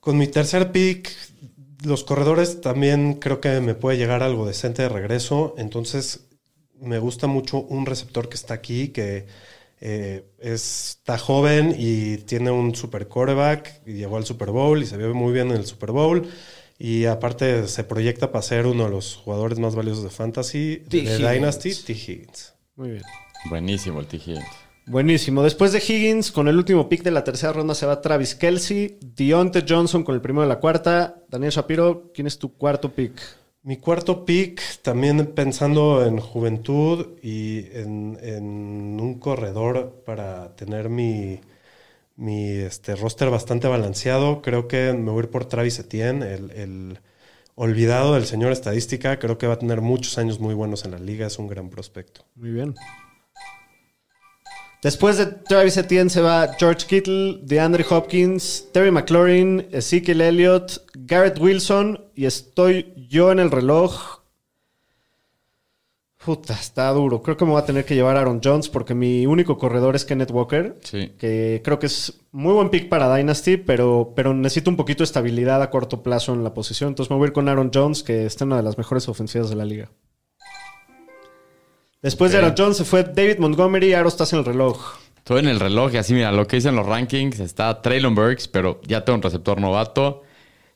Con 0.00 0.18
mi 0.18 0.26
tercer 0.26 0.70
pick, 0.70 1.10
los 1.82 2.04
corredores 2.04 2.60
también 2.60 3.14
creo 3.14 3.40
que 3.40 3.62
me 3.62 3.74
puede 3.74 3.96
llegar 3.96 4.22
algo 4.22 4.46
decente 4.46 4.82
de 4.82 4.90
regreso. 4.90 5.54
Entonces, 5.56 6.26
me 6.78 6.98
gusta 6.98 7.26
mucho 7.26 7.62
un 7.62 7.86
receptor 7.86 8.28
que 8.28 8.34
está 8.34 8.52
aquí, 8.52 8.88
que 8.88 9.24
eh, 9.80 10.24
está 10.38 11.18
joven 11.18 11.74
y 11.78 12.18
tiene 12.18 12.50
un 12.50 12.74
super 12.74 13.08
quarterback 13.08 13.82
y 13.86 13.94
llegó 13.94 14.16
al 14.16 14.24
Super 14.24 14.50
Bowl 14.50 14.82
y 14.82 14.86
se 14.86 14.96
vio 14.96 15.14
muy 15.14 15.32
bien 15.32 15.50
en 15.50 15.56
el 15.58 15.66
Super 15.66 15.92
Bowl. 15.92 16.26
Y 16.78 17.06
aparte 17.06 17.66
se 17.68 17.84
proyecta 17.84 18.32
para 18.32 18.42
ser 18.42 18.66
uno 18.66 18.84
de 18.84 18.90
los 18.90 19.16
jugadores 19.16 19.58
más 19.58 19.74
valiosos 19.74 20.04
de 20.04 20.10
Fantasy 20.10 20.82
de 20.88 20.98
Higgins. 20.98 21.18
Dynasty, 21.18 21.74
T. 21.74 21.92
Higgins. 21.92 22.54
Muy 22.74 22.90
bien. 22.90 23.02
Buenísimo 23.48 24.00
el 24.00 24.06
T. 24.06 24.16
Higgins. 24.16 24.44
Buenísimo. 24.88 25.42
Después 25.42 25.72
de 25.72 25.78
Higgins, 25.78 26.30
con 26.30 26.46
el 26.48 26.56
último 26.56 26.88
pick 26.88 27.02
de 27.02 27.10
la 27.10 27.24
tercera 27.24 27.52
ronda 27.52 27.74
se 27.74 27.86
va 27.86 28.00
Travis 28.00 28.36
Kelsey, 28.36 28.98
Deontay 29.00 29.64
Johnson 29.68 30.04
con 30.04 30.14
el 30.14 30.20
primero 30.20 30.42
de 30.42 30.48
la 30.48 30.60
cuarta. 30.60 31.22
Daniel 31.28 31.50
Shapiro, 31.50 32.12
¿quién 32.14 32.26
es 32.26 32.38
tu 32.38 32.54
cuarto 32.54 32.92
pick? 32.92 33.20
Mi 33.66 33.78
cuarto 33.78 34.24
pick, 34.24 34.62
también 34.82 35.26
pensando 35.34 36.06
en 36.06 36.20
juventud 36.20 37.18
y 37.20 37.66
en, 37.72 38.16
en 38.22 39.00
un 39.00 39.18
corredor 39.18 40.04
para 40.06 40.54
tener 40.54 40.88
mi, 40.88 41.40
mi 42.14 42.46
este, 42.50 42.94
roster 42.94 43.28
bastante 43.28 43.66
balanceado, 43.66 44.40
creo 44.40 44.68
que 44.68 44.92
me 44.92 45.10
voy 45.10 45.22
a 45.22 45.24
ir 45.24 45.30
por 45.30 45.46
Travis 45.46 45.80
Etienne, 45.80 46.32
el, 46.32 46.52
el 46.52 47.00
olvidado 47.56 48.14
del 48.14 48.26
señor 48.26 48.52
estadística. 48.52 49.18
Creo 49.18 49.36
que 49.36 49.48
va 49.48 49.54
a 49.54 49.58
tener 49.58 49.80
muchos 49.80 50.16
años 50.16 50.38
muy 50.38 50.54
buenos 50.54 50.84
en 50.84 50.92
la 50.92 51.00
liga, 51.00 51.26
es 51.26 51.36
un 51.40 51.48
gran 51.48 51.68
prospecto. 51.68 52.24
Muy 52.36 52.50
bien. 52.50 52.76
Después 54.80 55.16
de 55.18 55.26
Travis 55.26 55.76
Etienne 55.76 56.08
se 56.08 56.20
va 56.20 56.54
George 56.56 56.86
Kittle, 56.86 57.40
DeAndre 57.42 57.84
Hopkins, 57.90 58.68
Terry 58.72 58.92
McLaurin, 58.92 59.66
Ezekiel 59.72 60.20
Elliott, 60.20 60.84
Garrett 60.94 61.40
Wilson 61.40 62.04
y 62.14 62.26
estoy 62.26 62.92
yo 63.08 63.32
en 63.32 63.38
el 63.38 63.50
reloj. 63.50 64.20
Puta, 66.24 66.54
está 66.54 66.90
duro. 66.90 67.22
Creo 67.22 67.36
que 67.36 67.44
me 67.44 67.52
voy 67.52 67.62
a 67.62 67.64
tener 67.64 67.84
que 67.84 67.94
llevar 67.94 68.16
a 68.16 68.20
Aaron 68.20 68.40
Jones 68.42 68.68
porque 68.68 68.94
mi 68.94 69.26
único 69.26 69.58
corredor 69.58 69.94
es 69.94 70.04
Kenneth 70.04 70.32
Walker. 70.32 70.76
Sí. 70.82 71.12
Que 71.18 71.60
creo 71.64 71.78
que 71.78 71.86
es 71.86 72.20
muy 72.32 72.52
buen 72.52 72.68
pick 72.68 72.88
para 72.88 73.14
Dynasty, 73.14 73.58
pero, 73.58 74.12
pero 74.16 74.34
necesito 74.34 74.68
un 74.70 74.76
poquito 74.76 74.98
de 74.98 75.04
estabilidad 75.04 75.62
a 75.62 75.70
corto 75.70 76.02
plazo 76.02 76.34
en 76.34 76.42
la 76.42 76.52
posición. 76.52 76.88
Entonces 76.88 77.10
me 77.10 77.16
voy 77.16 77.26
a 77.26 77.28
ir 77.28 77.32
con 77.32 77.48
Aaron 77.48 77.70
Jones, 77.72 78.02
que 78.02 78.26
está 78.26 78.42
en 78.42 78.48
una 78.48 78.56
de 78.56 78.64
las 78.64 78.76
mejores 78.76 79.08
ofensivas 79.08 79.50
de 79.50 79.56
la 79.56 79.64
liga. 79.64 79.90
Después 82.02 82.32
de. 82.32 82.38
Aaron 82.38 82.54
Jones 82.58 82.76
se 82.78 82.84
fue 82.84 83.04
David 83.04 83.38
Montgomery. 83.38 83.92
Aaron, 83.92 84.08
estás 84.08 84.32
en 84.32 84.40
el 84.40 84.44
reloj. 84.44 84.96
Estoy 85.18 85.40
en 85.40 85.48
el 85.48 85.60
reloj 85.60 85.92
y 85.94 85.96
así, 85.98 86.12
mira, 86.14 86.32
lo 86.32 86.46
que 86.46 86.56
dicen 86.56 86.74
los 86.74 86.86
rankings 86.86 87.40
está 87.40 87.82
Traylon 87.82 88.14
Burks, 88.14 88.48
pero 88.48 88.80
ya 88.86 89.04
tengo 89.04 89.16
un 89.16 89.22
receptor 89.22 89.60
novato. 89.60 90.22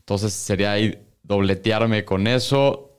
Entonces 0.01 0.33
sería 0.33 0.73
ahí 0.73 1.07
dobletearme 1.31 2.05
con 2.05 2.27
eso. 2.27 2.91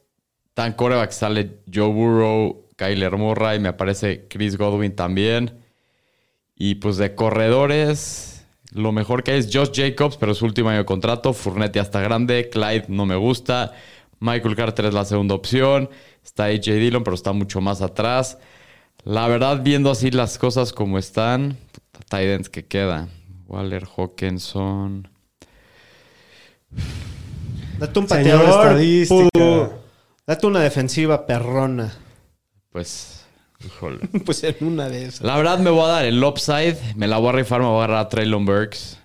Tan 0.53 0.73
coreback 0.73 1.11
sale 1.11 1.59
Joe 1.71 1.89
Burrow, 1.89 2.69
Kyler 2.77 3.17
Murray, 3.17 3.59
me 3.59 3.69
aparece 3.69 4.27
Chris 4.29 4.57
Godwin 4.57 4.95
también. 4.95 5.59
Y 6.55 6.75
pues 6.75 6.95
de 6.97 7.13
corredores, 7.13 8.47
lo 8.71 8.93
mejor 8.93 9.23
que 9.23 9.31
hay 9.31 9.39
es 9.39 9.49
Josh 9.53 9.71
Jacobs, 9.73 10.15
pero 10.15 10.33
su 10.33 10.45
último 10.45 10.69
año 10.69 10.79
de 10.79 10.85
contrato. 10.85 11.33
Fournette 11.33 11.75
ya 11.75 11.81
está 11.81 11.99
grande. 12.01 12.49
Clyde 12.49 12.85
no 12.87 13.05
me 13.05 13.15
gusta. 13.15 13.73
Michael 14.19 14.55
Carter 14.55 14.85
es 14.85 14.93
la 14.93 15.03
segunda 15.03 15.35
opción. 15.35 15.89
Está 16.23 16.45
AJ 16.45 16.75
Dillon, 16.75 17.03
pero 17.03 17.15
está 17.15 17.33
mucho 17.33 17.59
más 17.59 17.81
atrás. 17.81 18.37
La 19.03 19.27
verdad, 19.27 19.61
viendo 19.61 19.91
así 19.91 20.09
las 20.11 20.37
cosas 20.37 20.71
como 20.71 20.97
están, 20.97 21.57
Titans 22.05 22.49
que 22.49 22.65
queda. 22.65 23.09
Waller, 23.47 23.85
Hawkinson. 23.97 25.09
Date 27.81 27.99
un 27.99 28.07
Señor 28.07 28.39
pateador. 28.41 28.67
estadística. 28.67 29.29
pudo. 29.33 29.73
Date 30.27 30.45
una 30.45 30.59
defensiva 30.59 31.25
perrona. 31.25 31.91
Pues, 32.71 33.25
híjole. 33.65 34.07
pues 34.25 34.43
en 34.43 34.55
una 34.61 34.87
de 34.87 35.05
esas. 35.05 35.21
La 35.21 35.35
verdad, 35.35 35.57
me 35.57 35.71
voy 35.71 35.85
a 35.85 35.87
dar 35.87 36.05
el 36.05 36.23
upside. 36.23 36.77
Me 36.95 37.07
la 37.07 37.17
voy 37.17 37.29
a 37.29 37.31
rifar, 37.31 37.59
me 37.59 37.65
voy 37.65 37.81
a 37.81 37.83
agarrar 37.85 38.05
a 38.05 38.09
Traylon 38.09 38.45
Burks. 38.45 38.99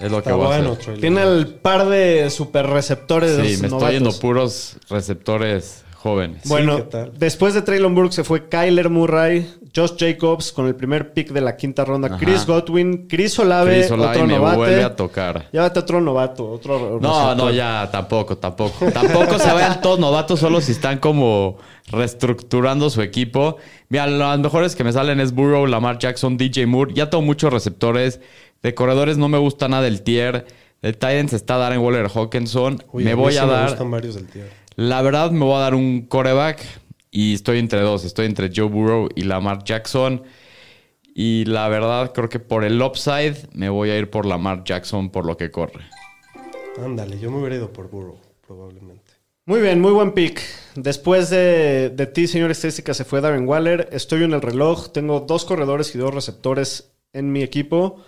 Es 0.00 0.10
lo 0.10 0.22
que 0.22 0.32
voy 0.32 0.46
a 0.46 0.56
hacer. 0.56 1.00
Tiene 1.00 1.22
el 1.22 1.48
par 1.48 1.86
de 1.86 2.30
super 2.30 2.66
receptores 2.66 3.36
Sí, 3.36 3.60
me 3.60 3.68
estoy 3.68 3.92
yendo 3.92 4.18
puros 4.18 4.78
receptores 4.88 5.81
jóvenes. 6.02 6.42
Bueno, 6.48 6.76
¿qué 6.76 6.82
tal? 6.82 7.12
después 7.18 7.54
de 7.54 7.62
Traylon 7.62 7.94
Burke 7.94 8.12
se 8.12 8.24
fue 8.24 8.48
Kyler 8.48 8.90
Murray, 8.90 9.48
Josh 9.74 9.92
Jacobs 9.98 10.52
con 10.52 10.66
el 10.66 10.74
primer 10.74 11.12
pick 11.12 11.30
de 11.32 11.40
la 11.40 11.56
quinta 11.56 11.84
ronda, 11.84 12.08
Ajá. 12.08 12.18
Chris 12.18 12.44
Godwin, 12.44 13.06
Chris 13.08 13.38
Olave, 13.38 13.78
Chris 13.78 13.90
Olave 13.90 14.16
otro 14.16 14.26
me 14.26 14.38
vuelve 14.38 14.82
a 14.84 14.94
tocar. 14.96 15.48
Llévate 15.52 15.78
otro 15.78 16.00
novato, 16.00 16.50
otro 16.50 16.98
No, 17.00 17.08
receptor. 17.08 17.36
no, 17.36 17.50
ya, 17.50 17.88
tampoco, 17.90 18.36
tampoco. 18.36 18.86
Tampoco 18.92 19.38
se 19.38 19.52
vayan 19.52 19.80
todos 19.80 19.98
novatos 19.98 20.40
solo 20.40 20.60
si 20.60 20.72
están 20.72 20.98
como 20.98 21.56
reestructurando 21.90 22.90
su 22.90 23.00
equipo. 23.02 23.56
Mira, 23.88 24.06
las 24.06 24.38
mejores 24.38 24.74
que 24.76 24.84
me 24.84 24.92
salen 24.92 25.20
es 25.20 25.32
Burrow, 25.32 25.66
Lamar 25.66 25.98
Jackson, 25.98 26.36
DJ 26.36 26.66
Moore. 26.66 26.92
Ya 26.94 27.08
tengo 27.10 27.22
muchos 27.22 27.52
receptores. 27.52 28.20
De 28.62 28.74
corredores 28.74 29.18
no 29.18 29.28
me 29.28 29.38
gusta 29.38 29.68
nada 29.68 29.86
el 29.86 30.02
tier. 30.02 30.46
De 30.82 30.92
Titans 30.92 31.32
está 31.32 31.56
Darren 31.58 31.78
Waller 31.80 32.08
Hawkinson. 32.12 32.82
Uy, 32.92 33.04
me 33.04 33.14
voy 33.14 33.32
sí 33.32 33.38
a 33.38 33.46
Me 33.46 33.52
dar. 33.52 33.68
gustan 33.70 33.90
varios 33.90 34.14
del 34.16 34.26
tier. 34.26 34.61
La 34.76 35.02
verdad, 35.02 35.30
me 35.30 35.44
voy 35.44 35.56
a 35.56 35.60
dar 35.60 35.74
un 35.74 36.02
coreback. 36.02 36.64
Y 37.10 37.34
estoy 37.34 37.58
entre 37.58 37.80
dos. 37.80 38.04
Estoy 38.04 38.26
entre 38.26 38.50
Joe 38.54 38.68
Burrow 38.68 39.08
y 39.14 39.22
Lamar 39.22 39.64
Jackson. 39.64 40.22
Y 41.14 41.44
la 41.44 41.68
verdad, 41.68 42.12
creo 42.12 42.28
que 42.28 42.38
por 42.38 42.64
el 42.64 42.80
upside 42.80 43.36
me 43.52 43.68
voy 43.68 43.90
a 43.90 43.98
ir 43.98 44.08
por 44.08 44.24
Lamar 44.24 44.64
Jackson 44.64 45.10
por 45.10 45.26
lo 45.26 45.36
que 45.36 45.50
corre. 45.50 45.84
Ándale, 46.82 47.18
yo 47.18 47.30
me 47.30 47.38
hubiera 47.38 47.56
ido 47.56 47.70
por 47.70 47.90
Burrow, 47.90 48.18
probablemente. 48.46 49.12
Muy 49.44 49.60
bien, 49.60 49.80
muy 49.80 49.92
buen 49.92 50.12
pick. 50.12 50.40
Después 50.74 51.28
de, 51.28 51.90
de 51.90 52.06
ti, 52.06 52.26
señor 52.26 52.50
estadística, 52.50 52.94
se 52.94 53.04
fue 53.04 53.20
Darren 53.20 53.46
Waller. 53.46 53.90
Estoy 53.92 54.22
en 54.24 54.32
el 54.32 54.40
reloj. 54.40 54.88
Tengo 54.92 55.20
dos 55.20 55.44
corredores 55.44 55.94
y 55.94 55.98
dos 55.98 56.14
receptores 56.14 56.92
en 57.12 57.30
mi 57.30 57.42
equipo. 57.42 58.02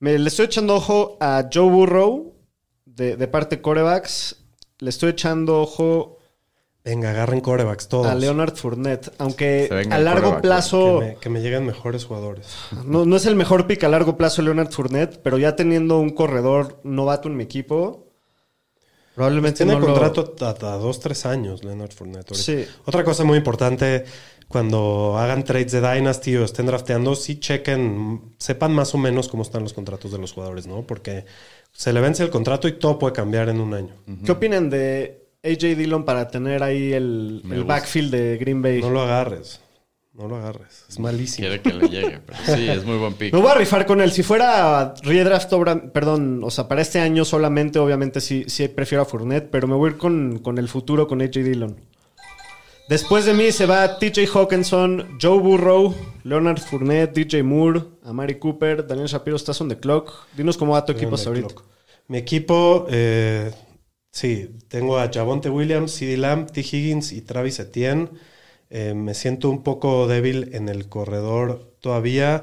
Me 0.00 0.18
le 0.18 0.28
estoy 0.28 0.46
echando 0.46 0.74
ojo 0.74 1.18
a 1.20 1.48
Joe 1.52 1.70
Burrow 1.70 2.34
de, 2.84 3.16
de 3.16 3.28
parte 3.28 3.60
corebacks. 3.60 4.37
Le 4.80 4.90
estoy 4.90 5.10
echando 5.10 5.60
ojo 5.60 6.18
Venga, 6.84 7.10
agarren 7.10 7.40
corebacks 7.40 7.88
todos. 7.88 8.06
a 8.06 8.14
Leonard 8.14 8.54
Fournette. 8.56 9.10
Aunque 9.18 9.68
a 9.90 9.98
largo 9.98 10.40
plazo 10.40 11.00
Que 11.00 11.06
me, 11.06 11.16
que 11.16 11.28
me 11.28 11.40
lleguen 11.42 11.66
mejores 11.66 12.04
jugadores. 12.04 12.46
no, 12.86 13.04
no 13.04 13.16
es 13.16 13.26
el 13.26 13.34
mejor 13.36 13.66
pick 13.66 13.84
a 13.84 13.88
largo 13.88 14.16
plazo 14.16 14.40
Leonard 14.42 14.70
Fournette, 14.70 15.18
pero 15.22 15.36
ya 15.38 15.54
teniendo 15.56 15.98
un 15.98 16.10
corredor 16.10 16.80
novato 16.84 17.28
en 17.28 17.36
mi 17.36 17.44
equipo, 17.44 18.06
probablemente 19.14 19.58
Tiene 19.64 19.72
no 19.74 19.80
lo- 19.80 19.86
contrato 19.86 20.34
a, 20.40 20.50
a 20.50 20.76
dos, 20.78 21.00
tres 21.00 21.26
años, 21.26 21.64
Leonard 21.64 21.92
Fournette. 21.92 22.30
ahorita. 22.30 22.34
Sí. 22.42 22.64
Otra 22.86 23.04
cosa 23.04 23.24
muy 23.24 23.36
importante, 23.36 24.04
cuando 24.46 25.18
hagan 25.18 25.44
trades 25.44 25.72
de 25.72 25.80
Dynasty 25.82 26.36
o 26.36 26.44
estén 26.44 26.66
drafteando, 26.66 27.16
sí 27.16 27.38
chequen, 27.40 28.34
sepan 28.38 28.72
más 28.72 28.94
o 28.94 28.98
menos 28.98 29.28
cómo 29.28 29.42
están 29.42 29.62
los 29.62 29.72
contratos 29.74 30.12
de 30.12 30.18
los 30.18 30.32
jugadores, 30.32 30.66
¿no? 30.66 30.86
Porque 30.86 31.26
se 31.78 31.92
le 31.92 32.00
vence 32.00 32.24
el 32.24 32.30
contrato 32.30 32.66
y 32.66 32.72
todo 32.72 32.98
puede 32.98 33.12
cambiar 33.12 33.48
en 33.48 33.60
un 33.60 33.72
año. 33.72 33.94
¿Qué 34.24 34.32
opinan 34.32 34.68
de 34.68 35.28
AJ 35.44 35.76
Dillon 35.76 36.04
para 36.04 36.26
tener 36.26 36.64
ahí 36.64 36.92
el, 36.92 37.40
backfield 37.64 38.10
de 38.10 38.36
Green 38.36 38.60
Bay? 38.60 38.80
No 38.80 38.90
lo 38.90 39.00
agarres. 39.02 39.60
No 40.12 40.26
lo 40.26 40.34
agarres. 40.34 40.86
Es 40.88 40.98
malísimo. 40.98 41.46
Quiere 41.46 41.62
que 41.62 41.72
le 41.72 41.88
llegue, 41.88 42.18
pero 42.26 42.38
sí, 42.44 42.68
es 42.68 42.84
muy 42.84 42.96
buen 42.96 43.14
pick. 43.14 43.32
Me 43.32 43.40
voy 43.40 43.52
a 43.52 43.54
rifar 43.54 43.86
con 43.86 44.00
él. 44.00 44.10
Si 44.10 44.24
fuera 44.24 44.92
redraft, 45.04 45.52
obra- 45.52 45.92
perdón, 45.92 46.40
o 46.42 46.50
sea, 46.50 46.66
para 46.66 46.82
este 46.82 46.98
año 46.98 47.24
solamente, 47.24 47.78
obviamente 47.78 48.20
sí, 48.20 48.42
sí 48.48 48.66
prefiero 48.66 49.02
a 49.02 49.04
Fournette, 49.04 49.48
pero 49.48 49.68
me 49.68 49.76
voy 49.76 49.90
a 49.90 49.92
ir 49.92 49.98
con, 49.98 50.40
con 50.40 50.58
el 50.58 50.66
futuro, 50.66 51.06
con 51.06 51.22
AJ 51.22 51.30
Dillon. 51.30 51.76
Después 52.88 53.26
de 53.26 53.34
mí 53.34 53.52
se 53.52 53.66
va 53.66 53.98
TJ 53.98 54.26
Hawkinson, 54.32 55.18
Joe 55.20 55.38
Burrow, 55.38 55.94
Leonard 56.24 56.58
Fournette, 56.58 57.12
DJ 57.12 57.42
Moore, 57.42 57.82
Amari 58.02 58.38
Cooper, 58.38 58.86
Daniel 58.86 59.08
Shapiro, 59.08 59.36
estás 59.36 59.60
on 59.60 59.68
the 59.68 59.78
clock. 59.78 60.26
Dinos 60.34 60.56
cómo 60.56 60.72
va 60.72 60.86
tu 60.86 60.92
equipo 60.92 61.14
hasta 61.14 61.28
ahorita. 61.28 61.48
clock. 61.48 61.64
Mi 62.06 62.16
equipo, 62.16 62.86
eh, 62.88 63.52
sí, 64.10 64.56
tengo 64.68 64.98
a 64.98 65.10
Javonte 65.12 65.50
Williams, 65.50 65.92
CD 65.92 66.16
Lamb, 66.16 66.50
T. 66.50 66.60
Higgins 66.60 67.12
y 67.12 67.20
Travis 67.20 67.58
Etienne. 67.58 68.08
Eh, 68.70 68.94
me 68.94 69.12
siento 69.12 69.50
un 69.50 69.62
poco 69.62 70.06
débil 70.06 70.54
en 70.54 70.70
el 70.70 70.88
corredor 70.88 71.74
todavía. 71.80 72.42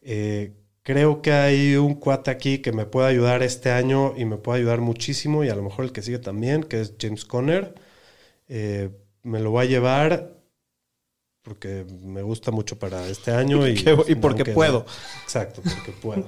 Eh, 0.00 0.54
creo 0.82 1.20
que 1.20 1.32
hay 1.32 1.76
un 1.76 1.96
cuate 1.96 2.30
aquí 2.30 2.60
que 2.60 2.72
me 2.72 2.86
puede 2.86 3.08
ayudar 3.08 3.42
este 3.42 3.70
año 3.70 4.14
y 4.16 4.24
me 4.24 4.38
puede 4.38 4.60
ayudar 4.60 4.80
muchísimo 4.80 5.44
y 5.44 5.50
a 5.50 5.54
lo 5.54 5.62
mejor 5.62 5.84
el 5.84 5.92
que 5.92 6.00
sigue 6.00 6.18
también, 6.18 6.62
que 6.62 6.80
es 6.80 6.94
James 6.98 7.26
Conner. 7.26 7.74
Eh, 8.48 8.88
me 9.22 9.40
lo 9.40 9.50
voy 9.50 9.66
a 9.66 9.68
llevar 9.68 10.32
porque 11.42 11.84
me 12.04 12.22
gusta 12.22 12.50
mucho 12.50 12.78
para 12.78 13.06
este 13.08 13.32
año 13.32 13.66
y, 13.68 13.74
Que- 13.74 13.96
y 14.08 14.14
porque 14.14 14.42
aunque- 14.42 14.52
puedo. 14.52 14.86
Exacto, 15.24 15.60
porque 15.62 15.92
puedo. 15.92 16.24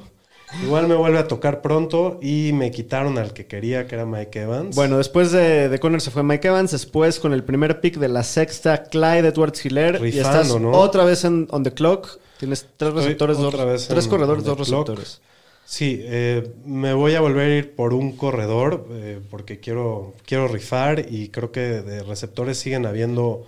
Igual 0.62 0.86
me 0.86 0.94
vuelve 0.94 1.18
a 1.18 1.26
tocar 1.26 1.62
pronto 1.62 2.20
y 2.22 2.52
me 2.52 2.70
quitaron 2.70 3.18
al 3.18 3.32
que 3.32 3.46
quería, 3.46 3.88
que 3.88 3.96
era 3.96 4.06
Mike 4.06 4.42
Evans. 4.42 4.76
Bueno, 4.76 4.98
después 4.98 5.32
de, 5.32 5.68
de 5.68 5.78
Conner 5.80 6.00
se 6.00 6.12
fue 6.12 6.22
Mike 6.22 6.46
Evans, 6.46 6.70
después 6.70 7.18
con 7.18 7.32
el 7.32 7.42
primer 7.42 7.80
pick 7.80 7.96
de 7.96 8.08
la 8.08 8.22
sexta, 8.22 8.84
Clyde 8.84 9.26
Edwards 9.28 9.64
Hiller. 9.66 10.00
y 10.04 10.16
estás 10.16 10.56
¿no? 10.60 10.70
otra 10.70 11.04
vez 11.04 11.24
en 11.24 11.48
on 11.50 11.64
the 11.64 11.72
clock. 11.72 12.18
Tienes 12.38 12.66
tres 12.76 12.90
Estoy 12.90 13.02
receptores, 13.04 13.38
dos, 13.38 13.86
tres 13.88 14.06
corredores, 14.06 14.44
dos 14.44 14.58
receptores. 14.58 15.20
Sí, 15.64 16.00
eh, 16.02 16.52
me 16.64 16.92
voy 16.92 17.14
a 17.14 17.20
volver 17.20 17.50
a 17.50 17.56
ir 17.56 17.74
por 17.74 17.94
un 17.94 18.16
corredor 18.16 18.86
eh, 18.90 19.20
porque 19.30 19.60
quiero, 19.60 20.14
quiero 20.26 20.46
rifar 20.46 21.06
y 21.10 21.28
creo 21.30 21.52
que 21.52 21.60
de 21.60 22.02
receptores 22.02 22.58
siguen 22.58 22.86
habiendo 22.86 23.46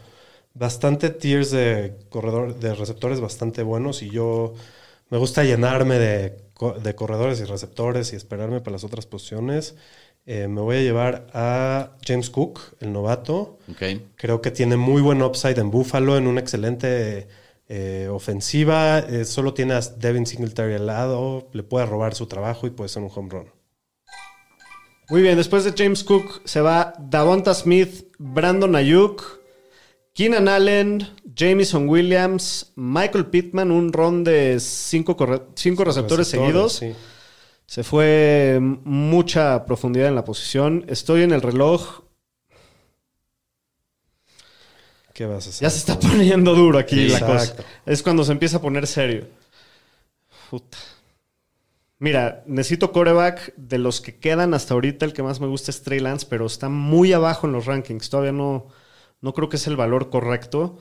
bastante 0.54 1.10
tiers 1.10 1.50
de, 1.50 1.94
corredor, 2.08 2.58
de 2.58 2.74
receptores 2.74 3.20
bastante 3.20 3.62
buenos 3.62 4.02
y 4.02 4.10
yo 4.10 4.54
me 5.10 5.18
gusta 5.18 5.44
llenarme 5.44 5.98
de, 5.98 6.38
de 6.82 6.94
corredores 6.94 7.40
y 7.40 7.44
receptores 7.44 8.12
y 8.12 8.16
esperarme 8.16 8.60
para 8.60 8.72
las 8.72 8.84
otras 8.84 9.06
posiciones. 9.06 9.76
Eh, 10.24 10.48
me 10.48 10.60
voy 10.60 10.76
a 10.76 10.82
llevar 10.82 11.28
a 11.34 11.92
James 12.04 12.30
Cook, 12.30 12.60
el 12.80 12.92
novato. 12.92 13.58
Ok. 13.70 14.00
Creo 14.16 14.40
que 14.40 14.50
tiene 14.50 14.76
muy 14.76 15.00
buen 15.00 15.22
upside 15.22 15.58
en 15.60 15.70
Buffalo, 15.70 16.16
en 16.16 16.26
un 16.26 16.38
excelente 16.38 17.28
Eh, 17.68 18.08
ofensiva, 18.12 19.00
eh, 19.00 19.24
solo 19.24 19.52
tiene 19.52 19.74
a 19.74 19.80
Devin 19.80 20.24
Singletary 20.24 20.74
al 20.74 20.86
lado, 20.86 21.48
le 21.52 21.64
puede 21.64 21.84
robar 21.86 22.14
su 22.14 22.26
trabajo 22.26 22.66
y 22.66 22.70
puede 22.70 22.88
ser 22.88 23.02
un 23.02 23.10
home 23.12 23.28
run. 23.30 23.50
Muy 25.08 25.22
bien, 25.22 25.36
después 25.36 25.64
de 25.64 25.72
James 25.76 26.04
Cook 26.04 26.42
se 26.44 26.60
va 26.60 26.92
Davonta 26.98 27.54
Smith, 27.54 28.06
Brandon 28.18 28.74
Ayuk, 28.76 29.40
Keenan 30.14 30.48
Allen, 30.48 31.08
Jamison 31.36 31.88
Williams, 31.88 32.72
Michael 32.76 33.26
Pittman, 33.26 33.70
un 33.70 33.92
ron 33.92 34.24
de 34.24 34.58
cinco, 34.60 35.16
corre- 35.16 35.42
cinco 35.54 35.84
receptores, 35.84 36.28
seguidos. 36.28 36.74
sí. 36.74 36.92
Se 37.66 37.82
fue 37.82 38.60
mucha 38.60 39.64
profundidad 39.64 40.06
en 40.06 40.14
la 40.14 40.24
posición. 40.24 40.84
Estoy 40.88 41.22
en 41.22 41.32
el 41.32 41.42
reloj. 41.42 42.02
¿Qué 45.16 45.24
vas 45.24 45.46
a 45.46 45.48
hacer? 45.48 45.62
Ya 45.62 45.70
se 45.70 45.78
está 45.78 45.98
poniendo 45.98 46.54
duro 46.54 46.78
aquí 46.78 47.08
la 47.08 47.20
cosa. 47.20 47.54
Es 47.86 48.02
cuando 48.02 48.22
se 48.22 48.32
empieza 48.32 48.58
a 48.58 48.60
poner 48.60 48.86
serio. 48.86 49.26
Puta. 50.50 50.76
Mira, 51.98 52.42
necesito 52.44 52.92
coreback. 52.92 53.54
De 53.56 53.78
los 53.78 54.02
que 54.02 54.16
quedan 54.16 54.52
hasta 54.52 54.74
ahorita, 54.74 55.06
el 55.06 55.14
que 55.14 55.22
más 55.22 55.40
me 55.40 55.46
gusta 55.46 55.70
es 55.70 55.82
Trey 55.82 56.00
Lance, 56.00 56.26
pero 56.28 56.44
está 56.44 56.68
muy 56.68 57.14
abajo 57.14 57.46
en 57.46 57.54
los 57.54 57.64
rankings. 57.64 58.10
Todavía 58.10 58.32
no, 58.32 58.66
no 59.22 59.32
creo 59.32 59.48
que 59.48 59.56
es 59.56 59.66
el 59.66 59.76
valor 59.76 60.10
correcto. 60.10 60.78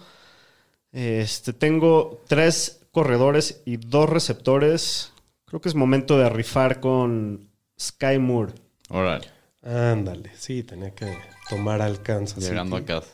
Este, 0.92 1.54
tengo 1.54 2.22
tres 2.28 2.82
corredores 2.92 3.62
y 3.64 3.78
dos 3.78 4.10
receptores. 4.10 5.14
Creo 5.46 5.62
que 5.62 5.70
es 5.70 5.76
momento 5.76 6.18
de 6.18 6.28
rifar 6.28 6.82
con 6.82 7.48
Sky 7.80 8.20
Moore. 8.20 8.52
Órale, 8.90 9.30
Ándale, 9.64 10.30
sí, 10.38 10.62
tenía 10.64 10.92
que 10.92 11.18
tomar 11.50 11.82
alcance. 11.82 12.42
llegando 12.42 12.76
a 12.76 12.84
casa. 12.84 13.08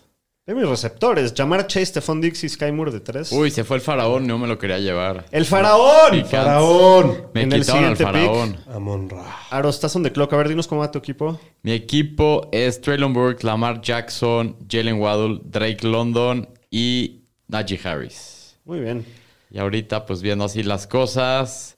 Ve 0.48 0.56
mis 0.56 0.68
receptores. 0.68 1.36
Llamar 1.36 1.68
Chase, 1.68 1.86
Stephon 1.86 2.20
Dix 2.20 2.44
y 2.44 2.50
Sky 2.50 2.72
Moore 2.72 2.92
de 2.92 3.00
tres. 3.00 3.32
Uy, 3.32 3.52
se 3.52 3.64
fue 3.64 3.78
el 3.78 3.82
faraón, 3.82 4.26
no 4.26 4.40
me 4.40 4.48
lo 4.48 4.58
quería 4.58 4.80
llevar. 4.80 5.26
¡El 5.30 5.46
faraón! 5.46 6.14
Sí, 6.14 6.24
¡Faraón! 6.24 7.28
Me 7.36 7.44
En 7.44 7.54
el 7.54 7.62
quitaron 7.62 7.86
al 7.86 7.98
faraón. 7.98 8.58
Amon 8.68 9.08
Ra. 9.08 9.24
Aro, 9.52 9.70
estás 9.70 9.96
on 9.96 10.02
the 10.02 10.12
clock. 10.12 10.34
A 10.34 10.38
ver, 10.38 10.50
dinos 10.50 10.68
cómo 10.68 10.82
va 10.82 10.90
tu 10.90 10.98
equipo. 10.98 11.40
Mi 11.62 11.74
equipo 11.74 12.50
es 12.52 12.82
Traylon 12.82 13.14
Burke, 13.14 13.44
Lamar 13.46 13.82
Jackson, 13.82 14.58
Jalen 14.68 15.00
Waddle, 15.00 15.42
Drake 15.44 15.86
London 15.88 16.50
y 16.72 17.22
Najee 17.48 17.80
Harris. 17.84 18.58
Muy 18.66 18.80
bien. 18.80 19.06
Y 19.52 19.60
ahorita, 19.60 20.08
pues 20.08 20.24
viendo 20.24 20.46
así 20.46 20.64
las 20.64 20.88
cosas, 20.88 21.78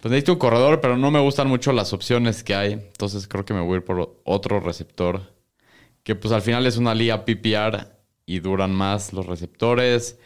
pues 0.00 0.10
necesito 0.10 0.32
un 0.32 0.38
corredor, 0.38 0.80
pero 0.80 0.96
no 0.96 1.10
me 1.10 1.20
gustan 1.20 1.48
mucho 1.48 1.72
las 1.72 1.92
opciones 1.92 2.42
que 2.42 2.54
hay. 2.54 2.72
Entonces 2.72 3.28
creo 3.28 3.44
que 3.44 3.52
me 3.52 3.60
voy 3.60 3.74
a 3.74 3.76
ir 3.76 3.84
por 3.84 4.18
otro 4.24 4.60
receptor. 4.60 5.20
Que 6.02 6.14
pues 6.14 6.32
al 6.32 6.40
final 6.40 6.64
es 6.64 6.78
una 6.78 6.94
liga 6.94 7.26
PPR 7.26 7.97
y 8.28 8.40
duran 8.40 8.72
más 8.74 9.14
los 9.14 9.24
receptores. 9.24 10.18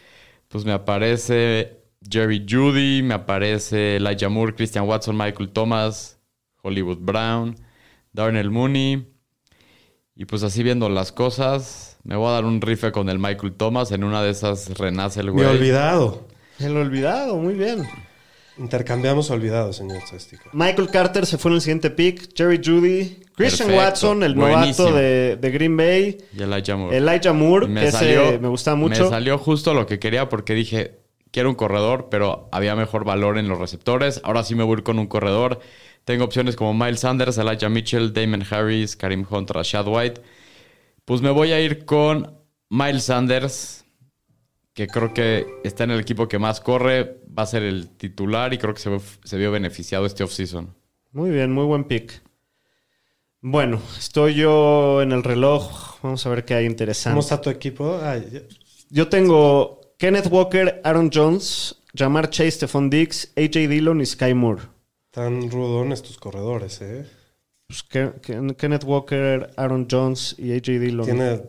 Pues 0.49 0.65
me 0.65 0.73
aparece 0.73 1.85
Jerry 2.11 2.45
Judy, 2.49 3.01
me 3.01 3.15
aparece 3.15 3.97
Elijah 3.97 4.29
Moore, 4.29 4.57
Christian 4.57 4.89
Watson, 4.89 5.17
Michael 5.17 5.51
Thomas, 5.51 6.19
Hollywood 6.63 6.99
Brown, 6.99 7.55
Darnell 8.13 8.51
Mooney. 8.51 9.07
Y 10.17 10.25
pues 10.25 10.43
así 10.43 10.65
viendo 10.65 10.89
las 10.89 11.13
cosas, 11.13 11.97
me 12.03 12.17
voy 12.17 12.27
a 12.27 12.33
dar 12.33 12.45
un 12.45 12.61
rife 12.61 12.91
con 12.91 13.09
el 13.09 13.21
Michael 13.21 13.53
Thomas. 13.53 13.93
En 13.93 14.03
una 14.03 14.21
de 14.21 14.31
esas 14.31 14.77
renace 14.77 15.21
el 15.21 15.27
Me 15.27 15.33
güey. 15.33 15.47
he 15.47 15.51
olvidado. 15.51 16.27
El 16.59 16.77
olvidado, 16.77 17.37
muy 17.37 17.55
bien. 17.55 17.87
Intercambiamos 18.59 19.31
olvidado, 19.31 19.73
señor 19.73 19.99
estadística. 19.99 20.51
Michael 20.53 20.91
Carter 20.91 21.27
se 21.27 21.39
fue 21.39 21.51
en 21.51 21.55
el 21.57 21.61
siguiente 21.61 21.91
pick. 21.91 22.37
Jerry 22.37 22.61
Judy. 22.63 23.23
Christian 23.35 23.69
Perfecto. 23.69 23.77
Watson, 23.77 24.23
el 24.23 24.35
Buenísimo. 24.35 24.89
novato 24.89 24.97
de, 24.99 25.37
de 25.37 25.51
Green 25.51 25.77
Bay. 25.77 26.19
Y 26.37 26.43
Elijah 26.43 26.77
Moore. 26.77 26.97
Elijah 26.97 27.33
Moore, 27.33 27.73
que 27.73 27.87
ese 27.87 28.39
me 28.39 28.49
gustaba 28.49 28.77
mucho. 28.77 29.05
Me 29.05 29.09
salió 29.09 29.39
justo 29.39 29.73
lo 29.73 29.87
que 29.87 29.99
quería 29.99 30.29
porque 30.29 30.55
dije, 30.55 30.99
quiero 31.31 31.49
un 31.49 31.55
corredor, 31.55 32.09
pero 32.11 32.49
había 32.53 32.77
mejor 32.77 33.05
valor 33.05 33.39
en 33.39 33.49
los 33.49 33.59
receptores. 33.59 34.21
Ahora 34.23 34.45
sí 34.45 34.55
me 34.55 34.63
voy 34.65 34.77
a 34.77 34.79
ir 34.79 34.83
con 34.85 34.99
un 34.99 35.07
corredor. 35.07 35.61
Tengo 36.05 36.25
opciones 36.25 36.57
como 36.57 36.75
Miles 36.75 37.01
Sanders, 37.01 37.39
Elijah 37.39 37.69
Mitchell, 37.69 38.13
Damon 38.13 38.45
Harris, 38.49 38.97
Karim 38.97 39.25
Hunt, 39.29 39.51
Rashad 39.51 39.87
White. 39.89 40.21
Pues 41.05 41.23
me 41.23 41.31
voy 41.31 41.53
a 41.53 41.61
ir 41.61 41.85
con 41.85 42.39
Miles 42.69 43.05
Sanders, 43.05 43.82
que 44.75 44.87
creo 44.87 45.12
que 45.12 45.47
está 45.64 45.85
en 45.85 45.91
el 45.93 46.01
equipo 46.01 46.29
que 46.29 46.39
más 46.39 46.61
corre, 46.61 47.20
va 47.37 47.43
a 47.43 47.47
ser 47.47 47.62
el 47.62 47.89
titular 47.91 48.53
y 48.55 48.59
creo 48.59 48.73
que 48.75 48.81
se, 48.81 48.91
se 49.25 49.37
vio 49.37 49.51
beneficiado 49.53 50.07
este 50.07 50.25
offseason. 50.25 50.75
Muy 51.12 51.31
bien, 51.31 51.53
muy 51.53 51.64
buen 51.64 51.85
pick. 51.85 52.23
Bueno, 53.41 53.81
estoy 53.99 54.35
yo 54.35 55.03
en 55.03 55.12
el 55.12 55.23
reloj. 55.25 55.99
Vamos 56.03 56.25
a 56.27 56.31
ver 56.31 56.45
qué 56.45 56.55
hay 56.55 56.66
interesante. 56.66 57.14
¿Cómo 57.14 57.20
está 57.20 57.41
tu 57.41 57.51
equipo? 57.51 57.99
Ay, 58.03 58.47
Yo 58.89 59.09
tengo 59.09 59.81
Kenneth 59.99 60.29
Walker, 60.31 60.81
Aaron 60.85 61.11
Jones, 61.12 61.83
Jamar 61.95 62.31
Chase, 62.31 62.53
Stephon 62.53 62.89
Dix, 62.89 63.33
AJ 63.37 63.68
Dillon 63.68 64.01
y 64.01 64.07
Sky 64.07 64.33
Moore. 64.35 64.62
Están 65.07 65.51
rudones 65.51 66.03
tus 66.03 66.16
corredores, 66.18 66.81
¿eh? 66.83 67.05
Pues, 67.66 67.83
Ke- 67.89 68.14
Ken- 68.23 68.55
Kenneth 68.55 68.85
Walker, 68.85 69.51
Aaron 69.57 69.87
Jones 69.91 70.35
y 70.39 70.53
AJ 70.53 70.79
Dillon. 70.81 71.05
Tiene, 71.05 71.43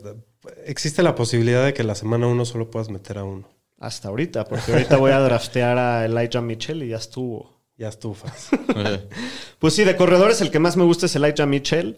existe 0.66 1.04
la 1.04 1.16
posibilidad 1.16 1.64
de 1.66 1.74
que 1.74 1.84
la 1.84 1.96
semana 1.96 2.28
uno 2.28 2.46
solo 2.46 2.70
puedas 2.70 2.90
meter 2.90 3.18
a 3.18 3.24
uno. 3.24 3.50
Hasta 3.80 4.08
ahorita, 4.08 4.46
porque 4.46 4.72
ahorita 4.72 4.98
voy 4.98 5.12
a 5.12 5.20
draftear 5.20 5.78
a 5.78 6.06
Elijah 6.06 6.42
Mitchell 6.42 6.84
y 6.84 6.90
ya 6.90 6.98
estuvo. 6.98 7.54
Ya 7.78 7.90
estufas. 7.90 8.50
Pues 9.60 9.76
sí, 9.76 9.86
de 9.86 9.96
corredores 9.96 10.42
el 10.42 10.52
que 10.52 10.60
más 10.60 10.76
me 10.76 10.84
gusta 10.84 11.06
es 11.06 11.16
Elijah 11.16 11.46
Mitchell. 11.46 11.98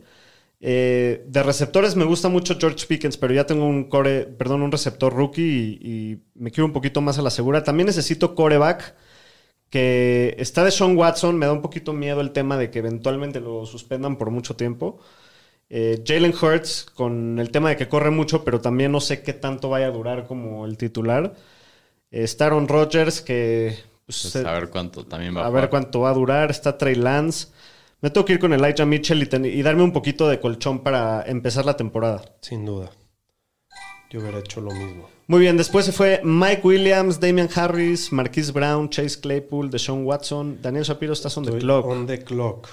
Eh, 0.61 1.25
de 1.27 1.43
receptores 1.43 1.95
me 1.95 2.05
gusta 2.05 2.29
mucho 2.29 2.57
George 2.59 2.85
Pickens, 2.87 3.17
pero 3.17 3.33
ya 3.33 3.47
tengo 3.47 3.65
un 3.65 3.89
core, 3.89 4.25
perdón, 4.25 4.61
un 4.61 4.71
receptor 4.71 5.11
rookie 5.11 5.41
y, 5.41 5.89
y 5.89 6.23
me 6.35 6.51
quiero 6.51 6.67
un 6.67 6.73
poquito 6.73 7.01
más 7.01 7.17
a 7.17 7.23
la 7.23 7.31
segura. 7.31 7.63
También 7.63 7.87
necesito 7.87 8.35
coreback, 8.35 8.95
que 9.71 10.35
está 10.37 10.63
de 10.63 10.71
Sean 10.71 10.95
Watson. 10.95 11.37
Me 11.37 11.47
da 11.47 11.53
un 11.53 11.63
poquito 11.63 11.91
miedo 11.91 12.21
el 12.21 12.31
tema 12.31 12.55
de 12.57 12.69
que 12.69 12.79
eventualmente 12.79 13.39
lo 13.39 13.65
suspendan 13.65 14.17
por 14.17 14.29
mucho 14.29 14.55
tiempo. 14.55 14.99
Eh, 15.70 16.03
Jalen 16.05 16.34
Hurts, 16.39 16.86
con 16.93 17.39
el 17.39 17.49
tema 17.51 17.70
de 17.70 17.76
que 17.78 17.88
corre 17.88 18.11
mucho, 18.11 18.43
pero 18.43 18.61
también 18.61 18.91
no 18.91 18.99
sé 19.01 19.22
qué 19.24 19.34
tanto 19.34 19.70
vaya 19.70 19.88
a 19.88 19.91
durar 19.91 20.28
como 20.28 20.66
el 20.66 20.78
titular. 20.78 21.34
Eh, 22.11 22.24
está 22.24 22.45
Aaron 22.45 22.68
Rodgers, 22.68 23.22
que 23.22 23.76
pues, 24.05 24.22
Pues 24.22 24.34
se- 24.34 24.47
a 24.47 24.53
ver 24.53 24.70
cuánto 24.70 25.05
también 25.05 25.36
va 25.36 25.41
a 25.43 25.47
a 25.47 25.49
ver 25.49 25.70
cuánto 25.70 26.01
va 26.01 26.11
a 26.11 26.13
durar. 26.13 26.51
Está 26.51 26.78
Trey 26.78 26.95
Lance. 26.95 27.47
Me 28.01 28.11
tengo 28.11 28.26
que 28.26 28.34
ir 28.34 28.39
con 28.39 28.53
Elijah 28.53 28.86
Mitchell 28.86 29.24
y, 29.24 29.26
ten- 29.26 29.45
y 29.45 29.61
darme 29.63 29.82
un 29.82 29.91
poquito 29.91 30.28
de 30.30 30.39
colchón 30.39 30.84
para 30.84 31.24
empezar 31.26 31.66
la 31.66 31.76
temporada. 31.76 32.22
Sin 32.41 32.63
duda. 32.66 32.91
Yo 34.11 34.20
hubiera 34.20 34.38
hecho 34.39 34.61
lo 34.61 34.70
mismo. 34.72 35.09
Muy 35.28 35.39
bien, 35.39 35.57
después 35.57 35.88
se 35.88 35.91
fue 35.91 36.22
Mike 36.24 36.61
Williams, 36.63 37.20
Damian 37.20 37.49
Harris, 37.55 38.11
Marquise 38.11 38.51
Brown, 38.51 38.88
Chase 38.91 39.20
Claypool, 39.20 39.72
Deshaun 39.72 40.05
Watson, 40.05 40.59
Daniel 40.61 40.84
Shapiro, 40.84 41.13
estás 41.13 41.36
on 41.38 41.45
the 41.45 41.57
clock. 41.57 41.86
On 41.88 42.05
the 42.05 42.24
clock. 42.24 42.68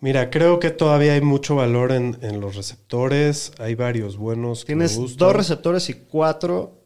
Mira, 0.00 0.30
creo 0.30 0.60
que 0.60 0.70
todavía 0.70 1.14
hay 1.14 1.20
mucho 1.22 1.56
valor 1.56 1.90
en, 1.92 2.18
en 2.20 2.40
los 2.40 2.54
receptores. 2.54 3.52
Hay 3.58 3.74
varios 3.74 4.16
buenos. 4.16 4.60
que 4.60 4.66
Tienes 4.72 4.92
me 4.96 5.02
gustan. 5.04 5.18
dos 5.18 5.36
receptores 5.36 5.88
y 5.88 5.94
cuatro 5.94 6.82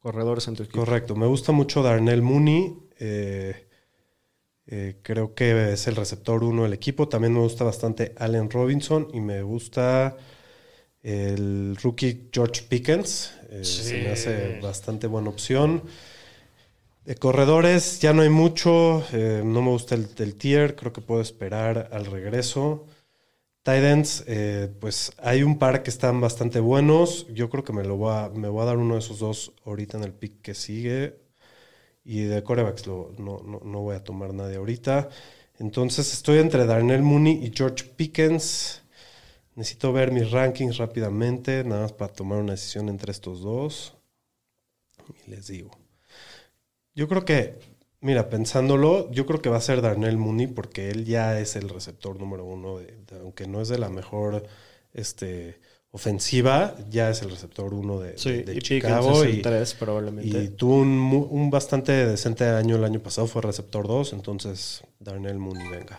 corredores 0.00 0.48
en 0.48 0.56
tu 0.56 0.64
equipo. 0.64 0.80
Correcto. 0.80 1.14
Me 1.14 1.26
gusta 1.26 1.52
mucho 1.52 1.82
Darnell 1.82 2.22
Mooney. 2.22 2.76
eh, 2.98 3.68
eh, 4.66 4.96
creo 5.02 5.34
que 5.34 5.72
es 5.72 5.86
el 5.86 5.96
receptor 5.96 6.42
uno 6.44 6.62
del 6.64 6.72
equipo. 6.72 7.08
También 7.08 7.34
me 7.34 7.40
gusta 7.40 7.64
bastante 7.64 8.14
Allen 8.18 8.50
Robinson 8.50 9.08
y 9.12 9.20
me 9.20 9.42
gusta 9.42 10.16
el 11.02 11.76
rookie 11.82 12.28
George 12.32 12.62
Pickens. 12.68 13.32
eh, 13.50 13.64
Se 13.64 14.02
me 14.02 14.10
hace 14.10 14.60
bastante 14.60 15.06
buena 15.06 15.30
opción. 15.30 15.82
De 17.04 17.16
corredores 17.16 18.00
ya 18.00 18.12
no 18.12 18.22
hay 18.22 18.28
mucho. 18.28 19.04
eh, 19.12 19.42
no 19.44 19.62
me 19.62 19.70
gusta 19.70 19.94
el, 19.96 20.36
tier. 20.36 20.76
Creo 20.76 20.92
que 20.92 21.00
puedo 21.00 21.20
esperar 21.20 21.88
al 21.92 22.06
regreso. 22.06 22.86
Tight 23.62 23.84
ends, 23.84 24.24
eh, 24.26 24.68
pues 24.80 25.12
hay 25.18 25.42
un 25.42 25.58
par 25.58 25.82
que 25.82 25.90
están 25.90 26.20
bastante 26.20 26.60
buenos. 26.60 27.26
Yo 27.28 27.50
creo 27.50 27.64
que 27.64 27.72
me, 27.72 27.84
lo 27.84 27.96
voy 27.96 28.14
a, 28.14 28.28
me 28.30 28.48
voy 28.48 28.62
a 28.62 28.66
dar 28.66 28.78
uno 28.78 28.94
de 28.94 29.00
esos 29.00 29.18
dos 29.20 29.52
ahorita 29.64 29.98
en 29.98 30.04
el 30.04 30.12
pick 30.14 30.42
que 30.42 30.54
sigue. 30.54 31.20
Y 32.04 32.22
de 32.22 32.42
corebacks 32.44 32.86
no, 32.86 33.10
no, 33.18 33.60
no 33.64 33.80
voy 33.80 33.96
a 33.96 34.04
tomar 34.04 34.34
nadie 34.34 34.56
ahorita. 34.56 35.08
Entonces 35.58 36.12
estoy 36.12 36.38
entre 36.38 36.66
Darnell 36.66 37.02
Mooney 37.02 37.44
y 37.44 37.52
George 37.54 37.84
Pickens. 37.96 38.82
Necesito 39.56 39.92
ver 39.92 40.12
mis 40.12 40.30
rankings 40.30 40.78
rápidamente, 40.78 41.64
nada 41.64 41.82
más 41.82 41.92
para 41.92 42.12
tomar 42.12 42.38
una 42.38 42.52
decisión 42.52 42.88
entre 42.88 43.12
estos 43.12 43.42
dos. 43.42 43.94
Y 45.26 45.30
les 45.30 45.48
digo. 45.48 45.81
Yo 46.94 47.08
creo 47.08 47.24
que, 47.24 47.58
mira, 48.00 48.28
pensándolo, 48.28 49.10
yo 49.12 49.26
creo 49.26 49.40
que 49.40 49.48
va 49.50 49.56
a 49.56 49.60
ser 49.60 49.80
Darnell 49.82 50.16
Mooney 50.18 50.46
porque 50.48 50.90
él 50.90 51.04
ya 51.04 51.38
es 51.38 51.56
el 51.56 51.68
receptor 51.68 52.18
número 52.18 52.44
uno, 52.44 52.78
de- 52.78 52.98
de- 53.06 53.20
aunque 53.20 53.46
no 53.46 53.60
es 53.60 53.68
de 53.68 53.78
la 53.78 53.88
mejor 53.88 54.42
este, 54.92 55.58
ofensiva, 55.90 56.74
ya 56.90 57.08
es 57.10 57.22
el 57.22 57.30
receptor 57.30 57.72
uno 57.74 57.98
de, 57.98 58.18
Sí, 58.18 58.42
de- 58.42 58.54
y 58.56 58.58
Chicago. 58.58 59.24
y- 59.24 59.40
tres 59.42 59.74
probablemente. 59.74 60.42
y 60.42 60.48
tuvo 60.48 60.76
un, 60.76 61.50
bastante 61.50 61.92
decente 62.06 62.44
año 62.44 62.76
el 62.76 62.84
año 62.84 63.00
pasado, 63.00 63.26
fue 63.26 63.40
receptor 63.42 63.86
2, 63.88 64.12
entonces 64.12 64.82
Darnell 65.00 65.38
Mooney, 65.38 65.68
venga. 65.68 65.98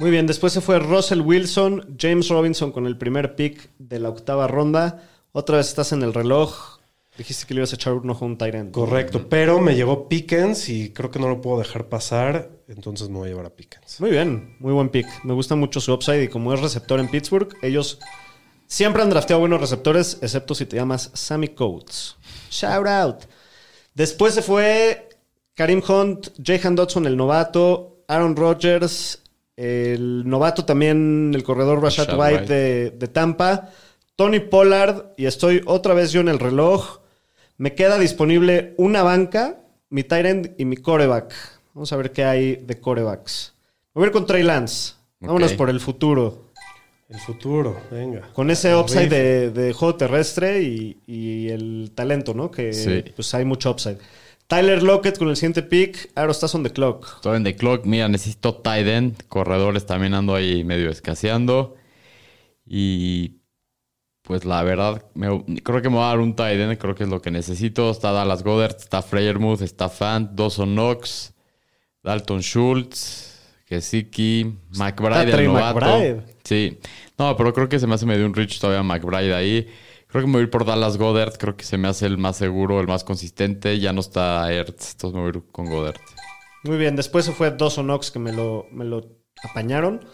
Muy 0.00 0.10
bien, 0.10 0.26
después 0.26 0.52
se 0.52 0.60
fue 0.60 0.78
Russell 0.80 1.20
Wilson, 1.20 1.96
James 1.98 2.28
Robinson 2.28 2.72
con 2.72 2.86
el 2.86 2.98
primer 2.98 3.36
pick 3.36 3.70
de 3.78 4.00
la 4.00 4.08
octava 4.08 4.48
ronda. 4.48 5.08
Otra 5.32 5.58
vez 5.58 5.68
estás 5.68 5.92
en 5.92 6.02
el 6.02 6.12
reloj. 6.12 6.78
Dijiste 7.16 7.46
que 7.46 7.54
le 7.54 7.60
ibas 7.60 7.72
a 7.72 7.76
echar 7.76 7.92
un 7.92 8.10
ojo 8.10 8.24
a 8.24 8.28
un 8.28 8.36
tight 8.36 8.54
end. 8.54 8.72
Correcto, 8.72 9.28
pero 9.28 9.60
me 9.60 9.76
llegó 9.76 10.08
Pickens 10.08 10.68
y 10.68 10.92
creo 10.92 11.10
que 11.12 11.20
no 11.20 11.28
lo 11.28 11.40
puedo 11.40 11.58
dejar 11.58 11.88
pasar, 11.88 12.50
entonces 12.66 13.08
me 13.08 13.18
voy 13.18 13.26
a 13.26 13.30
llevar 13.30 13.46
a 13.46 13.50
Pickens. 13.50 14.00
Muy 14.00 14.10
bien, 14.10 14.56
muy 14.58 14.72
buen 14.72 14.88
pick. 14.88 15.06
Me 15.22 15.32
gusta 15.32 15.54
mucho 15.54 15.80
su 15.80 15.92
upside 15.92 16.24
y 16.24 16.28
como 16.28 16.52
es 16.52 16.60
receptor 16.60 16.98
en 16.98 17.08
Pittsburgh, 17.08 17.48
ellos 17.62 18.00
siempre 18.66 19.02
han 19.02 19.10
drafteado 19.10 19.38
buenos 19.40 19.60
receptores, 19.60 20.18
excepto 20.22 20.56
si 20.56 20.66
te 20.66 20.76
llamas 20.76 21.10
Sammy 21.14 21.48
Coates. 21.48 22.16
Shout 22.50 22.86
out. 22.88 23.24
Después 23.94 24.34
se 24.34 24.42
fue 24.42 25.08
Karim 25.54 25.82
Hunt, 25.86 26.30
Jahan 26.42 26.74
Dodson, 26.74 27.06
el 27.06 27.16
novato, 27.16 28.02
Aaron 28.08 28.34
Rodgers, 28.34 29.22
el 29.56 30.28
novato 30.28 30.64
también, 30.64 31.30
el 31.32 31.44
corredor 31.44 31.80
Rashad 31.80 32.18
White. 32.18 32.52
de, 32.52 32.90
de 32.90 33.08
Tampa, 33.08 33.70
Tony 34.16 34.40
Pollard, 34.40 35.12
y 35.16 35.26
estoy 35.26 35.62
otra 35.64 35.94
vez 35.94 36.10
yo 36.10 36.20
en 36.20 36.28
el 36.28 36.40
reloj. 36.40 37.03
Me 37.56 37.74
queda 37.74 37.98
disponible 37.98 38.74
una 38.78 39.02
banca, 39.02 39.60
mi 39.90 40.02
tight 40.02 40.26
end 40.26 40.54
y 40.58 40.64
mi 40.64 40.76
coreback. 40.76 41.32
Vamos 41.74 41.92
a 41.92 41.96
ver 41.96 42.12
qué 42.12 42.24
hay 42.24 42.56
de 42.56 42.80
corebacks. 42.80 43.54
Voy 43.94 44.04
a 44.04 44.06
ir 44.08 44.12
con 44.12 44.26
Trey 44.26 44.42
Lance. 44.42 44.94
Vámonos 45.20 45.52
por 45.54 45.70
el 45.70 45.80
futuro. 45.80 46.52
El 47.08 47.20
futuro, 47.20 47.80
venga. 47.90 48.28
Con 48.32 48.50
ese 48.50 48.74
upside 48.74 49.08
de, 49.08 49.50
de 49.50 49.72
juego 49.72 49.94
terrestre 49.96 50.62
y, 50.62 50.98
y 51.06 51.48
el 51.50 51.92
talento, 51.94 52.34
¿no? 52.34 52.50
Que 52.50 52.72
Sí. 52.72 53.04
pues 53.14 53.32
hay 53.34 53.44
mucho 53.44 53.70
upside. 53.70 53.98
Tyler 54.46 54.82
Lockett 54.82 55.16
con 55.18 55.28
el 55.28 55.36
siguiente 55.36 55.62
pick. 55.62 56.10
Aro, 56.14 56.32
estás 56.32 56.54
on 56.54 56.62
the 56.64 56.70
clock. 56.70 57.16
Estoy 57.16 57.36
en 57.36 57.44
The 57.44 57.56
Clock. 57.56 57.84
Mira, 57.86 58.08
necesito 58.08 58.54
tight 58.56 58.86
end. 58.86 59.22
Corredores 59.28 59.86
también 59.86 60.12
ando 60.14 60.34
ahí 60.34 60.64
medio 60.64 60.90
escaseando. 60.90 61.76
Y 62.66 63.36
pues 64.24 64.44
la 64.44 64.62
verdad, 64.62 65.04
me- 65.14 65.44
creo 65.62 65.80
que 65.82 65.88
me 65.88 65.96
voy 65.96 66.04
a 66.04 66.08
dar 66.08 66.18
un 66.18 66.34
tight 66.34 66.58
end. 66.58 66.78
Creo 66.78 66.94
que 66.94 67.04
es 67.04 67.08
lo 67.10 67.20
que 67.22 67.30
necesito. 67.30 67.90
Está 67.90 68.10
Dallas 68.10 68.42
Goddard, 68.42 68.74
está 68.76 69.02
Freyermuth, 69.02 69.60
está 69.62 69.88
Fant, 69.88 70.30
Dawson 70.32 70.72
Knox, 70.74 71.32
Dalton 72.02 72.40
Schultz, 72.42 73.30
Gesicki, 73.66 74.58
McBride, 74.78 75.30
el 75.32 75.44
novato. 75.46 75.78
McBride. 75.80 76.24
Sí. 76.44 76.78
No, 77.18 77.36
pero 77.36 77.52
creo 77.52 77.68
que 77.68 77.78
se 77.78 77.86
me 77.86 77.94
hace 77.94 78.06
medio 78.06 78.26
un 78.26 78.34
rich 78.34 78.58
todavía 78.60 78.82
McBride 78.82 79.34
ahí. 79.34 79.66
Creo 80.08 80.22
que 80.22 80.26
me 80.26 80.32
voy 80.34 80.40
a 80.40 80.44
ir 80.44 80.50
por 80.50 80.64
Dallas 80.64 80.96
Goddard. 80.96 81.34
Creo 81.38 81.56
que 81.56 81.64
se 81.64 81.76
me 81.76 81.88
hace 81.88 82.06
el 82.06 82.18
más 82.18 82.36
seguro, 82.36 82.80
el 82.80 82.86
más 82.86 83.04
consistente. 83.04 83.78
Ya 83.80 83.92
no 83.92 84.00
está 84.00 84.50
Ertz. 84.52 84.92
Entonces 84.92 85.14
me 85.14 85.20
voy 85.20 85.26
a 85.34 85.36
ir 85.38 85.42
con 85.50 85.66
Goddard. 85.66 85.96
Muy 86.62 86.76
bien. 86.76 86.94
Después 86.96 87.24
se 87.24 87.32
fue 87.32 87.50
Dawson 87.50 87.86
Knox 87.86 88.10
que 88.10 88.18
me 88.20 88.32
lo, 88.32 88.66
me 88.70 88.84
lo 88.84 89.06
apañaron. 89.42 90.04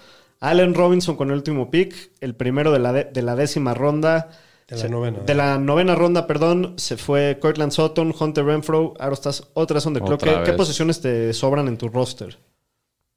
Allen 0.41 0.75
Robinson 0.75 1.17
con 1.17 1.29
el 1.31 1.37
último 1.37 1.71
pick. 1.71 2.13
El 2.21 2.35
primero 2.35 2.73
de 2.73 2.79
la, 2.79 2.93
de, 2.93 3.05
de 3.05 3.23
la 3.23 3.37
décima 3.37 3.75
ronda. 3.75 4.31
De 4.69 4.77
la 4.77 4.83
Se- 4.83 4.89
novena. 4.89 5.19
De 5.21 5.35
la 5.35 5.59
novena 5.59 5.95
ronda, 5.95 6.27
perdón. 6.27 6.75
Se 6.77 6.97
fue 6.97 7.39
Cortland 7.41 7.73
Sutton, 7.73 8.15
Hunter 8.19 8.45
Renfro. 8.45 8.95
Ahora 8.99 9.15
estás 9.15 9.49
otra 9.55 9.81
son 9.81 9.95
de 9.95 10.01
clock. 10.01 10.23
¿Qué, 10.45 10.53
posiciones 10.55 11.01
te 11.01 11.33
sobran 11.33 11.69
en 11.69 11.77
tu 11.77 11.89
roster? 11.89 12.39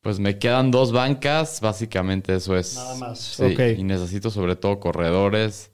Pues 0.02 0.20
me 0.20 0.38
quedan 0.38 0.70
dos 0.70 0.92
bancas, 0.92 1.62
básicamente 1.62 2.36
eso 2.36 2.58
es. 2.58 2.76
Nada 2.76 2.96
más, 2.96 3.20
Sí, 3.20 3.44
ok. 3.44 3.60
Y 3.78 3.84
necesito 3.84 4.30
sobre 4.30 4.58
todo 4.58 4.80
corredores. 4.82 5.72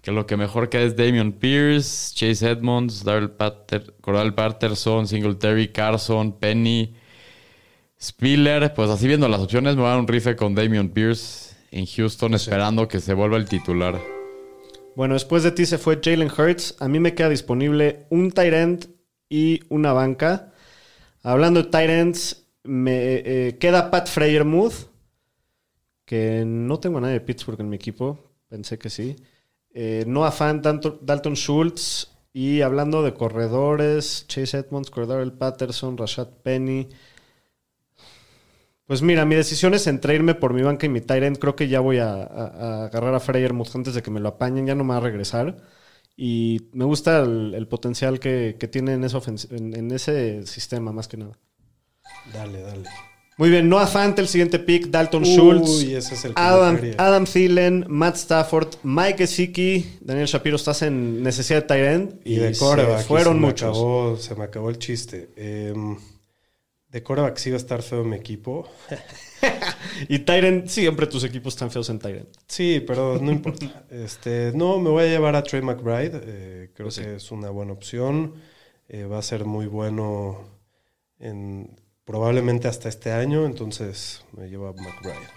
Que 0.00 0.12
lo 0.12 0.26
que 0.26 0.36
mejor 0.36 0.68
queda 0.68 0.82
es 0.82 0.96
Damian 0.96 1.32
Pierce, 1.32 2.14
Chase 2.14 2.50
Edmonds, 2.50 3.02
Darrell 3.02 3.30
Pater, 3.30 3.94
Cordell 4.02 4.34
Patterson, 4.34 5.08
Singletary, 5.08 5.68
Carson, 5.72 6.32
Penny, 6.38 6.94
Spiller. 8.04 8.74
Pues 8.74 8.90
así 8.90 9.08
viendo 9.08 9.28
las 9.28 9.40
opciones, 9.40 9.74
me 9.74 9.82
voy 9.82 9.88
a 9.88 9.92
dar 9.92 10.00
un 10.00 10.08
rife 10.08 10.36
con 10.36 10.54
Damian 10.54 10.90
Pierce 10.90 11.56
en 11.70 11.86
Houston, 11.86 12.34
esperando 12.34 12.86
que 12.86 13.00
se 13.00 13.14
vuelva 13.14 13.36
el 13.36 13.48
titular. 13.48 13.98
Bueno, 14.94 15.14
después 15.14 15.42
de 15.42 15.50
ti 15.50 15.66
se 15.66 15.78
fue 15.78 16.00
Jalen 16.02 16.30
Hurts. 16.30 16.76
A 16.78 16.88
mí 16.88 17.00
me 17.00 17.14
queda 17.14 17.28
disponible 17.30 18.06
un 18.10 18.30
tight 18.30 18.52
end 18.52 18.88
y 19.28 19.60
una 19.68 19.92
banca. 19.92 20.52
Hablando 21.22 21.62
de 21.62 21.70
tight 21.70 21.90
ends, 21.90 22.46
me 22.62 23.14
eh, 23.16 23.58
queda 23.58 23.90
Pat 23.90 24.08
Freyermuth, 24.08 24.88
que 26.04 26.44
no 26.46 26.78
tengo 26.78 26.98
a 26.98 27.00
nadie 27.00 27.14
de 27.14 27.20
Pittsburgh 27.20 27.60
en 27.60 27.70
mi 27.70 27.76
equipo. 27.76 28.18
Pensé 28.48 28.78
que 28.78 28.90
sí. 28.90 29.16
Eh, 29.72 30.04
Noah 30.06 30.34
Dalton, 30.38 31.00
Dalton 31.02 31.34
Schultz. 31.34 32.10
Y 32.36 32.62
hablando 32.62 33.04
de 33.04 33.14
corredores, 33.14 34.26
Chase 34.26 34.58
Edmonds, 34.58 34.90
Cordell 34.90 35.32
Patterson, 35.32 35.96
Rashad 35.96 36.28
Penny. 36.42 36.88
Pues 38.86 39.00
mira, 39.00 39.24
mi 39.24 39.34
decisión 39.34 39.72
es 39.74 39.86
entre 39.86 40.14
irme 40.14 40.34
por 40.34 40.52
mi 40.52 40.62
banca 40.62 40.84
y 40.86 40.90
mi 40.90 41.00
end. 41.08 41.38
Creo 41.38 41.56
que 41.56 41.68
ya 41.68 41.80
voy 41.80 41.98
a, 41.98 42.12
a- 42.12 42.82
a 42.82 42.84
agarrar 42.86 43.14
a 43.14 43.20
Freyermuth 43.20 43.74
antes 43.74 43.94
de 43.94 44.02
que 44.02 44.10
me 44.10 44.20
lo 44.20 44.28
apañen. 44.28 44.66
Ya 44.66 44.74
no 44.74 44.84
me 44.84 44.90
va 44.90 44.98
a 44.98 45.00
regresar. 45.00 45.56
Y 46.16 46.68
me 46.72 46.84
gusta 46.84 47.20
el, 47.22 47.54
el 47.54 47.66
potencial 47.66 48.20
que, 48.20 48.56
que 48.60 48.68
tiene 48.68 48.92
en, 48.92 49.90
ese 49.90 50.46
sistema, 50.46 50.92
más 50.92 51.08
que 51.08 51.16
nada. 51.16 51.38
Dale, 52.32 52.60
dale. 52.60 52.88
Muy 53.36 53.50
bien, 53.50 53.68
Noah 53.68 53.88
Fant, 53.88 54.16
el 54.20 54.28
siguiente 54.28 54.60
pick. 54.60 54.86
Dalton 54.90 55.24
Uy, 55.24 55.34
Schultz. 55.34 55.82
ese 55.82 56.14
es 56.14 56.24
el 56.26 56.32
Adam. 56.36 56.78
Adam 56.98 57.24
Thielen, 57.24 57.84
Matt 57.88 58.14
Stafford, 58.16 58.74
Mike 58.84 59.18
Gesicki, 59.18 59.96
Daniel 60.02 60.26
Shapiro, 60.28 60.54
estás 60.54 60.82
en 60.82 61.20
necesidad 61.22 61.62
de 61.62 61.66
tight 61.66 61.84
end. 61.84 62.20
Y 62.24 62.36
de 62.36 62.50
y 62.50 62.54
Fueron 62.54 63.34
se 63.34 63.40
me 63.40 63.46
muchos. 63.46 63.76
acabó- 63.76 64.16
se 64.18 64.34
me 64.36 64.44
acabó 64.44 64.70
el 64.70 64.78
chiste. 64.78 65.30
Em, 65.36 65.96
de 66.94 67.02
coreback 67.02 67.36
sí 67.38 67.50
va 67.50 67.56
a 67.56 67.58
estar 67.58 67.82
feo 67.82 68.04
mi 68.04 68.16
equipo. 68.16 68.68
Y 70.08 70.20
Tyrant, 70.20 70.68
siempre 70.68 71.06
tus 71.06 71.22
equipos 71.24 71.54
están 71.54 71.70
feos 71.70 71.90
en 71.90 71.98
Tyrant. 71.98 72.28
Sí, 72.46 72.82
pero 72.86 73.18
no 73.20 73.30
importa. 73.30 73.84
Este, 73.90 74.52
no, 74.54 74.78
me 74.78 74.90
voy 74.90 75.04
a 75.04 75.08
llevar 75.08 75.36
a 75.36 75.42
Trey 75.42 75.60
McBride. 75.60 76.20
eh, 76.24 76.70
creo 76.72 76.86
Pues 76.86 76.94
sí. 76.94 77.02
que 77.02 77.16
es 77.16 77.30
una 77.30 77.50
buena 77.50 77.72
opción. 77.72 78.34
Eh, 78.88 79.04
va 79.04 79.18
a 79.18 79.22
ser 79.22 79.44
muy 79.44 79.66
bueno 79.66 80.38
en, 81.18 81.76
probablemente 82.04 82.68
hasta 82.68 82.88
este 82.88 83.10
año. 83.12 83.44
Entonces 83.44 84.24
me 84.32 84.48
llevo 84.48 84.68
a 84.68 84.72
McBride. 84.72 85.28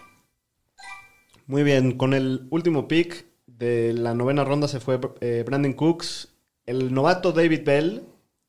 Muy 1.48 1.64
bien, 1.64 1.98
con 1.98 2.14
el 2.14 2.48
último 2.52 2.88
pick 2.88 3.26
de 3.48 3.94
la 3.94 4.14
novena 4.14 4.44
ronda 4.44 4.68
se 4.68 4.80
fue 4.80 5.00
eh, 5.22 5.44
Brandon 5.46 5.74
Cooks. 5.74 6.30
El 6.66 6.94
novato 6.94 7.32
David 7.32 7.62
Bell 7.66 8.04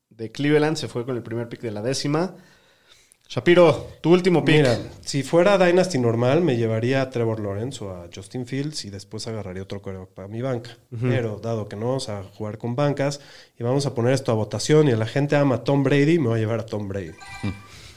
de 0.09 0.31
Cleveland 0.31 0.77
se 0.77 0.87
fue 0.87 1.05
con 1.05 1.15
el 1.15 1.23
primer 1.23 1.49
pick 1.49 1.61
de 1.61 1.71
la 1.71 1.81
décima. 1.81 2.35
Shapiro, 3.31 3.87
tu 4.01 4.11
último 4.11 4.43
pick. 4.43 4.55
Mira, 4.55 4.79
si 5.05 5.21
fuera 5.21 5.59
Dynasty 5.59 5.99
normal, 5.99 6.41
me 6.41 6.57
llevaría 6.57 7.03
a 7.03 7.11
Trevor 7.11 7.39
Lawrence 7.39 7.83
o 7.83 7.91
a 7.91 8.07
Justin 8.13 8.47
Fields 8.47 8.85
y 8.85 8.89
después 8.89 9.27
agarraría 9.27 9.61
otro 9.61 9.83
coreback 9.83 10.09
para 10.09 10.27
mi 10.27 10.41
banca. 10.41 10.71
Pero 10.99 11.39
dado 11.39 11.67
que 11.69 11.75
no 11.75 11.89
vamos 11.89 12.09
a 12.09 12.23
jugar 12.23 12.57
con 12.57 12.75
bancas 12.75 13.21
y 13.59 13.61
vamos 13.61 13.85
a 13.85 13.93
poner 13.93 14.13
esto 14.13 14.31
a 14.31 14.35
votación 14.35 14.87
y 14.87 14.93
la 14.95 15.05
gente 15.05 15.35
ama 15.35 15.55
a 15.55 15.63
Tom 15.63 15.83
Brady, 15.83 16.17
me 16.17 16.29
voy 16.29 16.37
a 16.37 16.41
llevar 16.41 16.59
a 16.61 16.65
Tom 16.65 16.87
Brady. 16.87 17.11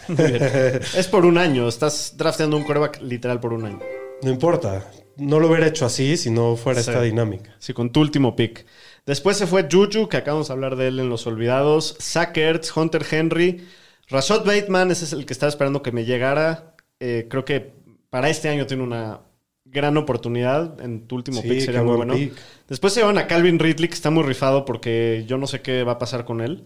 Es 0.08 1.06
por 1.08 1.24
un 1.24 1.38
año, 1.38 1.66
estás 1.68 2.14
drafteando 2.18 2.56
un 2.56 2.64
coreback 2.64 3.00
literal 3.00 3.40
por 3.40 3.52
un 3.54 3.64
año. 3.64 3.78
No 4.22 4.30
importa, 4.30 4.90
no 5.16 5.38
lo 5.40 5.48
hubiera 5.48 5.66
hecho 5.68 5.86
así 5.86 6.16
si 6.18 6.28
no 6.28 6.56
fuera 6.56 6.82
Sí. 6.82 6.90
esta 6.90 7.00
dinámica. 7.02 7.54
Sí, 7.58 7.72
con 7.72 7.90
tu 7.90 8.00
último 8.00 8.36
pick. 8.36 8.66
Después 9.06 9.36
se 9.38 9.46
fue 9.46 9.66
Juju, 9.70 10.08
que 10.08 10.16
acabamos 10.18 10.48
de 10.48 10.52
hablar 10.54 10.76
de 10.76 10.88
él 10.88 10.98
en 11.00 11.08
los 11.08 11.26
olvidados. 11.26 11.96
Zach 12.00 12.36
Ertz, 12.36 12.76
Hunter 12.76 13.06
Henry. 13.10 13.66
Rashad 14.08 14.44
Bateman, 14.44 14.90
ese 14.90 15.04
es 15.04 15.12
el 15.12 15.24
que 15.26 15.32
estaba 15.32 15.48
esperando 15.50 15.82
que 15.82 15.92
me 15.92 16.04
llegara. 16.04 16.76
Eh, 17.00 17.26
creo 17.30 17.44
que 17.44 17.72
para 18.10 18.28
este 18.28 18.48
año 18.48 18.66
tiene 18.66 18.82
una 18.82 19.22
gran 19.64 19.96
oportunidad. 19.96 20.80
En 20.80 21.06
tu 21.06 21.16
último 21.16 21.40
Sí, 21.40 21.48
pick 21.48 21.60
sería 21.60 21.82
muy 21.82 21.94
buen 21.94 21.96
bueno. 21.96 22.14
pick. 22.14 22.34
Después 22.68 22.92
se 22.92 23.00
llevan 23.00 23.18
a 23.18 23.26
Calvin 23.26 23.58
Ridley, 23.58 23.88
que 23.88 23.94
está 23.94 24.10
muy 24.10 24.22
rifado 24.24 24.64
porque 24.64 25.24
yo 25.26 25.38
no 25.38 25.46
sé 25.46 25.62
qué 25.62 25.82
va 25.84 25.92
a 25.92 25.98
pasar 25.98 26.24
con 26.24 26.40
él. 26.40 26.64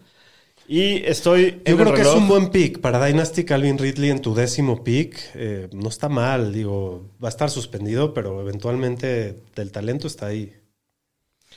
Y 0.68 1.04
estoy. 1.04 1.62
en 1.64 1.76
Yo 1.76 1.76
el 1.76 1.84
creo 1.84 1.94
que 1.94 2.02
es 2.02 2.08
reloj. 2.08 2.16
un 2.16 2.28
buen 2.28 2.50
pick 2.50 2.80
para 2.80 3.04
Dynasty 3.04 3.44
Calvin 3.44 3.78
Ridley 3.78 4.10
en 4.10 4.20
tu 4.22 4.34
décimo 4.34 4.82
pick. 4.84 5.18
eh, 5.34 5.68
no 5.72 5.88
está 5.88 6.08
mal, 6.08 6.52
digo, 6.52 7.10
va 7.22 7.28
a 7.28 7.30
estar 7.30 7.50
suspendido, 7.50 8.14
pero 8.14 8.40
eventualmente 8.40 9.42
del 9.54 9.72
talento 9.72 10.06
está 10.08 10.26
ahí. 10.26 10.54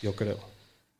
Yo 0.01 0.15
creo. 0.15 0.39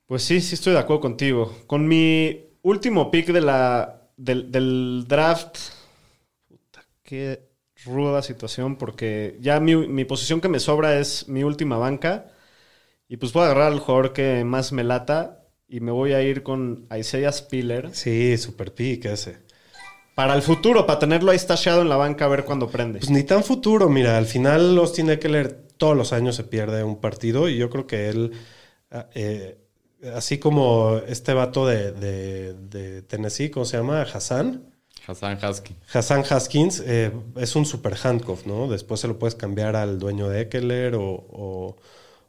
Pues 0.08 0.24
sí, 0.24 0.42
sí 0.42 0.56
estoy 0.56 0.74
de 0.74 0.80
acuerdo 0.80 1.02
contigo. 1.02 1.56
Con 1.68 1.88
mi 1.88 2.48
último 2.64 3.12
pick 3.12 3.28
de 3.28 3.42
la, 3.42 3.99
del, 4.20 4.52
del 4.52 5.06
draft, 5.08 5.58
puta, 6.48 6.84
qué 7.04 7.50
ruda 7.86 8.22
situación, 8.22 8.76
porque 8.76 9.38
ya 9.40 9.60
mi, 9.60 9.76
mi 9.76 10.06
posición 10.06 10.42
que 10.42 10.50
me 10.50 10.60
sobra 10.60 11.00
es 11.00 11.28
mi 11.30 11.44
última 11.44 11.78
banca. 11.78 12.28
Y 13.08 13.18
pues 13.18 13.34
voy 13.34 13.44
a 13.44 13.46
agarrar 13.46 13.72
al 13.72 13.80
jugador 13.80 14.14
que 14.14 14.44
más 14.44 14.72
me 14.72 14.84
lata 14.84 15.48
y 15.68 15.80
me 15.80 15.92
voy 15.92 16.14
a 16.14 16.22
ir 16.22 16.44
con 16.44 16.88
Isaiah 16.96 17.32
Spiller. 17.32 17.90
Sí, 17.94 18.38
super 18.38 18.74
pick 18.74 19.06
ese. 19.06 19.38
Para 20.14 20.36
el 20.36 20.42
futuro, 20.42 20.86
para 20.86 21.00
tenerlo 21.00 21.32
ahí 21.32 21.40
stasheado 21.40 21.82
en 21.82 21.90
la 21.90 21.96
banca 21.96 22.26
a 22.26 22.28
ver 22.28 22.44
cuándo 22.44 22.70
prende. 22.70 23.00
Pues 23.00 23.10
ni 23.10 23.24
tan 23.24 23.44
futuro, 23.44 23.90
mira, 23.90 24.18
al 24.18 24.26
final 24.26 24.78
Austin 24.78 25.10
Eckler 25.10 25.70
todos 25.78 25.96
los 25.96 26.12
años 26.12 26.36
se 26.36 26.44
pierde 26.44 26.84
un 26.84 27.00
partido 27.00 27.48
y 27.48 27.58
yo 27.58 27.70
creo 27.70 27.88
que 27.88 28.10
él, 28.10 28.34
eh, 29.16 29.58
así 30.14 30.38
como 30.40 30.98
este 31.08 31.34
vato 31.34 31.66
de, 31.68 31.92
de- 31.92 32.54
de 32.54 33.02
Tennessee, 33.04 33.50
¿cómo 33.50 33.66
se 33.66 33.78
llama? 33.78 34.02
Hassan. 34.04 34.66
Hassan 35.08 35.40
Husky. 35.44 35.76
Hassan 35.92 36.24
Haskins 36.30 36.84
eh, 36.86 37.12
es 37.38 37.56
un 37.56 37.66
super 37.66 37.96
handcuff, 38.04 38.46
¿no? 38.46 38.68
Después 38.68 39.00
se 39.00 39.08
lo 39.08 39.18
puedes 39.18 39.34
cambiar 39.36 39.76
al 39.76 39.98
dueño 39.98 40.30
de 40.30 40.42
Eckler 40.42 40.94
o, 40.96 41.04
o, 41.04 41.76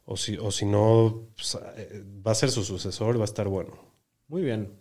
o 0.05 0.17
si, 0.17 0.35
o 0.37 0.49
si 0.51 0.65
no, 0.65 1.27
pues, 1.35 1.57
eh, 1.77 2.03
va 2.25 2.31
a 2.31 2.35
ser 2.35 2.49
su 2.49 2.63
sucesor, 2.63 3.17
va 3.17 3.21
a 3.21 3.25
estar 3.25 3.47
bueno. 3.47 3.77
Muy 4.27 4.41
bien. 4.41 4.73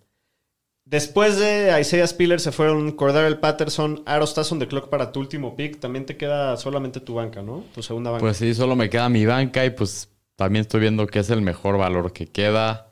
Después 0.87 1.39
de 1.39 1.79
Isaiah 1.81 2.07
Spiller 2.07 2.41
se 2.41 2.51
fueron 2.53 2.91
Cordell 2.93 3.39
Patterson, 3.39 4.03
Aaron 4.07 4.27
Stasson 4.27 4.59
de 4.59 4.67
Clock 4.67 4.89
para 4.89 5.13
tu 5.13 5.21
último 5.21 5.55
pick. 5.55 5.79
También 5.79 6.05
te 6.07 6.17
queda 6.17 6.57
solamente 6.57 7.01
tu 7.01 7.15
banca, 7.15 7.43
¿no? 7.43 7.65
Tu 7.75 7.83
segunda 7.83 8.11
banca. 8.11 8.23
Pues 8.25 8.39
sí, 8.39 8.55
solo 8.55 8.75
me 8.75 8.91
queda 8.91 9.09
mi 9.09 9.25
banca 9.25 9.65
y 9.65 9.71
pues 9.71 10.09
también 10.41 10.63
estoy 10.63 10.81
viendo 10.81 11.07
que 11.07 11.19
es 11.19 11.29
el 11.29 11.43
mejor 11.43 11.77
valor 11.77 12.15
que 12.15 12.27
queda. 12.27 12.89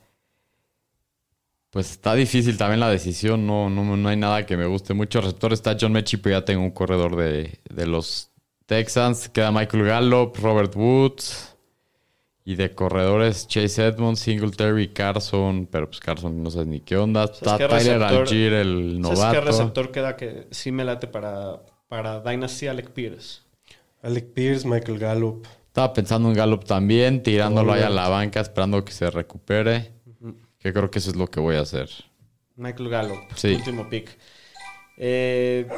Pues 1.70 1.90
está 1.92 2.14
difícil 2.14 2.58
también 2.58 2.78
la 2.78 2.90
decisión, 2.90 3.46
no, 3.46 3.70
no, 3.70 3.96
no 3.96 4.08
hay 4.10 4.18
nada 4.18 4.44
que 4.44 4.58
me 4.58 4.66
guste 4.66 4.92
mucho. 4.92 5.20
El 5.20 5.24
receptor 5.24 5.54
está 5.54 5.74
John 5.80 5.92
Mechie, 5.92 6.18
pero 6.18 6.38
ya 6.38 6.44
tengo 6.44 6.62
un 6.62 6.72
corredor 6.72 7.16
de, 7.16 7.58
de 7.70 7.86
los 7.86 8.32
Texans. 8.66 9.30
Queda 9.30 9.50
Michael 9.50 9.82
Gallup, 9.86 10.36
Robert 10.36 10.76
Woods. 10.76 11.56
Y 12.44 12.56
de 12.56 12.74
corredores, 12.74 13.48
Chase 13.48 13.86
Edmonds, 13.86 14.20
Singletary, 14.20 14.88
Carson. 14.88 15.66
Pero 15.72 15.86
pues 15.88 16.00
Carson 16.00 16.42
no 16.42 16.50
sé 16.50 16.66
ni 16.66 16.80
qué 16.80 16.98
onda. 16.98 17.24
Está 17.24 17.56
qué 17.56 17.66
Tyler? 17.66 18.02
Algier, 18.02 18.52
el 18.52 19.00
¿Sabes 19.02 19.18
qué 19.18 19.24
novato. 19.24 19.40
receptor 19.40 19.90
queda 19.90 20.16
que 20.16 20.48
sí 20.50 20.70
me 20.70 20.84
late 20.84 21.06
para, 21.06 21.62
para 21.88 22.20
Dynasty 22.20 22.66
Alec 22.66 22.90
Pierce? 22.90 23.40
Alec 24.02 24.34
Pierce, 24.34 24.68
Michael 24.68 24.98
Gallup. 24.98 25.46
Estaba 25.78 25.94
pensando 25.94 26.28
en 26.28 26.34
Gallup 26.34 26.64
también, 26.64 27.22
tirándolo 27.22 27.72
ahí 27.72 27.82
a 27.82 27.88
la 27.88 28.08
banca, 28.08 28.40
esperando 28.40 28.84
que 28.84 28.90
se 28.90 29.08
recupere. 29.12 29.92
Que 30.58 30.72
creo 30.72 30.90
que 30.90 30.98
eso 30.98 31.10
es 31.10 31.14
lo 31.16 31.28
que 31.28 31.38
voy 31.38 31.54
a 31.54 31.60
hacer. 31.60 31.88
Michael 32.56 32.88
Gallup, 32.88 33.20
Sí. 33.36 33.54
último 33.54 33.88
pick. 33.88 34.18
Eh, 34.96 35.68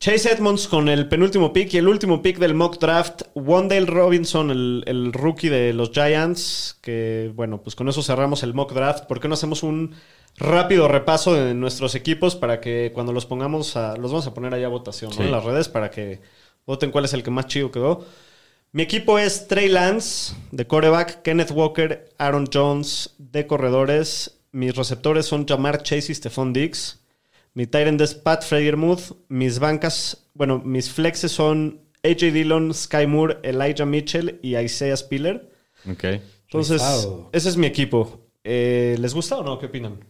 Chase 0.00 0.32
Edmonds 0.32 0.66
con 0.68 0.88
el 0.88 1.06
penúltimo 1.10 1.52
pick 1.52 1.74
y 1.74 1.76
el 1.76 1.86
último 1.86 2.22
pick 2.22 2.38
del 2.38 2.54
mock 2.54 2.78
draft, 2.78 3.24
Wondale 3.34 3.84
Robinson, 3.84 4.50
el, 4.50 4.84
el 4.86 5.12
rookie 5.12 5.50
de 5.50 5.74
los 5.74 5.90
Giants, 5.90 6.78
que 6.80 7.30
bueno, 7.34 7.60
pues 7.62 7.76
con 7.76 7.90
eso 7.90 8.02
cerramos 8.02 8.42
el 8.42 8.54
mock 8.54 8.72
draft. 8.72 9.04
¿Por 9.04 9.20
qué 9.20 9.28
no 9.28 9.34
hacemos 9.34 9.62
un 9.62 9.94
rápido 10.38 10.88
repaso 10.88 11.34
de 11.34 11.52
nuestros 11.52 11.94
equipos 11.94 12.36
para 12.36 12.58
que 12.62 12.90
cuando 12.94 13.12
los 13.12 13.26
pongamos 13.26 13.76
a, 13.76 13.96
los 13.98 14.12
vamos 14.12 14.26
a 14.26 14.32
poner 14.32 14.54
allá 14.54 14.64
a 14.64 14.70
votación 14.70 15.12
en 15.18 15.30
las 15.30 15.44
redes 15.44 15.68
para 15.68 15.90
que 15.90 16.22
voten 16.66 16.90
cuál 16.90 17.04
es 17.04 17.12
el 17.12 17.22
que 17.22 17.30
más 17.30 17.46
chido 17.48 17.70
quedó? 17.70 18.06
Mi 18.72 18.82
equipo 18.82 19.18
es 19.18 19.48
Trey 19.48 19.68
Lance 19.68 20.34
de 20.50 20.66
coreback, 20.66 21.22
Kenneth 21.22 21.50
Walker, 21.50 22.10
Aaron 22.18 22.46
Jones 22.52 23.14
de 23.18 23.46
corredores. 23.46 24.38
Mis 24.52 24.74
receptores 24.74 25.26
son 25.26 25.46
Jamar 25.46 25.82
Chase 25.82 26.12
y 26.12 26.14
Stephon 26.14 26.52
Diggs. 26.52 27.00
Mi 27.54 27.66
tight 27.66 27.86
end 27.86 28.00
es 28.02 28.14
Pat 28.14 28.44
Freyermuth. 28.44 29.16
Mis 29.28 29.58
bancas, 29.58 30.28
bueno, 30.34 30.60
mis 30.62 30.90
flexes 30.90 31.32
son 31.32 31.80
AJ 32.04 32.32
Dillon, 32.32 32.74
Sky 32.74 33.06
Moore, 33.06 33.38
Elijah 33.42 33.86
Mitchell 33.86 34.38
y 34.42 34.56
Isaiah 34.56 34.96
Spiller. 34.96 35.50
Ok. 35.90 36.04
Entonces, 36.44 36.82
ese 37.32 37.48
es 37.48 37.56
mi 37.56 37.66
equipo. 37.66 38.20
Eh, 38.44 38.96
¿Les 38.98 39.14
gusta 39.14 39.38
o 39.38 39.42
no? 39.42 39.58
¿Qué 39.58 39.66
opinan? 39.66 40.04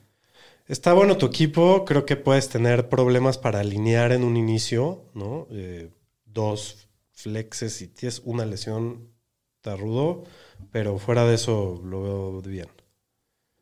Está 0.67 0.93
bueno 0.93 1.17
tu 1.17 1.27
equipo. 1.27 1.85
Creo 1.85 2.05
que 2.05 2.17
puedes 2.17 2.49
tener 2.49 2.89
problemas 2.89 3.39
para 3.39 3.61
alinear 3.61 4.13
en 4.13 4.25
un 4.25 4.37
inicio, 4.37 5.05
¿no? 5.15 5.47
Eh, 5.51 5.91
dos 6.25 6.86
flexes 7.17 7.83
y 7.83 7.89
tienes 7.89 8.23
una 8.25 8.47
lesión, 8.47 9.09
está 9.57 9.75
rudo. 9.75 10.25
Pero 10.71 10.99
fuera 10.99 11.25
de 11.25 11.35
eso, 11.35 11.81
lo 11.85 12.03
veo 12.03 12.43
bien. 12.43 12.69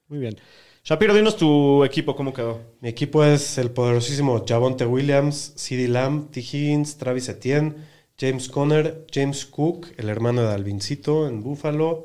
Muy 0.08 0.18
bien. 0.18 0.36
Shapiro, 0.82 1.14
dinos 1.14 1.36
tu 1.36 1.82
equipo, 1.82 2.14
¿cómo 2.14 2.34
quedó? 2.34 2.60
Mi 2.80 2.90
equipo 2.90 3.24
es 3.24 3.56
el 3.56 3.70
poderosísimo 3.70 4.44
Javonte 4.46 4.84
Williams, 4.84 5.54
CeeDee 5.56 5.88
Lamb, 5.88 6.30
T. 6.30 6.40
Higgins, 6.40 6.98
Travis 6.98 7.30
Etienne, 7.30 7.76
James 8.18 8.48
Conner, 8.48 9.06
James 9.10 9.46
Cook, 9.46 9.88
el 9.96 10.10
hermano 10.10 10.42
de 10.42 10.52
Alvincito 10.52 11.26
en 11.26 11.42
Buffalo, 11.42 12.04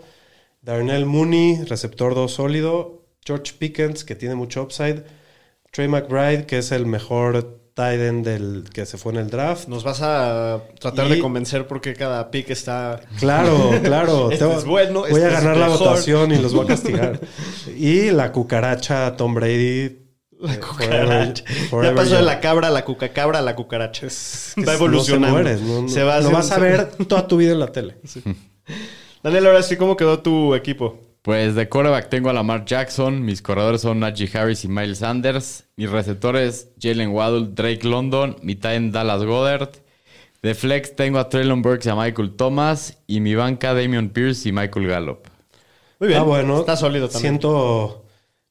Darnell 0.62 1.06
Mooney, 1.06 1.64
receptor 1.66 2.16
2 2.16 2.32
sólido, 2.32 3.04
George 3.26 3.54
Pickens, 3.60 4.06
que 4.06 4.16
tiene 4.16 4.36
mucho 4.36 4.64
upside, 4.64 5.04
Trey 5.72 5.88
McBride, 5.88 6.46
que 6.46 6.60
es 6.60 6.72
el 6.72 6.86
mejor 6.86 7.59
tight 7.80 8.02
end 8.02 8.26
del 8.26 8.66
que 8.74 8.86
se 8.86 8.98
fue 8.98 9.14
en 9.14 9.20
el 9.20 9.30
draft. 9.30 9.70
Nos 9.70 9.86
vas 9.86 10.02
a 10.02 10.60
tratar 10.82 11.08
Y- 11.08 11.12
de 11.12 11.20
convencer 11.20 11.66
porque 11.66 11.94
cada 11.94 12.30
pick 12.30 12.50
está... 12.50 13.00
Claro, 13.20 13.72
claro. 13.84 14.30
Este 14.32 14.46
Te- 14.46 14.54
es 14.54 14.66
bueno, 14.66 15.02
voy 15.02 15.12
este 15.12 15.24
a 15.24 15.28
es 15.30 15.34
ganar 15.36 15.56
la 15.58 15.70
votación 15.70 16.34
y 16.34 16.38
los 16.40 16.54
voy 16.54 16.66
a 16.66 16.68
castigar. 16.68 17.22
y 17.78 18.12
la 18.12 18.34
cucaracha 18.34 19.16
Tom 19.16 19.34
Brady. 19.34 19.98
La 20.42 20.54
eh, 20.56 20.60
cucaracha. 20.60 21.44
forever- 21.70 21.90
ya 21.92 21.96
pasó 21.96 22.16
de 22.18 22.22
la 22.24 22.42
cabra 22.42 22.68
a 22.68 22.72
la 22.72 22.84
cucacabra 22.84 23.40
a 23.40 23.42
la 23.42 23.56
cucaracha. 23.56 24.08
que 24.56 24.66
va 24.66 24.74
evolucionando. 24.74 25.38
No, 25.38 25.44
se 25.44 25.44
mueres, 25.44 25.62
no, 25.62 25.82
no- 25.84 25.88
Se 25.90 26.04
va 26.04 26.20
lo 26.20 26.32
vas 26.32 26.52
a 26.52 26.60
ver 26.60 26.86
toda 27.08 27.28
tu 27.28 27.38
vida 27.38 27.54
en 27.54 27.60
la 27.62 27.72
tele. 27.72 27.96
Daniel, 29.24 29.48
ahora 29.48 29.64
sí, 29.64 29.78
¿cómo 29.78 29.96
quedó 29.96 30.20
tu 30.20 30.54
equipo? 30.54 31.00
Pues 31.22 31.54
de 31.56 31.68
quarterback 31.68 32.10
tengo 32.10 32.30
a 32.30 32.34
Lamar 32.34 32.66
Jackson. 32.66 33.24
Mis 33.24 33.42
corredores 33.42 33.82
son 33.82 34.00
Najee 34.00 34.30
Harris 34.38 34.64
y 34.64 34.68
Miles 34.68 35.00
Sanders. 35.00 35.66
Mis 35.76 35.90
receptores, 35.90 36.70
Jalen 36.82 37.10
Waddle, 37.10 37.50
Drake 37.54 37.88
London. 37.88 38.38
Mi 38.42 38.56
tight 38.56 38.76
end, 38.78 38.94
Dallas 38.94 39.24
Goddard. 39.24 39.70
De 40.42 40.56
flex 40.56 40.96
tengo 40.96 41.20
a 41.20 41.28
Traylon 41.28 41.62
Burks 41.62 41.86
y 41.86 41.90
a 41.90 41.96
Michael 41.96 42.36
Thomas. 42.36 42.98
Y 43.08 43.20
mi 43.20 43.36
banca, 43.36 43.74
Damian 43.74 44.10
Pierce 44.10 44.48
y 44.48 44.52
Michael 44.54 44.88
Gallup. 44.88 45.28
Muy 46.00 46.08
bien. 46.10 46.20
Ah, 46.20 46.24
bueno. 46.24 46.60
Está 46.62 46.78
sólido 46.78 47.10
también. 47.10 47.34
Siento. 47.34 48.06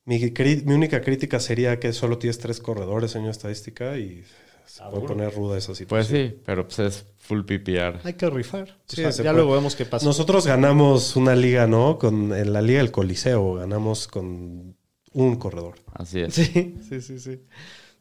Mi, 0.05 0.33
única 0.66 1.01
crítica 1.03 1.39
sería 1.41 1.79
que 1.79 1.93
solo 1.93 2.19
tienes 2.19 2.39
tres 2.39 2.61
corredores 2.61 3.14
en 3.14 3.27
estadística 3.27 3.99
y 3.99 4.25
se 4.64 4.83
puede 4.85 5.07
poner 5.07 5.35
ruda 5.35 5.59
esa 5.59 5.75
Pues 5.89 6.07
situación. 6.07 6.07
sí, 6.07 6.41
pero 6.45 6.66
pues 6.66 6.79
es 6.79 7.07
full 7.29 7.43
PPR. 7.43 8.01
Hay 8.05 8.14
que 8.14 8.31
rifar. 8.31 8.76
Sí, 8.87 9.01
O 9.01 9.05
sea, 9.05 9.12
se 9.12 9.22
ya 9.22 9.33
luego 9.33 9.53
vemos 9.53 9.76
qué 9.76 9.85
pasa. 9.85 10.07
Nosotros 10.07 10.47
ganamos 10.47 11.14
una 11.14 11.37
liga, 11.37 11.66
¿no? 11.66 11.99
Con, 11.99 12.33
en 12.35 12.53
la 12.55 12.62
liga 12.62 12.79
del 12.79 12.91
Coliseo 12.91 13.55
ganamos 13.55 14.09
con 14.09 14.74
un 15.12 15.37
corredor. 15.37 15.74
Así 15.93 16.20
es. 16.20 16.35
Sí, 16.35 16.76
sí, 16.89 17.01
sí, 17.03 17.18
sí. 17.20 17.41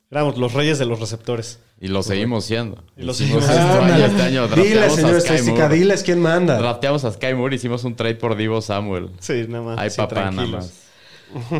Éramos 0.09 0.37
los 0.37 0.53
reyes 0.53 0.79
de 0.79 0.85
los 0.85 0.99
receptores. 1.01 1.59
Y 1.81 1.89
lo 1.89 2.01
seguimos 2.01 2.45
siendo. 2.45 2.81
Y 2.95 3.03
lo 3.03 3.13
seguimos 3.13 3.43
siendo. 3.43 3.81
año- 3.81 4.05
este 4.05 4.21
año. 4.21 4.47
Dile, 4.47 4.63
drafteamos 4.75 4.93
a 4.93 4.95
señor 5.01 5.15
estadística, 5.17 5.69
diles 5.69 6.03
quién 6.03 6.21
manda. 6.21 6.57
Drafteamos 6.57 7.03
a 7.03 7.11
Sky 7.11 7.33
Moore, 7.33 7.55
hicimos 7.57 7.83
un 7.83 7.95
trade 7.97 8.15
por 8.15 8.37
Divo 8.37 8.61
Samuel. 8.61 9.09
Sí, 9.19 9.45
nada 9.49 9.63
más. 9.65 9.77
Ay, 9.79 9.89
sí, 9.89 9.97
papá, 9.97 10.31
nada 10.31 10.47
más. 10.47 10.73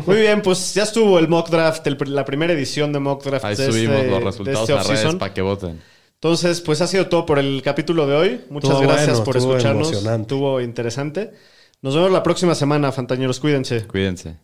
Muy 0.06 0.16
bien, 0.16 0.40
pues 0.40 0.72
ya 0.72 0.84
estuvo 0.84 1.18
el 1.18 1.28
mock 1.28 1.50
draft, 1.50 1.86
el 1.86 1.98
la 2.06 2.24
primera 2.24 2.54
edición 2.54 2.90
de 2.94 3.00
mock 3.00 3.22
draft 3.22 3.44
Ahí 3.44 3.54
de 3.54 3.66
subimos 3.66 3.96
este- 3.98 4.08
los 4.10 4.18
de 4.20 4.24
resultados 4.24 4.70
este 4.70 4.72
a 4.72 4.82
redes 4.94 5.14
para 5.16 5.34
que 5.34 5.42
voten. 5.42 5.80
Entonces, 6.20 6.60
pues 6.60 6.80
ha 6.80 6.88
sido 6.88 7.08
todo 7.08 7.24
por 7.26 7.38
el 7.38 7.62
capítulo 7.62 8.06
de 8.06 8.16
hoy. 8.16 8.44
Muchas 8.50 8.70
Estuvo 8.70 8.88
gracias 8.88 9.08
bueno, 9.10 9.24
por 9.24 9.36
estuvo 9.36 9.52
escucharnos. 9.56 9.88
emocionante. 9.92 10.22
Estuvo 10.22 10.60
interesante. 10.60 11.30
Nos 11.80 11.94
vemos 11.94 12.10
la 12.10 12.24
próxima 12.24 12.56
semana, 12.56 12.90
Fantañeros. 12.90 13.38
Cuídense. 13.38 13.86
Cuídense. 13.86 14.36